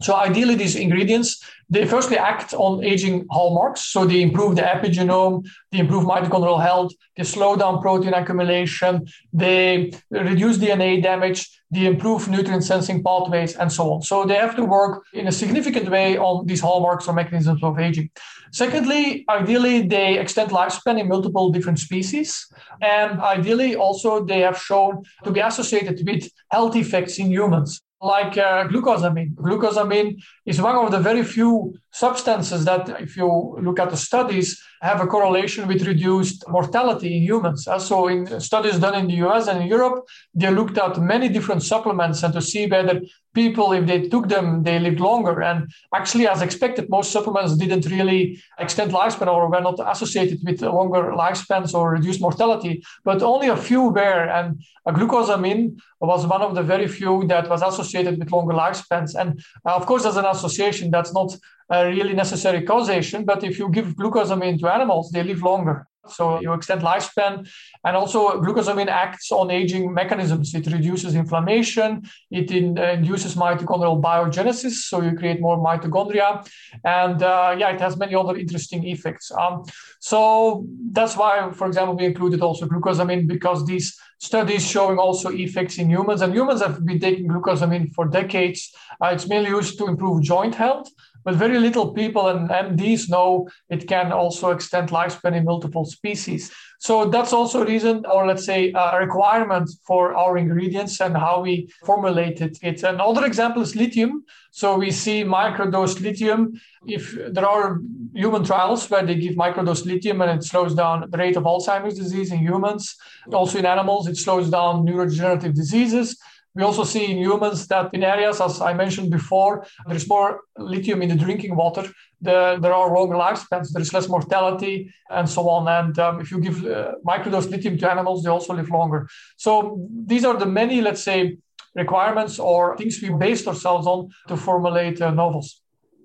so 0.00 0.14
ideally, 0.14 0.56
these 0.56 0.76
ingredients 0.76 1.42
they 1.68 1.84
firstly 1.86 2.16
act 2.16 2.54
on 2.54 2.84
aging 2.84 3.26
hallmarks. 3.30 3.84
So 3.86 4.04
they 4.04 4.22
improve 4.22 4.56
the 4.56 4.62
epigenome, 4.62 5.46
they 5.72 5.78
improve 5.78 6.04
mitochondrial 6.04 6.62
health, 6.62 6.92
they 7.16 7.24
slow 7.24 7.56
down 7.56 7.80
protein 7.80 8.14
accumulation, 8.14 9.06
they 9.32 9.92
reduce 10.10 10.58
DNA 10.58 11.02
damage, 11.02 11.60
they 11.70 11.86
improve 11.86 12.28
nutrient 12.28 12.62
sensing 12.62 13.02
pathways, 13.02 13.56
and 13.56 13.72
so 13.72 13.92
on. 13.94 14.02
So 14.02 14.24
they 14.24 14.36
have 14.36 14.54
to 14.56 14.64
work 14.64 15.04
in 15.12 15.26
a 15.26 15.32
significant 15.32 15.88
way 15.88 16.16
on 16.16 16.46
these 16.46 16.60
hallmarks 16.60 17.08
or 17.08 17.14
mechanisms 17.14 17.62
of 17.62 17.78
aging. 17.78 18.10
Secondly, 18.52 19.24
ideally, 19.28 19.82
they 19.82 20.18
extend 20.18 20.50
lifespan 20.50 21.00
in 21.00 21.08
multiple 21.08 21.50
different 21.50 21.80
species. 21.80 22.46
And 22.80 23.20
ideally, 23.20 23.74
also, 23.74 24.24
they 24.24 24.40
have 24.40 24.58
shown 24.58 25.02
to 25.24 25.32
be 25.32 25.40
associated 25.40 26.00
with 26.06 26.30
health 26.50 26.76
effects 26.76 27.18
in 27.18 27.30
humans 27.30 27.82
like 28.00 28.36
uh, 28.38 28.68
glucosamine. 28.68 29.34
Glucosamine 29.34 30.16
is 30.44 30.60
one 30.60 30.76
of 30.76 30.90
the 30.90 30.98
very 30.98 31.22
few 31.24 31.74
substances 31.96 32.64
that, 32.66 32.88
if 33.00 33.16
you 33.16 33.56
look 33.62 33.78
at 33.80 33.90
the 33.90 33.96
studies, 33.96 34.62
have 34.82 35.00
a 35.00 35.06
correlation 35.06 35.66
with 35.66 35.86
reduced 35.86 36.44
mortality 36.48 37.16
in 37.16 37.22
humans. 37.22 37.66
Uh, 37.66 37.78
so, 37.78 38.08
in 38.08 38.40
studies 38.40 38.78
done 38.78 38.94
in 38.94 39.06
the 39.06 39.18
US 39.26 39.48
and 39.48 39.62
in 39.62 39.66
Europe, 39.66 40.04
they 40.34 40.50
looked 40.50 40.76
at 40.76 41.00
many 41.00 41.28
different 41.30 41.62
supplements 41.62 42.22
and 42.22 42.34
to 42.34 42.42
see 42.42 42.66
whether 42.66 43.00
people, 43.34 43.72
if 43.72 43.86
they 43.86 44.08
took 44.08 44.28
them, 44.28 44.62
they 44.62 44.78
lived 44.78 45.00
longer. 45.00 45.42
And 45.42 45.70
actually, 45.94 46.28
as 46.28 46.42
expected, 46.42 46.90
most 46.90 47.12
supplements 47.12 47.56
didn't 47.56 47.86
really 47.86 48.42
extend 48.58 48.92
lifespan 48.92 49.28
or 49.28 49.48
were 49.48 49.60
not 49.60 49.78
associated 49.92 50.40
with 50.44 50.60
longer 50.60 51.12
lifespans 51.24 51.72
or 51.74 51.92
reduced 51.92 52.20
mortality, 52.20 52.84
but 53.04 53.22
only 53.22 53.48
a 53.48 53.56
few 53.68 53.82
were. 53.88 54.24
And 54.38 54.62
a 54.84 54.92
glucosamine 54.92 55.78
was 56.00 56.26
one 56.26 56.42
of 56.42 56.54
the 56.54 56.62
very 56.62 56.88
few 56.88 57.26
that 57.28 57.48
was 57.48 57.62
associated 57.62 58.18
with 58.18 58.30
longer 58.30 58.54
lifespans. 58.54 59.14
And 59.20 59.42
uh, 59.64 59.74
of 59.76 59.86
course, 59.86 60.04
as 60.04 60.16
an 60.16 60.26
association, 60.26 60.90
that's 60.90 61.14
not 61.14 61.30
really 61.70 62.14
necessary 62.14 62.62
causation. 62.62 63.24
But 63.24 63.44
if 63.44 63.58
you 63.58 63.68
give 63.70 63.96
glucosamine 63.96 64.58
to 64.60 64.72
animals, 64.72 65.10
they 65.10 65.22
live 65.22 65.42
longer. 65.42 65.86
So 66.08 66.40
you 66.40 66.52
extend 66.52 66.82
lifespan. 66.82 67.48
And 67.84 67.96
also, 67.96 68.40
glucosamine 68.40 68.88
acts 68.88 69.30
on 69.32 69.50
aging 69.50 69.92
mechanisms. 69.92 70.54
It 70.54 70.66
reduces 70.66 71.14
inflammation. 71.14 72.02
It 72.30 72.50
in, 72.50 72.78
uh, 72.78 72.92
induces 72.92 73.34
mitochondrial 73.34 74.00
biogenesis. 74.00 74.72
So 74.88 75.00
you 75.00 75.16
create 75.16 75.40
more 75.40 75.58
mitochondria. 75.58 76.46
And 76.84 77.22
uh, 77.22 77.56
yeah, 77.58 77.70
it 77.70 77.80
has 77.80 77.96
many 77.96 78.14
other 78.14 78.36
interesting 78.36 78.86
effects. 78.86 79.30
Um, 79.32 79.64
so 80.00 80.66
that's 80.92 81.16
why, 81.16 81.50
for 81.52 81.66
example, 81.66 81.96
we 81.96 82.04
included 82.04 82.40
also 82.40 82.66
glucosamine 82.66 83.26
because 83.26 83.66
these 83.66 83.98
studies 84.18 84.66
showing 84.66 84.98
also 84.98 85.30
effects 85.30 85.78
in 85.78 85.90
humans. 85.90 86.22
And 86.22 86.32
humans 86.32 86.62
have 86.62 86.84
been 86.84 87.00
taking 87.00 87.28
glucosamine 87.28 87.92
for 87.94 88.06
decades. 88.06 88.72
Uh, 89.02 89.08
it's 89.08 89.28
mainly 89.28 89.50
used 89.50 89.78
to 89.78 89.86
improve 89.86 90.22
joint 90.22 90.54
health 90.54 90.90
but 91.26 91.34
very 91.34 91.58
little 91.58 91.92
people 91.92 92.28
and 92.28 92.48
MDs 92.48 93.10
know 93.10 93.48
it 93.68 93.88
can 93.88 94.12
also 94.12 94.52
extend 94.52 94.90
lifespan 94.90 95.34
in 95.34 95.44
multiple 95.44 95.84
species. 95.84 96.52
So 96.78 97.06
that's 97.06 97.32
also 97.32 97.62
a 97.62 97.66
reason, 97.66 98.04
or 98.06 98.28
let's 98.28 98.46
say 98.46 98.72
a 98.72 98.98
requirement 99.00 99.68
for 99.84 100.14
our 100.14 100.38
ingredients 100.38 101.00
and 101.00 101.16
how 101.16 101.40
we 101.40 101.68
formulate 101.84 102.40
it. 102.40 102.82
Another 102.84 103.24
example 103.24 103.60
is 103.62 103.74
lithium. 103.74 104.24
So 104.52 104.78
we 104.78 104.92
see 104.92 105.24
microdose 105.24 106.00
lithium. 106.00 106.52
If 106.86 107.18
there 107.32 107.48
are 107.48 107.80
human 108.14 108.44
trials 108.44 108.88
where 108.88 109.04
they 109.04 109.16
give 109.16 109.34
microdose 109.34 109.84
lithium 109.84 110.22
and 110.22 110.30
it 110.38 110.44
slows 110.44 110.74
down 110.76 111.10
the 111.10 111.18
rate 111.18 111.36
of 111.36 111.42
Alzheimer's 111.42 111.98
disease 111.98 112.30
in 112.30 112.38
humans, 112.38 112.94
also 113.32 113.58
in 113.58 113.66
animals, 113.66 114.06
it 114.06 114.16
slows 114.16 114.48
down 114.48 114.86
neurodegenerative 114.86 115.54
diseases. 115.54 116.16
We 116.56 116.62
also 116.62 116.84
see 116.84 117.04
in 117.12 117.18
humans 117.18 117.68
that 117.68 117.90
in 117.92 118.02
areas, 118.02 118.40
as 118.40 118.62
I 118.62 118.72
mentioned 118.72 119.10
before, 119.10 119.66
there 119.86 119.96
is 119.96 120.08
more 120.08 120.40
lithium 120.56 121.02
in 121.02 121.10
the 121.10 121.14
drinking 121.14 121.54
water. 121.54 121.84
The, 122.22 122.58
there 122.62 122.72
are 122.72 122.94
longer 122.94 123.14
lifespans, 123.14 123.72
there 123.72 123.82
is 123.82 123.92
less 123.92 124.08
mortality, 124.08 124.90
and 125.10 125.28
so 125.28 125.50
on. 125.50 125.68
And 125.68 125.98
um, 125.98 126.20
if 126.22 126.30
you 126.30 126.40
give 126.40 126.64
uh, 126.64 126.92
microdose 127.06 127.50
lithium 127.50 127.76
to 127.76 127.90
animals, 127.90 128.22
they 128.22 128.30
also 128.30 128.54
live 128.54 128.70
longer. 128.70 129.06
So 129.36 129.86
these 130.06 130.24
are 130.24 130.34
the 130.38 130.46
many, 130.46 130.80
let's 130.80 131.02
say, 131.02 131.36
requirements 131.74 132.38
or 132.38 132.74
things 132.78 133.02
we 133.02 133.10
based 133.10 133.46
ourselves 133.46 133.86
on 133.86 134.08
to 134.28 134.36
formulate 134.38 135.02
uh, 135.02 135.10
Novos. 135.10 135.60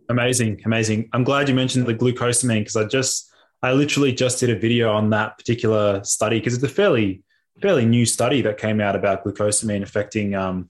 Amazing, 0.09 0.59
amazing. 0.65 1.07
I'm 1.13 1.23
glad 1.23 1.47
you 1.47 1.55
mentioned 1.55 1.85
the 1.85 1.95
glucosamine 1.95 2.59
because 2.59 2.75
I 2.75 2.83
just, 2.83 3.33
I 3.63 3.71
literally 3.71 4.11
just 4.11 4.41
did 4.41 4.49
a 4.49 4.59
video 4.59 4.91
on 4.91 5.11
that 5.11 5.37
particular 5.37 6.03
study 6.03 6.39
because 6.39 6.55
it's 6.55 6.63
a 6.63 6.67
fairly 6.67 7.23
fairly 7.61 7.85
new 7.85 8.05
study 8.05 8.41
that 8.43 8.57
came 8.57 8.79
out 8.79 8.95
about 8.95 9.23
glucosamine 9.23 9.83
affecting, 9.83 10.35
um, 10.35 10.69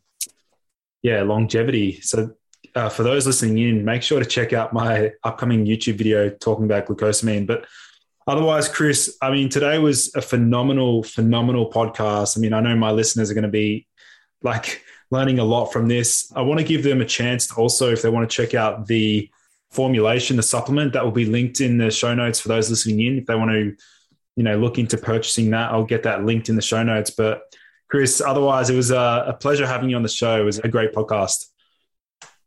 yeah, 1.01 1.21
longevity. 1.23 2.01
So 2.01 2.31
uh, 2.75 2.89
for 2.89 3.03
those 3.03 3.25
listening 3.25 3.57
in, 3.57 3.85
make 3.85 4.03
sure 4.03 4.19
to 4.19 4.25
check 4.25 4.53
out 4.53 4.73
my 4.73 5.11
upcoming 5.23 5.65
YouTube 5.65 5.97
video 5.97 6.29
talking 6.29 6.65
about 6.65 6.85
glucosamine. 6.85 7.45
But 7.47 7.65
otherwise, 8.27 8.67
Kris, 8.67 9.17
I 9.21 9.31
mean, 9.31 9.49
today 9.49 9.79
was 9.79 10.13
a 10.15 10.21
phenomenal, 10.21 11.03
phenomenal 11.03 11.71
podcast. 11.71 12.37
I 12.37 12.41
mean, 12.41 12.53
I 12.53 12.61
know 12.61 12.75
my 12.75 12.91
listeners 12.91 13.31
are 13.31 13.33
going 13.33 13.43
to 13.43 13.49
be 13.49 13.87
like 14.41 14.83
learning 15.11 15.39
a 15.39 15.43
lot 15.43 15.67
from 15.67 15.87
this. 15.87 16.31
I 16.35 16.41
want 16.41 16.59
to 16.59 16.65
give 16.65 16.83
them 16.83 17.01
a 17.01 17.05
chance 17.05 17.47
to 17.47 17.55
also, 17.55 17.91
if 17.91 18.01
they 18.01 18.09
want 18.09 18.29
to 18.29 18.35
check 18.35 18.53
out 18.53 18.87
the 18.87 19.29
formulation, 19.71 20.37
the 20.37 20.43
supplement 20.43 20.93
that 20.93 21.03
will 21.03 21.11
be 21.11 21.25
linked 21.25 21.61
in 21.61 21.77
the 21.77 21.91
show 21.91 22.13
notes 22.13 22.39
for 22.39 22.47
those 22.49 22.69
listening 22.69 23.01
in, 23.01 23.17
if 23.19 23.25
they 23.25 23.35
want 23.35 23.51
to 23.51 23.75
you 24.35 24.43
know, 24.43 24.57
look 24.57 24.77
into 24.77 24.97
purchasing 24.97 25.51
that, 25.51 25.71
I'll 25.71 25.85
get 25.85 26.03
that 26.03 26.25
linked 26.25 26.49
in 26.49 26.55
the 26.55 26.61
show 26.61 26.83
notes. 26.83 27.11
But 27.11 27.43
Kris, 27.89 28.21
otherwise, 28.21 28.69
it 28.69 28.75
was 28.75 28.91
a, 28.91 29.25
a 29.27 29.33
pleasure 29.33 29.67
having 29.67 29.89
you 29.89 29.95
on 29.95 30.03
the 30.03 30.09
show. 30.09 30.41
It 30.41 30.45
was 30.45 30.59
a 30.59 30.67
great 30.67 30.93
podcast. 30.93 31.47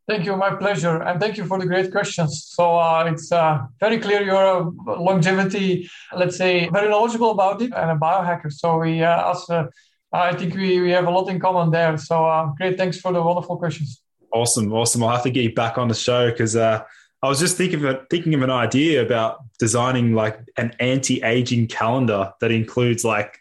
Thank 0.07 0.27
you, 0.27 0.37
my 0.37 0.55
pleasure, 0.55 1.03
and 1.03 1.19
thank 1.19 1.39
you 1.39 1.47
for 1.47 1.59
the 1.59 1.65
great 1.65 1.91
questions. 1.91 2.45
So 2.49 2.77
uh, 2.79 3.05
it's 3.11 3.33
uh, 3.33 3.63
very 3.81 3.99
clear 3.99 4.23
you're 4.23 4.37
a 4.37 4.61
longevity, 5.01 5.89
let's 6.15 6.37
say, 6.37 6.69
very 6.69 6.91
knowledgeable 6.91 7.31
about 7.31 7.63
it, 7.63 7.73
and 7.75 7.91
a 7.91 7.95
biohacker. 7.95 8.53
So 8.53 8.81
we, 8.81 9.03
uh, 9.03 9.31
as 9.31 9.49
uh, 9.49 9.65
I 10.13 10.35
think 10.35 10.55
we, 10.55 10.83
we 10.83 10.91
have 10.91 11.07
a 11.07 11.11
lot 11.11 11.31
in 11.31 11.41
common 11.41 11.71
there. 11.71 11.97
So 11.97 12.27
uh, 12.27 12.53
great, 12.59 12.77
thanks 12.77 12.99
for 13.01 13.13
the 13.15 13.23
wonderful 13.23 13.57
questions. 13.57 14.03
Awesome, 14.31 14.71
awesome. 14.75 15.03
I'll 15.03 15.11
have 15.11 15.23
to 15.23 15.31
get 15.31 15.43
you 15.43 15.55
back 15.55 15.79
on 15.79 15.89
the 15.89 15.95
show 15.95 16.31
because 16.31 16.55
uh, 16.55 16.85
I 17.25 17.29
was 17.29 17.41
just 17.41 17.57
thinking 17.57 17.83
of 17.87 18.07
thinking 18.11 18.35
of 18.35 18.43
an 18.43 18.51
idea 18.51 19.01
about 19.03 19.39
designing 19.59 20.13
like 20.13 20.39
an 20.59 20.75
anti-aging 20.79 21.69
calendar 21.69 22.35
that 22.43 22.53
includes 22.53 23.03
like 23.03 23.39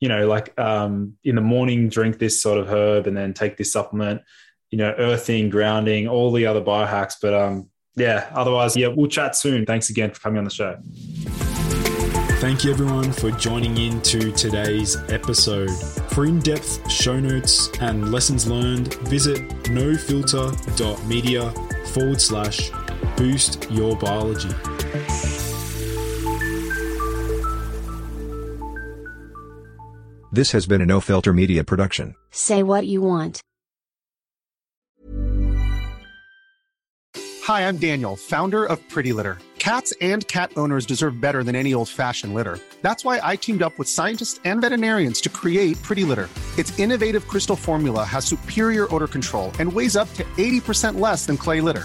you 0.00 0.08
know 0.08 0.26
like 0.26 0.58
um, 0.58 1.12
in 1.22 1.36
the 1.36 1.40
morning 1.40 1.88
drink 1.88 2.18
this 2.18 2.42
sort 2.42 2.58
of 2.58 2.66
herb 2.68 3.06
and 3.06 3.16
then 3.16 3.32
take 3.32 3.56
this 3.56 3.72
supplement 3.72 4.20
you 4.72 4.78
know 4.78 4.92
earthing 4.98 5.48
grounding 5.48 6.08
all 6.08 6.32
the 6.32 6.44
other 6.44 6.60
biohacks. 6.60 7.14
But 7.22 7.34
um 7.34 7.70
yeah 7.94 8.28
otherwise 8.34 8.76
yeah 8.76 8.88
we'll 8.88 9.06
chat 9.06 9.36
soon. 9.36 9.64
Thanks 9.64 9.90
again 9.90 10.10
for 10.10 10.18
coming 10.18 10.38
on 10.38 10.44
the 10.44 10.50
show. 10.50 10.76
Thank 12.40 12.64
you 12.64 12.72
everyone 12.72 13.12
for 13.12 13.30
joining 13.30 13.78
in 13.78 14.02
to 14.02 14.32
today's 14.32 14.96
episode. 15.08 15.70
For 16.10 16.26
in 16.26 16.40
depth 16.40 16.90
show 16.90 17.20
notes 17.20 17.70
and 17.80 18.10
lessons 18.10 18.48
learned, 18.48 18.94
visit 19.04 19.48
nofilter.media 19.66 21.50
forward 21.92 22.20
slash 22.20 22.72
boost 23.16 23.70
your 23.70 23.96
biology. 23.96 24.50
This 30.32 30.50
has 30.50 30.66
been 30.66 30.80
a 30.80 30.86
No 30.86 31.00
Filter 31.00 31.32
Media 31.32 31.62
production. 31.62 32.16
Say 32.32 32.64
what 32.64 32.86
you 32.86 33.00
want. 33.02 33.40
Hi, 37.44 37.68
I'm 37.68 37.76
Daniel, 37.76 38.16
founder 38.16 38.64
of 38.64 38.80
Pretty 38.88 39.12
Litter. 39.12 39.38
Cats 39.58 39.94
and 40.00 40.26
cat 40.28 40.50
owners 40.56 40.84
deserve 40.84 41.20
better 41.20 41.44
than 41.44 41.54
any 41.54 41.72
old 41.72 41.88
fashioned 41.88 42.34
litter. 42.34 42.58
That's 42.82 43.04
why 43.04 43.20
I 43.22 43.36
teamed 43.36 43.62
up 43.62 43.78
with 43.78 43.88
scientists 43.88 44.40
and 44.44 44.60
veterinarians 44.60 45.20
to 45.22 45.28
create 45.28 45.80
Pretty 45.82 46.04
Litter. 46.04 46.28
Its 46.58 46.78
innovative 46.78 47.28
crystal 47.28 47.56
formula 47.56 48.04
has 48.04 48.24
superior 48.24 48.92
odor 48.94 49.06
control 49.06 49.52
and 49.58 49.72
weighs 49.72 49.96
up 49.96 50.12
to 50.14 50.24
80% 50.36 50.98
less 50.98 51.26
than 51.26 51.36
clay 51.36 51.60
litter. 51.60 51.84